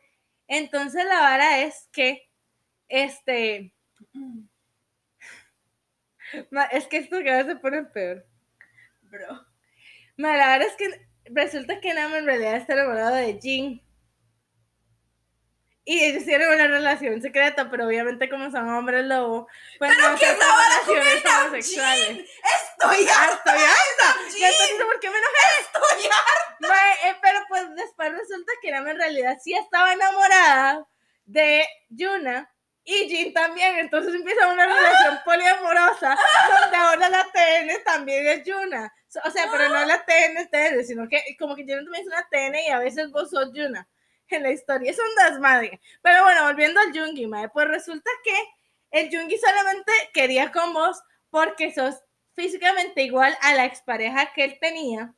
[0.48, 2.30] Entonces la vara es que,
[2.90, 3.74] este,
[6.52, 8.24] ma, es que esto cada vez se pone peor.
[9.02, 9.55] Bro.
[10.18, 13.82] Ma, la verdad es que resulta que Nam en realidad está enamorado de Jin.
[15.88, 19.48] Y ellos tienen una relación secreta, pero obviamente como son hombres lobo,
[19.78, 22.08] pues ¿Pero no con relaciones homosexuales.
[22.08, 22.26] Jin?
[22.26, 23.36] Estoy Ah, harta.
[23.52, 24.20] estoy harta.
[24.40, 25.62] Ya entendí por qué me enojé.
[25.62, 26.68] Estoy harta.
[26.68, 30.88] Ma, eh, pero pues después resulta que Nam en realidad sí estaba enamorada
[31.26, 32.52] de Yuna
[32.86, 33.80] y Jin también.
[33.80, 36.16] Entonces empieza una relación poliamorosa
[36.62, 38.94] donde ahora la TN también es Yuna.
[39.26, 42.28] O sea, pero no la TN TN, sino que como que Yuna también es una
[42.30, 43.88] TN y a veces vos sos Yuna
[44.30, 44.92] en la historia.
[44.92, 45.82] Es un desmadre.
[46.02, 48.36] Pero bueno, volviendo al Jungi, mae, pues resulta que
[48.92, 51.96] el Jungi solamente quería con vos porque sos
[52.34, 55.14] físicamente igual a la expareja que él tenía.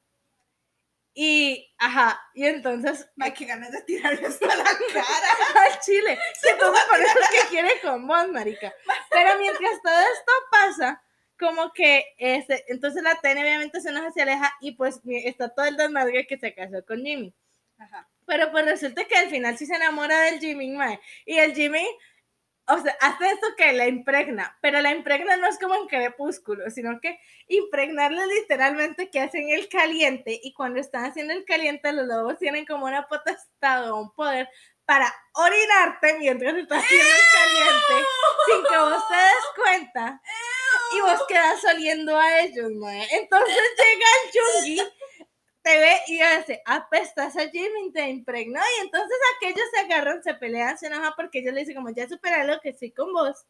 [1.19, 5.03] Y, ajá, y entonces, Me qué ganas de tirarle esto a la cara.
[5.65, 8.71] al chile, que entonces por eso es que quiere con vos, marica.
[9.11, 11.03] Pero mientras todo esto pasa,
[11.39, 15.65] como que, este, entonces la TN obviamente se enoja, se aleja y pues está todo
[15.65, 17.33] el desmadre que se casó con Jimmy.
[17.79, 18.07] Ajá.
[18.27, 20.99] Pero pues resulta que al final sí se enamora del Jimmy, mae.
[21.25, 21.87] Y el Jimmy,
[22.69, 26.69] o sea, hace esto que la impregna, pero la impregna no es como en crepúsculo,
[26.69, 32.07] sino que impregnarle literalmente que hacen el caliente y cuando están haciendo el caliente los
[32.07, 34.49] lobos tienen como una potestad o un poder
[34.85, 38.07] para orinarte mientras estás haciendo el caliente
[38.47, 40.21] sin que vos te des cuenta
[40.93, 43.07] y vos quedas oliendo a ellos, mae.
[43.11, 44.81] Entonces llega el Jungi,
[45.67, 48.61] te ve y dice, apestas a Jimmy, te impregnó.
[48.77, 52.07] Y entonces aquellos se agarran, se pelean, se enojan porque ellos le dicen como, ya
[52.07, 53.45] superé lo que estoy con vos.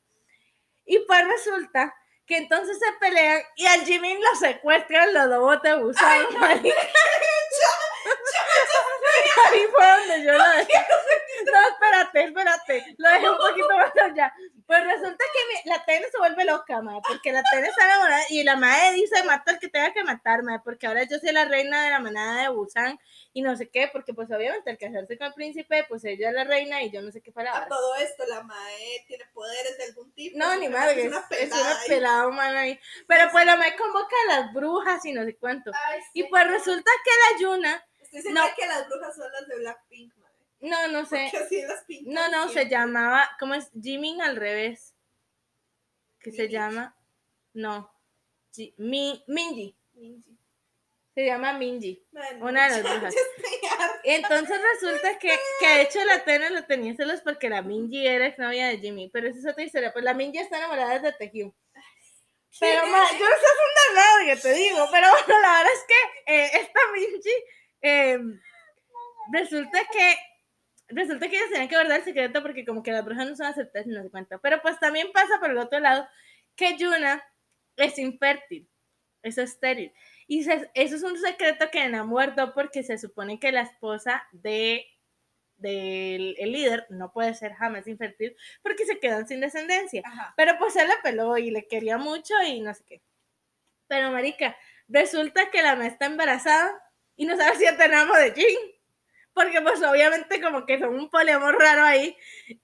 [0.85, 1.93] Y pues resulta
[2.25, 6.75] que entonces se pelean y al Jimmy lo secuestran los de Busan, marica.
[9.51, 10.67] Ahí fue donde yo lo dejé.
[11.45, 12.95] No, espérate, espérate.
[12.97, 14.33] Lo dejé un poquito más allá.
[14.65, 18.43] Pues resulta que la Tene se vuelve loca, madre, porque la Tene está enamorada y
[18.43, 21.45] la madre dice, mata al que tenga que matar, madre, porque ahora yo soy la
[21.45, 22.99] reina de la manada de Busan
[23.33, 26.33] y no sé qué, porque pues obviamente al casarse con el príncipe, pues ella es
[26.35, 27.67] la reina y yo no sé qué A palabra.
[27.69, 30.37] todo esto, la Mae tiene poderes de algún tipo.
[30.39, 31.87] No, ni madre, es, es pelada una ahí.
[31.87, 32.79] pelada humana ahí.
[33.07, 35.71] Pero pues la madre convoca a las brujas y no sé cuánto.
[35.87, 38.55] Ay, Y pues resulta que la Yuna, Estoy segura no.
[38.55, 40.31] que las brujas son las de Blackpink, Mae.
[40.61, 43.69] no, no sé, así las no, no, se llamaba, ¿cómo es?
[43.81, 44.93] Jimin al revés.
[46.19, 46.95] Que se llama,
[47.53, 47.91] no,
[48.53, 50.37] Ji- Mi- Minji, Minji.
[51.13, 52.03] se llama Minji.
[52.41, 53.15] Una de las brujas.
[54.03, 58.25] Entonces resulta que, que de hecho la Tena lo tenía celos porque la Minji era
[58.27, 59.93] exnovia de Jimmy, pero esa es otra historia.
[59.93, 61.53] Pues la Minji está enamorada de Taehyung.
[62.59, 65.73] Pero ¿Quién ma, yo no sé es un que te digo, pero bueno, la verdad
[65.73, 67.33] es que eh, esta Minji
[67.81, 68.19] eh,
[69.31, 70.15] resulta que
[70.89, 73.47] resulta que ellos tenían que guardar el secreto porque como que las brujas no son
[73.47, 74.37] aceptadas y no se cuenta.
[74.39, 76.07] Pero pues también pasa por el otro lado
[76.55, 77.23] que Yuna
[77.75, 78.69] es infértil,
[79.23, 79.93] es estéril.
[80.27, 84.27] Y se- eso es un secreto que ha muerto porque se supone que la esposa
[84.31, 84.85] de
[85.57, 90.03] del el líder no puede ser jamás infértil porque se quedan sin descendencia.
[90.05, 90.33] Ajá.
[90.37, 93.01] Pero pues él la peló y le quería mucho y no sé qué.
[93.87, 96.71] Pero marica, resulta que la me está embarazada
[97.17, 98.57] y no sabe si ya tenemos de Jin.
[99.33, 102.15] Porque pues obviamente como que son un poliamor raro ahí.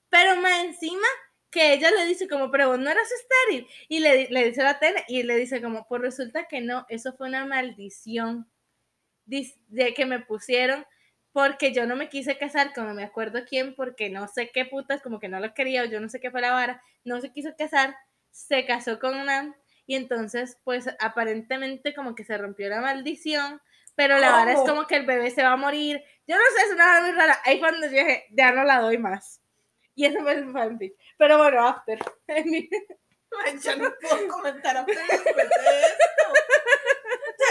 [0.10, 1.06] Pero más encima
[1.52, 3.68] que ella le dice como, pero vos no eras estéril.
[3.90, 7.14] Y le, le dice la Tene y le dice como, pues resulta que no, eso
[7.14, 8.50] fue una maldición
[9.26, 10.86] de que me pusieron
[11.34, 14.66] porque yo no me quise casar con no me acuerdo quién, porque no sé qué
[14.66, 17.20] putas, como que no lo quería, o yo no sé qué fue la vara, no
[17.22, 17.96] se quiso casar,
[18.30, 19.56] se casó con Nan,
[19.88, 23.60] Y entonces, pues aparentemente como que se rompió la maldición,
[23.96, 26.04] pero la verdad es como que el bebé se va a morir.
[26.28, 27.40] Yo no sé, es una verdad muy rara.
[27.46, 29.42] Ahí cuando yo dije, ya no la doy más.
[29.96, 30.94] Y eso fue el fanfic.
[31.18, 32.00] Pero bueno, after.
[33.64, 36.24] Yo no puedo comentar apenas después de esto.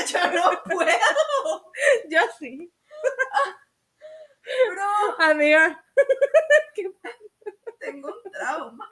[0.08, 1.72] Ya yo no puedo,
[2.08, 2.72] yo sí.
[4.70, 5.16] bro.
[5.18, 5.84] Amiga,
[7.78, 8.88] Tengo un trauma.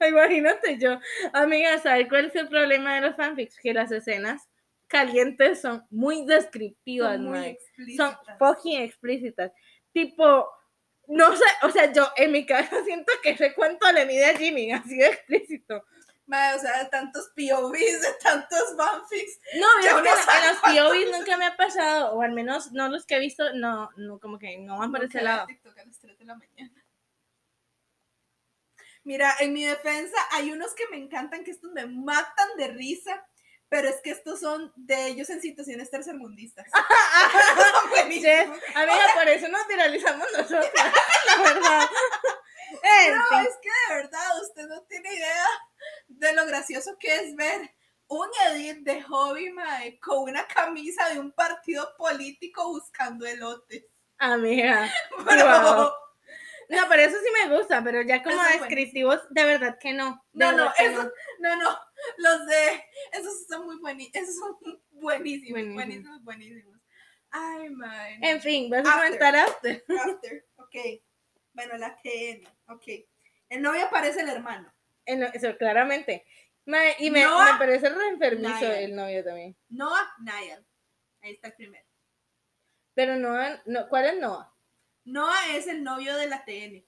[0.00, 1.00] imagínate yo.
[1.32, 3.58] Amiga, ¿sabes cuál es el problema de los fanfics?
[3.58, 4.48] Que las escenas
[4.86, 7.58] calientes son muy descriptivas, Son muy
[7.96, 9.52] son fucking explícitas.
[9.92, 10.48] Tipo,
[11.08, 14.36] no sé, o sea, yo en mi cabeza siento que ese cuento le mide a
[14.36, 15.84] Jimmy, así de explícito.
[16.28, 19.38] Mae, o sea, de tantos POVs, de tantos fanfics.
[19.60, 20.04] No, Yo es no en-
[20.48, 23.90] los POVs nunca me ha pasado, o al menos no los que he visto, no,
[23.96, 25.46] no, como que no van por ese lado.
[25.46, 26.84] TikTok a las 3 de la mañana.
[29.04, 33.24] Mira, en mi defensa hay unos que me encantan que estos me matan de risa,
[33.68, 36.66] pero es que estos son de ellos en situaciones tercermundistas.
[38.08, 40.70] Yes, amiga, por eso nos viralizamos nosotros,
[41.26, 41.90] la verdad.
[42.72, 45.46] No, es que de verdad usted no tiene idea
[46.08, 47.70] de lo gracioso que es ver
[48.08, 53.84] un edit de Hobby Mae con una camisa de un partido político buscando elotes.
[54.18, 54.90] Amiga.
[55.18, 55.92] Bro, Wow.
[56.68, 59.92] No, pero eso sí me gusta, pero ya como Eso es descriptivos, de verdad que
[59.92, 60.22] no.
[60.32, 61.10] No, no, esos,
[61.40, 61.78] no, no,
[62.18, 64.56] los de, esos son muy buenísimos, esos son
[64.90, 65.74] buenísimos, Buenísimo.
[65.74, 66.80] buenísimos, buenísimos.
[67.30, 68.24] Ay, man.
[68.24, 69.84] En fin, vas a comentar after.
[70.04, 70.76] After, ok.
[71.52, 72.84] Bueno, la TN, ok.
[73.48, 74.72] El novio aparece el hermano.
[75.04, 76.24] Eso, claramente.
[76.98, 78.72] Y me, Noah me parece re enfermizo Niall.
[78.72, 79.56] el novio también.
[79.68, 80.66] Noah Niall.
[81.22, 81.84] Ahí está el primero.
[82.94, 84.52] Pero Noah, no, ¿cuál es Noah?
[85.06, 86.84] Noah es el novio de la TN.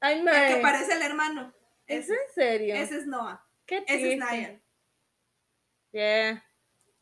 [0.00, 0.54] Ay, El mae.
[0.54, 1.52] que parece el hermano.
[1.86, 2.74] ¿Es Ese, en serio?
[2.74, 3.44] ese es Noah.
[3.66, 4.18] Qué Ese es.
[4.18, 4.62] Niall.
[5.92, 6.44] Yeah.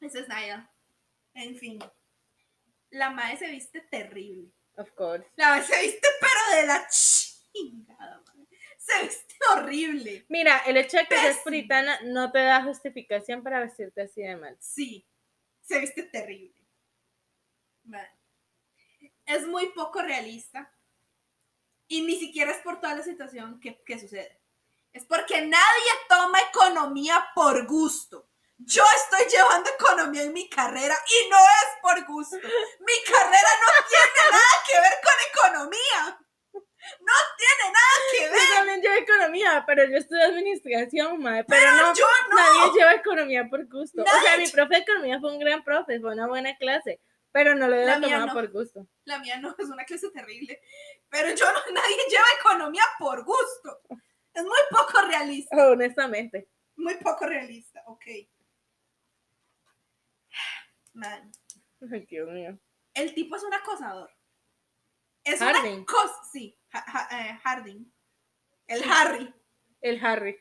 [0.01, 0.69] Ese es Niall.
[1.35, 1.79] En fin.
[2.91, 4.51] La madre se viste terrible.
[4.77, 5.27] Of course.
[5.37, 8.49] La madre se viste pero de la chingada, madre.
[8.79, 10.25] Se viste horrible.
[10.29, 14.37] Mira, el hecho de que seas puritana no te da justificación para vestirte así de
[14.37, 14.57] mal.
[14.61, 15.07] Sí,
[15.61, 16.55] se viste terrible.
[17.85, 18.18] Madre.
[19.29, 20.73] Es muy poco realista.
[21.87, 24.41] Y ni siquiera es por toda la situación que, que sucede.
[24.93, 28.29] Es porque nadie toma economía por gusto.
[28.59, 32.37] Yo estoy llevando economía en mi carrera y no es por gusto.
[32.37, 35.15] Mi carrera no tiene nada que ver con
[35.63, 36.19] economía.
[37.01, 38.55] No tiene nada que Yo ver.
[38.57, 41.45] también llevo economía, pero yo estudio administración, mae.
[41.45, 42.37] Pero, Pero no, yo no.
[42.37, 44.03] nadie lleva economía por gusto.
[44.03, 47.01] O sea, mi profe de economía fue un gran profe, fue una buena clase,
[47.33, 48.33] pero no lo mía tomado no.
[48.35, 48.87] por gusto.
[49.05, 50.61] La mía no es una clase terrible.
[51.09, 53.81] Pero yo no, nadie lleva economía por gusto.
[54.35, 55.57] Es muy poco realista.
[55.71, 56.49] Honestamente.
[56.77, 58.05] Muy poco realista, ok.
[60.95, 61.31] Man,
[61.93, 62.59] Ay, Dios mío.
[62.95, 64.11] el tipo es un acosador.
[65.25, 65.77] Es Harding.
[65.79, 66.15] una cosa.
[66.33, 67.93] Sí, Ha- Ha- eh, Harding.
[68.67, 69.35] El Harry.
[69.81, 70.39] El Harry.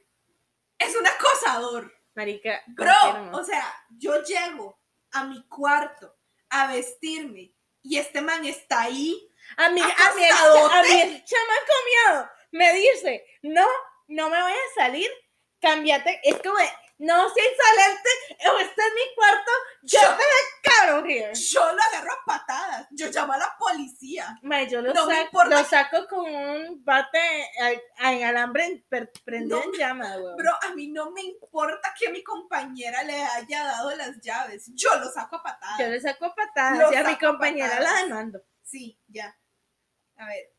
[0.79, 1.93] Es un acosador.
[2.15, 2.61] Marica.
[2.67, 3.63] Bro, o sea,
[3.97, 4.79] yo llego
[5.11, 6.16] a mi cuarto
[6.49, 9.31] a vestirme y este man está ahí.
[9.57, 13.65] A mí, a mí, a mí el chamaco miedo me dice, no,
[14.07, 15.09] no me voy a salir,
[15.61, 16.19] cámbiate.
[16.23, 16.69] Es como, de,
[16.99, 18.09] no, si excelente,
[18.51, 19.51] o este es mi cuarto,
[19.83, 20.23] yo Yo- te
[20.63, 21.33] declaro here.
[21.35, 22.87] Yo lo agarro a patadas.
[22.91, 24.37] Yo llamo a la policía.
[24.41, 27.19] Mae, yo lo, No me saco, importa lo saco con un bate
[27.99, 28.83] en alambre
[29.23, 30.35] prendido No, en llama, weón.
[30.37, 34.65] Bro, a mí no me importa que mi compañera le haya dado las llaves.
[34.73, 35.77] Yo lo saco a patadas.
[35.79, 37.93] Yo le saco a patadas Lo y a mi compañera patadas.
[37.93, 38.41] la demando.
[38.63, 39.37] Sí, ya.
[40.17, 40.51] A ver.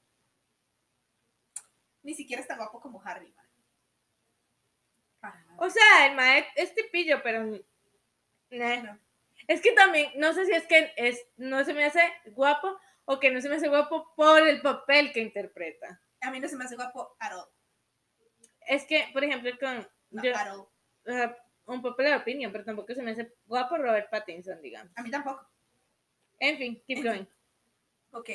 [2.03, 3.35] Ni siquiera es tan guapo como Harry.
[5.61, 7.45] O sea, el mae es tipillo, pero...
[8.51, 9.01] No.
[9.49, 13.19] Es que también, no sé si es que es, no se me hace guapo o
[13.19, 16.01] que no se me hace guapo por el papel que interpreta.
[16.21, 17.47] A mí no se me hace guapo at all.
[18.67, 20.69] Es que, por ejemplo, con No, yo, at all.
[21.07, 24.93] uh, un popular opinion, pero tampoco se me hace guapo Robert Pattinson, digamos.
[24.97, 25.49] A mí tampoco.
[26.39, 27.27] En fin, keep going.
[28.13, 28.31] Ok.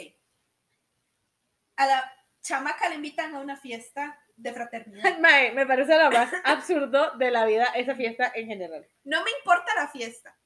[1.78, 5.18] A la chamaca le invitan a una fiesta de fraternidad.
[5.20, 8.88] Mae, me parece lo más absurdo de la vida esa fiesta en general.
[9.04, 10.38] No me importa la fiesta.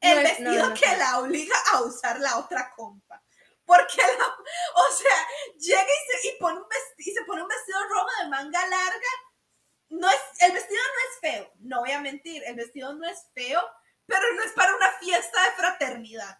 [0.00, 3.22] El no, vestido no, que la obliga a usar la otra compa.
[3.64, 5.26] Porque la, o sea,
[5.58, 8.66] llega y se, y pone un vestido, y se pone un vestido rojo de manga
[8.66, 9.08] larga.
[9.90, 13.26] No es, el vestido no es feo, no voy a mentir, el vestido no es
[13.34, 13.60] feo,
[14.06, 16.38] pero no es para una fiesta de fraternidad.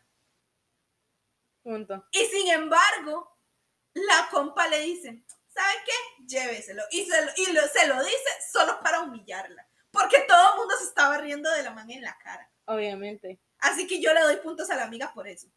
[1.63, 2.07] Punto.
[2.13, 3.39] Y sin embargo,
[3.93, 6.25] la compa le dice, ¿sabe qué?
[6.27, 6.83] Lléveselo.
[6.91, 9.67] Y se lo, y lo- se lo dice solo para humillarla.
[9.91, 12.49] Porque todo el mundo se estaba riendo de la man en la cara.
[12.67, 13.41] Obviamente.
[13.59, 15.49] Así que yo le doy puntos a la amiga por eso.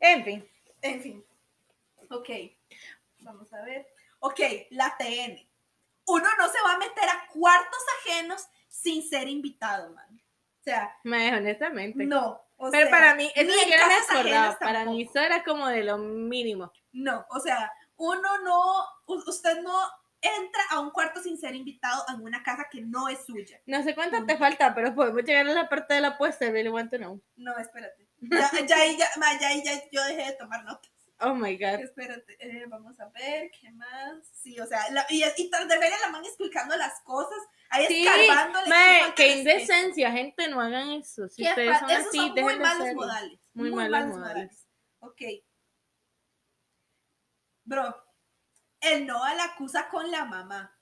[0.00, 0.48] En fin.
[0.82, 1.24] En fin.
[2.10, 2.28] Ok.
[3.20, 3.86] Vamos a ver.
[4.20, 4.40] Ok,
[4.70, 5.48] la TN.
[6.06, 10.20] Uno no se va a meter a cuartos ajenos sin ser invitado, man.
[10.60, 12.04] O sea, Me honestamente.
[12.04, 12.40] no.
[12.58, 15.66] O Pero sea, para mí, eso ni en casas ajenas Para mí eso era como
[15.68, 16.70] de lo mínimo.
[16.92, 19.74] No, o sea, uno no, usted no
[20.20, 23.60] entra a un cuarto sin ser invitado en una casa que no es suya.
[23.66, 26.50] No sé cuánto te falta, pero podemos llegar a la parte de la apuesta.
[26.50, 27.20] Really want to know.
[27.36, 28.06] No, espérate.
[28.20, 29.08] Ya, ya, ya,
[29.40, 30.90] ya, ya, yo dejé de tomar notas.
[31.20, 31.80] Oh my god.
[31.80, 34.26] Espérate, eh, vamos a ver, ¿qué más?
[34.32, 37.38] Sí, o sea, la- y, y tras de ver a la man explicando las cosas,
[37.70, 38.66] ahí Sí, escarbándole.
[38.70, 41.28] falta qué indecencia, gente, no hagan eso.
[41.28, 43.40] Si ustedes son esos así, son muy de malos modales.
[43.54, 44.66] Muy malos modales.
[45.00, 45.22] Ok.
[47.64, 48.04] Bro,
[48.80, 50.74] el Noah la acusa con la mamá.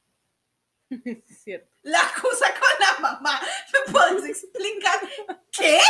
[1.05, 1.75] Es cierto.
[1.83, 3.41] La acusa con la mamá.
[3.73, 5.01] ¿Me puedes explicar
[5.51, 5.81] qué?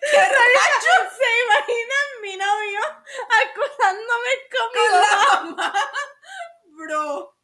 [0.00, 2.80] ¿Qué rayo ¿Se imaginan mi novio
[3.42, 5.06] acusándome con mi mamá?
[5.08, 5.74] la mamá?
[6.76, 7.36] Bro.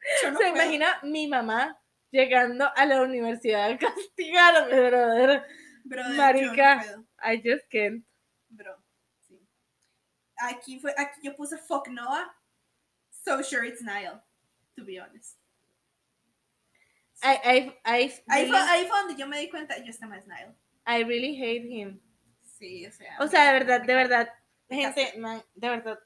[0.00, 0.48] No ¿Se puedo.
[0.48, 1.77] imagina mi mamá
[2.10, 5.44] llegando a la universidad a castigarme, brother?
[5.84, 6.78] Brother, yo no Marica.
[6.84, 7.04] puedo.
[7.22, 8.04] I just can't.
[8.48, 8.76] Bro,
[9.26, 9.40] sí.
[10.36, 12.34] Aquí fue, aquí yo puse fuck Noah.
[13.10, 14.22] So sure it's Niall,
[14.76, 15.36] to be honest.
[17.22, 20.06] I, I, I, Ahí really, fue, ahí fue donde yo me di cuenta, yo este
[20.06, 20.54] más Niall.
[20.86, 22.00] I really hate him.
[22.44, 23.16] Sí, o sea.
[23.20, 24.28] O sea, de verdad, de verdad,
[24.68, 25.98] gente, man, de verdad.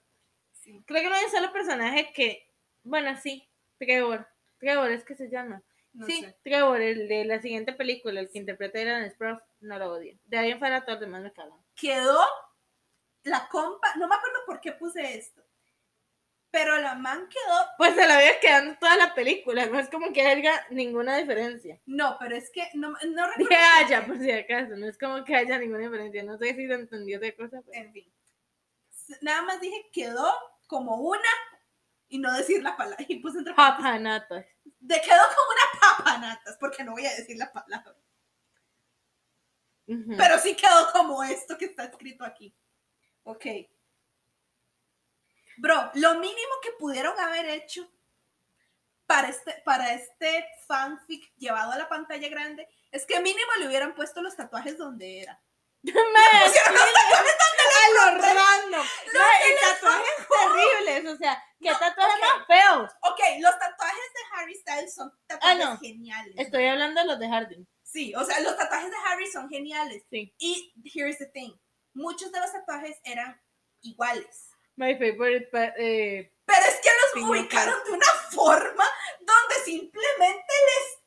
[0.52, 0.82] Sí.
[0.86, 2.50] Creo que no hay un solo personaje que,
[2.82, 3.48] bueno, sí,
[3.78, 4.26] Trevor.
[4.58, 5.62] Trevor es que se llama.
[5.92, 6.36] No sí, sé.
[6.42, 10.18] Trevor, el de la siguiente película, el que interpreta a Aaron Sprouse, no lo odio.
[10.24, 11.58] De ahí en fuera todos los demás me cagan.
[11.74, 12.20] Quedó
[13.24, 15.42] la compa, no me acuerdo por qué puse esto.
[16.50, 20.12] Pero la man quedó, Pues se la había quedando toda la película, no es como
[20.12, 21.80] que haya ninguna diferencia.
[21.86, 23.36] no, pero es que no, no recuerdo.
[23.48, 26.22] Por haya, por si acaso, no es como que haya ninguna diferencia.
[26.22, 27.86] No sé si se entendió de cosa, pero...
[27.86, 28.12] En fin.
[29.22, 30.30] Nada más dije quedó
[30.66, 31.28] como una
[32.08, 33.02] y no decir la palabra.
[33.08, 34.44] Y puse entre Papanatas.
[34.80, 35.71] De quedó como una
[36.58, 37.94] porque no voy a decir la palabra.
[39.86, 42.54] Pero sí quedó como esto que está escrito aquí.
[43.24, 43.46] Ok.
[45.58, 47.90] Bro, lo mínimo que pudieron haber hecho
[49.06, 53.94] para este, para este fanfic llevado a la pantalla grande es que mínimo le hubieran
[53.94, 55.42] puesto los tatuajes donde era.
[55.82, 55.92] Mae,
[56.46, 57.36] Pusieron los tatuajes
[57.84, 58.86] a lo random.
[59.14, 62.20] Mae, y tatuajes terribles, o sea, qué No, tatuajes ok.
[62.20, 62.92] más feos.
[63.02, 65.78] Ok, los tatuajes de Harry Styles son tatuajes Ah, no.
[65.78, 66.34] geniales.
[66.38, 67.66] Estoy hablando de los de Harding.
[67.82, 70.02] Sí, o sea, los tatuajes de Harry son geniales.
[70.10, 70.34] Sí.
[70.38, 71.52] Y here's the thing.
[71.94, 73.40] Muchos de los tatuajes eran
[73.82, 74.48] iguales.
[74.76, 76.88] My favorite, pa- eh, Pero es que
[77.18, 78.84] los ubicaron de una forma
[79.20, 81.02] donde simplemente les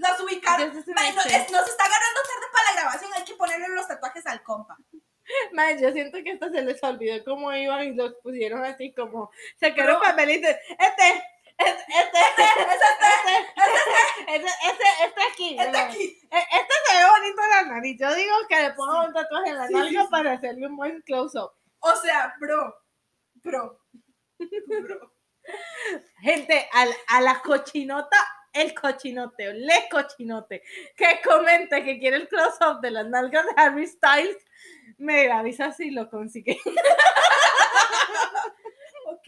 [0.00, 0.68] las ubicaron.
[0.94, 4.24] Mae, no, es- nos está ganando tarde para la grabación, hay que ponerle los tatuajes
[4.26, 4.76] al compa.
[5.52, 9.30] Mae, yo siento que hasta se les olvidó cómo iban y los pusieron así como,
[9.56, 11.24] sacaron papelitos, este,
[11.58, 12.42] este, este, este,
[14.34, 16.28] este, este, este aquí, Este aquí.
[16.30, 17.96] E- Este se ve bonito en la nariz.
[17.98, 19.98] Yo digo que le pongo un tatuaje en la sí.
[20.10, 21.50] para hacerle un buen close-up.
[21.80, 22.74] O sea, bro,
[23.42, 23.80] bro,
[24.38, 25.12] bro.
[26.20, 28.16] Gente, al- a la cochinota,
[28.60, 30.62] el cochinote, o le cochinote,
[30.96, 34.36] que comente que quiere el close-up de las nalgas de Harry Styles,
[34.98, 36.58] me avisa si lo consigue.
[39.10, 39.26] Ok.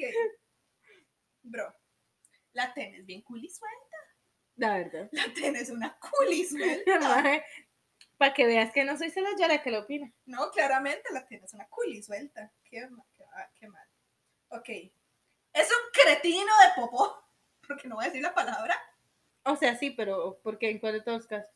[1.43, 1.75] Bro,
[2.53, 3.97] la tenés bien cool y suelta.
[4.57, 5.09] La verdad.
[5.13, 6.93] La tenés una cool y suelta.
[8.19, 10.13] Para que veas que no soy yo la que lo opina.
[10.27, 12.53] No, claramente la tienes una cool y suelta.
[12.65, 12.87] Qué,
[13.17, 13.89] qué, ah, qué mal.
[14.49, 14.69] Ok.
[14.69, 17.25] Es un cretino de popó.
[17.67, 18.79] Porque no voy a decir la palabra.
[19.45, 21.51] O sea, sí, pero porque en cuál de todos los casos.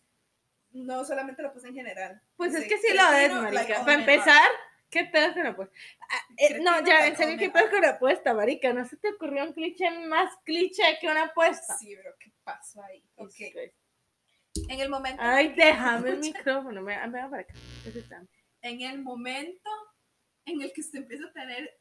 [0.71, 2.21] No solamente lo puse en general.
[2.37, 3.85] Pues es que sí lo es, like, marica.
[3.85, 4.51] Para empezar,
[4.91, 5.77] ¿qué pedo con la apuesta?
[6.11, 8.73] Ah, eh, no, ya, en serio, ¿qué pedo con la apuesta, marica?
[8.73, 11.77] ¿No se te ocurrió un cliché más cliché que una apuesta?
[11.79, 13.05] Sí, bro, ¿qué pasó ahí?
[13.17, 13.31] Ok.
[13.33, 13.77] Jesus Christ.
[14.69, 15.23] En el momento.
[15.23, 17.55] Ay, déjame el micrófono, me, me va para acá.
[17.85, 18.25] Está.
[18.63, 19.71] En el momento
[20.47, 21.79] en el que usted empieza a tener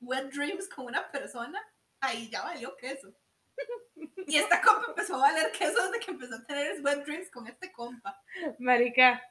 [0.00, 1.60] wet dreams con una persona,
[2.00, 3.14] ahí ya valió queso.
[4.28, 7.46] Y esta compa empezó a valer queso desde que empezó a tener wet dreams con
[7.46, 8.20] este compa.
[8.58, 9.22] Marica.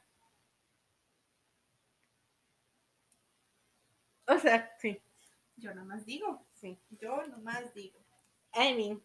[4.26, 5.00] O sea, sí,
[5.56, 6.46] Yo nada más digo.
[6.54, 6.78] sí.
[6.90, 7.98] Yo nomás digo.
[8.54, 9.02] I mean.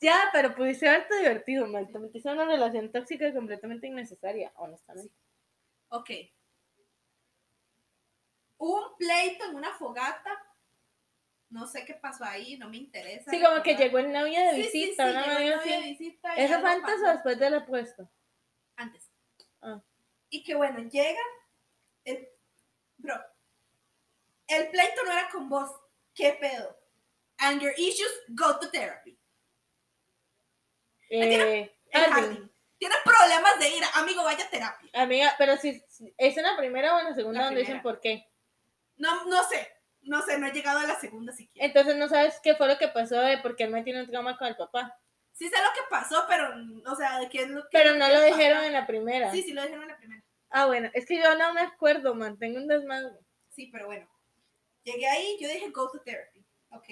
[0.00, 1.90] Ya, pero pudiste haberte divertido, mal.
[1.90, 5.14] Te metiste en una relación tóxica completamente innecesaria, honestamente.
[5.88, 6.10] Ok.
[8.58, 10.30] Un pleito en una fogata
[11.54, 13.30] No sé qué pasó ahí, no me interesa.
[13.30, 16.18] Sí, como que llegó el novio de visita, una de así.
[16.36, 18.10] ¿Eso fue antes o después del apuesto?
[18.74, 19.08] Antes.
[19.62, 19.80] Ah.
[20.30, 21.20] Y que bueno, llega.
[22.02, 22.28] El,
[22.96, 23.14] bro,
[24.48, 25.70] el pleito no era con vos.
[26.12, 26.76] ¿Qué pedo?
[27.36, 29.16] Anger issues, go to therapy.
[31.08, 31.72] Eh.
[32.78, 34.90] Tienes problemas de ira, amigo, vaya a terapia.
[34.92, 37.80] Amiga, pero si, si- ¿es en la primera o en la segunda La donde dicen
[37.80, 38.28] por qué?
[38.96, 39.73] No, no sé,
[40.04, 41.66] no sé, no he llegado a la segunda siquiera.
[41.66, 44.08] Entonces no sabes qué fue lo que pasó de por qué él me tiene un
[44.08, 44.98] trauma con el papá.
[45.32, 46.54] Sí sé lo que pasó, pero,
[46.86, 47.68] o sea, de qué es lo que.
[47.72, 49.32] Pero no lo dijeron en la primera.
[49.32, 50.22] Sí, sí lo dijeron en la primera.
[50.50, 53.18] Ah, bueno, es que yo no me acuerdo, man, tengo un desmadre.
[53.50, 54.08] Sí, pero bueno.
[54.84, 56.44] Llegué ahí, yo dije go to therapy.
[56.70, 56.88] Ok.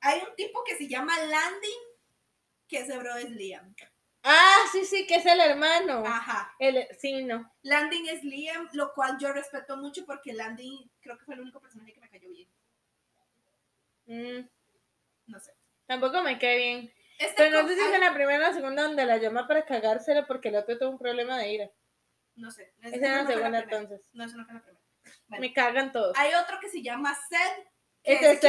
[0.00, 1.80] Hay un tipo que se llama Landing,
[2.66, 3.74] que ese bro es Liam.
[4.30, 6.04] Ah, sí, sí, que es el hermano.
[6.06, 6.54] Ajá.
[6.58, 7.50] El, sí, no.
[7.62, 11.60] Landing es Liam, lo cual yo respeto mucho porque Landing creo que fue el único
[11.60, 12.48] personaje que me cayó bien.
[14.06, 14.48] Mm,
[15.26, 15.52] No sé.
[15.86, 16.92] tampoco me cae bien.
[17.18, 19.48] Este Pero no sé si es en la primera o la segunda donde la llama
[19.48, 21.70] para cagársela porque el otro tuvo un problema de ira.
[22.36, 22.72] No sé.
[22.80, 24.00] Esa es en la no segunda entonces.
[24.12, 24.84] No, eso no fue la primera.
[25.26, 25.40] Bueno.
[25.40, 26.16] Me cagan todos.
[26.16, 27.66] Hay otro que se llama Seth,
[28.02, 28.40] Ese es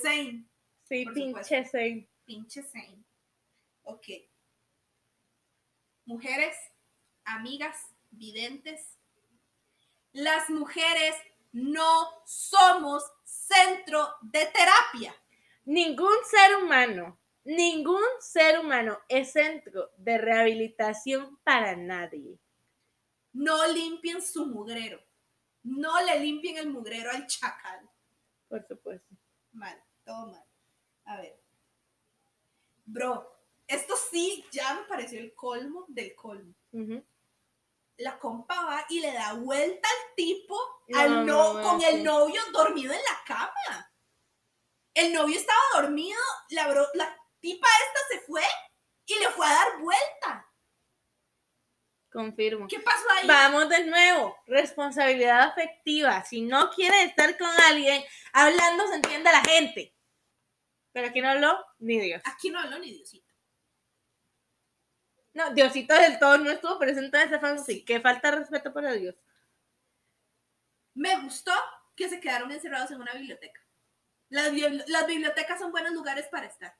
[0.00, 0.44] Zane.
[0.84, 2.08] Sí, pinche Zane.
[2.24, 3.04] Pinche Zane.
[3.82, 4.06] Ok.
[6.08, 6.56] Mujeres,
[7.26, 7.76] amigas,
[8.08, 8.96] videntes.
[10.12, 11.14] Las mujeres
[11.52, 15.14] no somos centro de terapia.
[15.66, 22.40] Ningún ser humano, ningún ser humano es centro de rehabilitación para nadie.
[23.34, 25.04] No limpien su mugrero.
[25.62, 27.86] No le limpien el mugrero al chacal.
[28.48, 29.14] Por supuesto.
[29.52, 30.44] Mal, todo mal.
[31.04, 31.38] A ver.
[32.86, 33.37] Bro,
[33.68, 36.54] esto sí ya me pareció el colmo del colmo.
[37.98, 40.56] La compa va y le da vuelta al tipo
[40.88, 41.86] No, al no, con sí.
[41.86, 43.92] el novio dormido en la cama.
[44.94, 46.18] El novio estaba dormido,
[46.50, 48.42] la, bro- la tipa esta se fue
[49.06, 50.44] y le fue a dar vuelta.
[52.10, 52.66] Confirmo.
[52.68, 53.26] ¿Qué pasó ahí?
[53.28, 54.36] Vamos de nuevo.
[54.46, 56.24] Responsabilidad afectiva.
[56.24, 59.94] Si no quiere estar con alguien, hablando se entiende la gente.
[60.92, 62.22] Pero aquí no habló ni Dios.
[62.24, 63.27] Aquí no habló ni Diosito.
[65.38, 67.86] No, Diosito del todo no estuvo presente en ese fanfic.
[67.86, 69.14] Que falta de respeto para Dios.
[70.94, 71.52] Me gustó
[71.94, 73.60] que se quedaron encerrados en una biblioteca.
[74.30, 76.74] Las, bibli- las bibliotecas son buenos lugares para estar.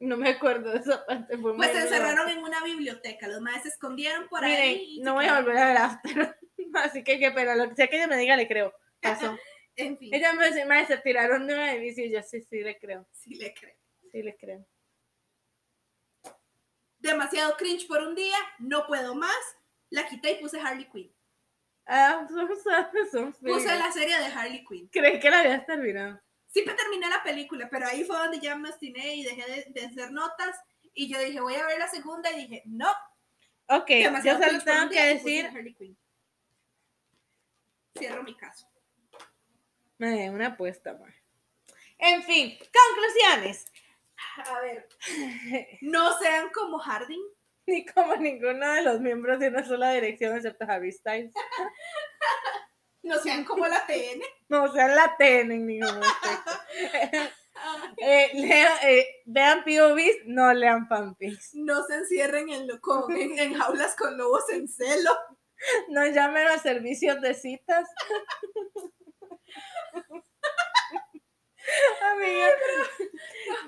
[0.00, 1.38] No me acuerdo de esa parte.
[1.38, 3.28] Fue Pues se encerraron en una biblioteca.
[3.28, 5.00] Los maestros se escondieron por Miren, ahí.
[5.00, 6.38] no voy a volver a ver After.
[6.74, 7.54] Así que qué pena.
[7.54, 8.74] Lo que sea que ella me diga, le creo.
[9.00, 9.36] Pasó.
[9.74, 12.04] En fin, ella me dice, se tiraron de un edificio.
[12.04, 13.08] Yo, sí, sí, le creo.
[13.10, 13.74] sí le creo.
[14.10, 14.66] Sí, le creo.
[17.02, 19.56] Demasiado cringe por un día, no puedo más.
[19.90, 21.12] La quité y puse Harley Quinn.
[21.84, 22.26] Ah,
[23.40, 24.88] Puse la serie de Harley Quinn.
[24.88, 26.20] Creí que la habías terminado.
[26.46, 29.66] Sí me terminé la película, pero ahí fue donde ya me obstiné y dejé de,
[29.70, 30.56] de hacer notas.
[30.94, 32.90] Y yo dije, voy a ver la segunda y dije, no.
[33.66, 35.98] Ok, yo demasiado solo cringe por tengo que decir Harley Quinn.
[37.98, 38.68] Cierro mi caso.
[39.98, 41.12] Madre, una apuesta, ma.
[41.98, 43.71] En fin, conclusiones.
[44.46, 44.88] A ver,
[45.82, 47.22] no sean como Harding.
[47.66, 51.32] Ni como ninguno de los miembros de una sola dirección, excepto Harry Styles.
[53.04, 54.22] No sean como la TN.
[54.48, 56.52] No sean la TN en ningún aspecto.
[57.98, 61.52] Eh, lea- eh, vean POVs, no lean fanfics.
[61.54, 65.10] No se encierren en, lo- con- en, en jaulas con lobos en celo.
[65.88, 67.88] No llamen a servicios de citas.
[72.12, 72.48] Amiga,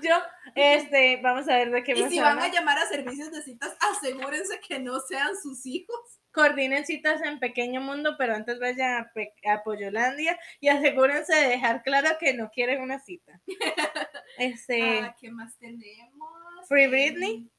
[0.03, 0.17] yo,
[0.55, 3.77] este, vamos a ver de qué Y si van a llamar a servicios de citas,
[3.93, 5.99] asegúrense que no sean sus hijos.
[6.33, 11.49] Coordinen citas en Pequeño Mundo, pero antes vayan a, Pe- a Pollolandia y asegúrense de
[11.49, 13.41] dejar claro que no quieren una cita.
[14.39, 16.67] Este, Ah, ¿Qué más tenemos?
[16.69, 17.51] Free Eh, Britney.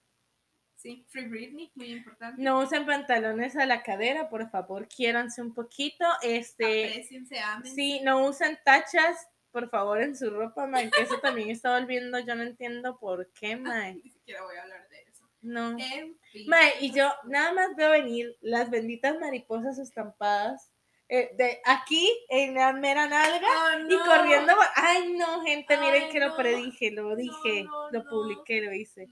[0.75, 2.39] Sí, Free Britney, muy importante.
[2.41, 6.05] no usen pantalones a la cadera, por favor, quiéranse un poquito.
[6.21, 7.73] Este, Apreciense, amen.
[7.73, 12.19] sí, no usen tachas, por favor, en su ropa, man, que eso también está volviendo,
[12.19, 13.55] yo no entiendo por qué,
[13.93, 14.01] man.
[14.03, 15.23] Ni siquiera voy a hablar de eso.
[15.41, 15.71] No.
[15.79, 16.49] En fin.
[16.81, 20.71] Y yo nada más veo venir las benditas mariposas estampadas
[21.07, 24.53] eh, de aquí en la mera nalga Oh, y corriendo.
[24.75, 26.27] Ay, no, gente, miren Ay, que no.
[26.29, 29.07] lo predije, lo dije, no, lo publiqué, lo hice.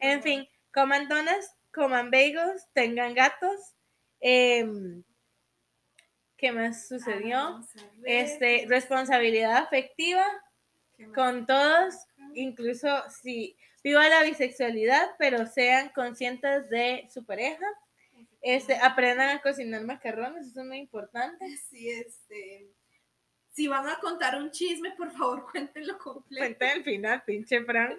[0.00, 3.60] En fin, coman donas, coman bagels, tengan gatos.
[4.20, 5.04] em,
[6.44, 7.38] ¿Qué más sucedió?
[7.38, 7.62] Ah.
[8.04, 10.26] Este, responsabilidad afectiva
[11.14, 11.94] con todos,
[12.34, 17.64] incluso si viva la bisexualidad, pero sean conscientes de su pareja.
[18.42, 21.46] Este, aprendan a cocinar macarrones, eso es muy importante.
[21.56, 22.68] Sí, este.
[23.50, 26.44] Si van a contar un chisme, por favor, cuéntenlo completo.
[26.44, 27.98] Cuenta el final, pinche Frank.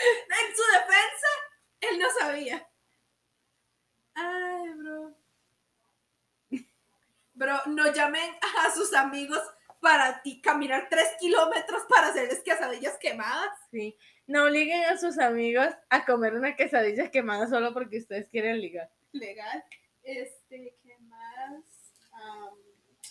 [0.00, 1.28] En su defensa,
[1.80, 2.66] él no sabía.
[4.14, 5.27] Ay, bro.
[7.38, 8.28] Bro, no llamen
[8.66, 9.40] a sus amigos
[9.80, 13.50] para ti caminar tres kilómetros para hacerles quesadillas quemadas.
[13.70, 13.96] Sí.
[14.26, 18.90] No obliguen a sus amigos a comer una quesadilla quemada solo porque ustedes quieren ligar.
[19.12, 19.64] Legal.
[20.02, 21.62] Este, ¿qué más?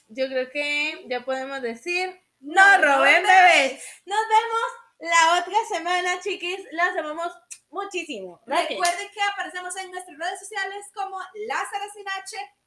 [0.09, 2.09] Yo creo que ya podemos decir,
[2.41, 3.81] no No roben bebés.
[4.05, 6.59] Nos vemos la otra semana, chiquis.
[6.71, 7.31] Las amamos
[7.69, 8.41] muchísimo.
[8.45, 11.17] Recuerden que aparecemos en nuestras redes sociales como
[11.47, 11.85] Lázaro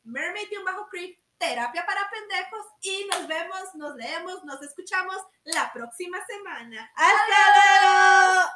[0.04, 5.16] Mermaid y un bajo creep, terapia para pendejos y nos vemos, nos leemos, nos escuchamos
[5.44, 6.92] la próxima semana.
[6.94, 8.50] ¡Hasta luego!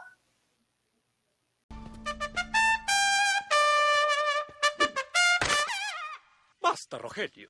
[6.61, 7.43] Basta, Rogelio.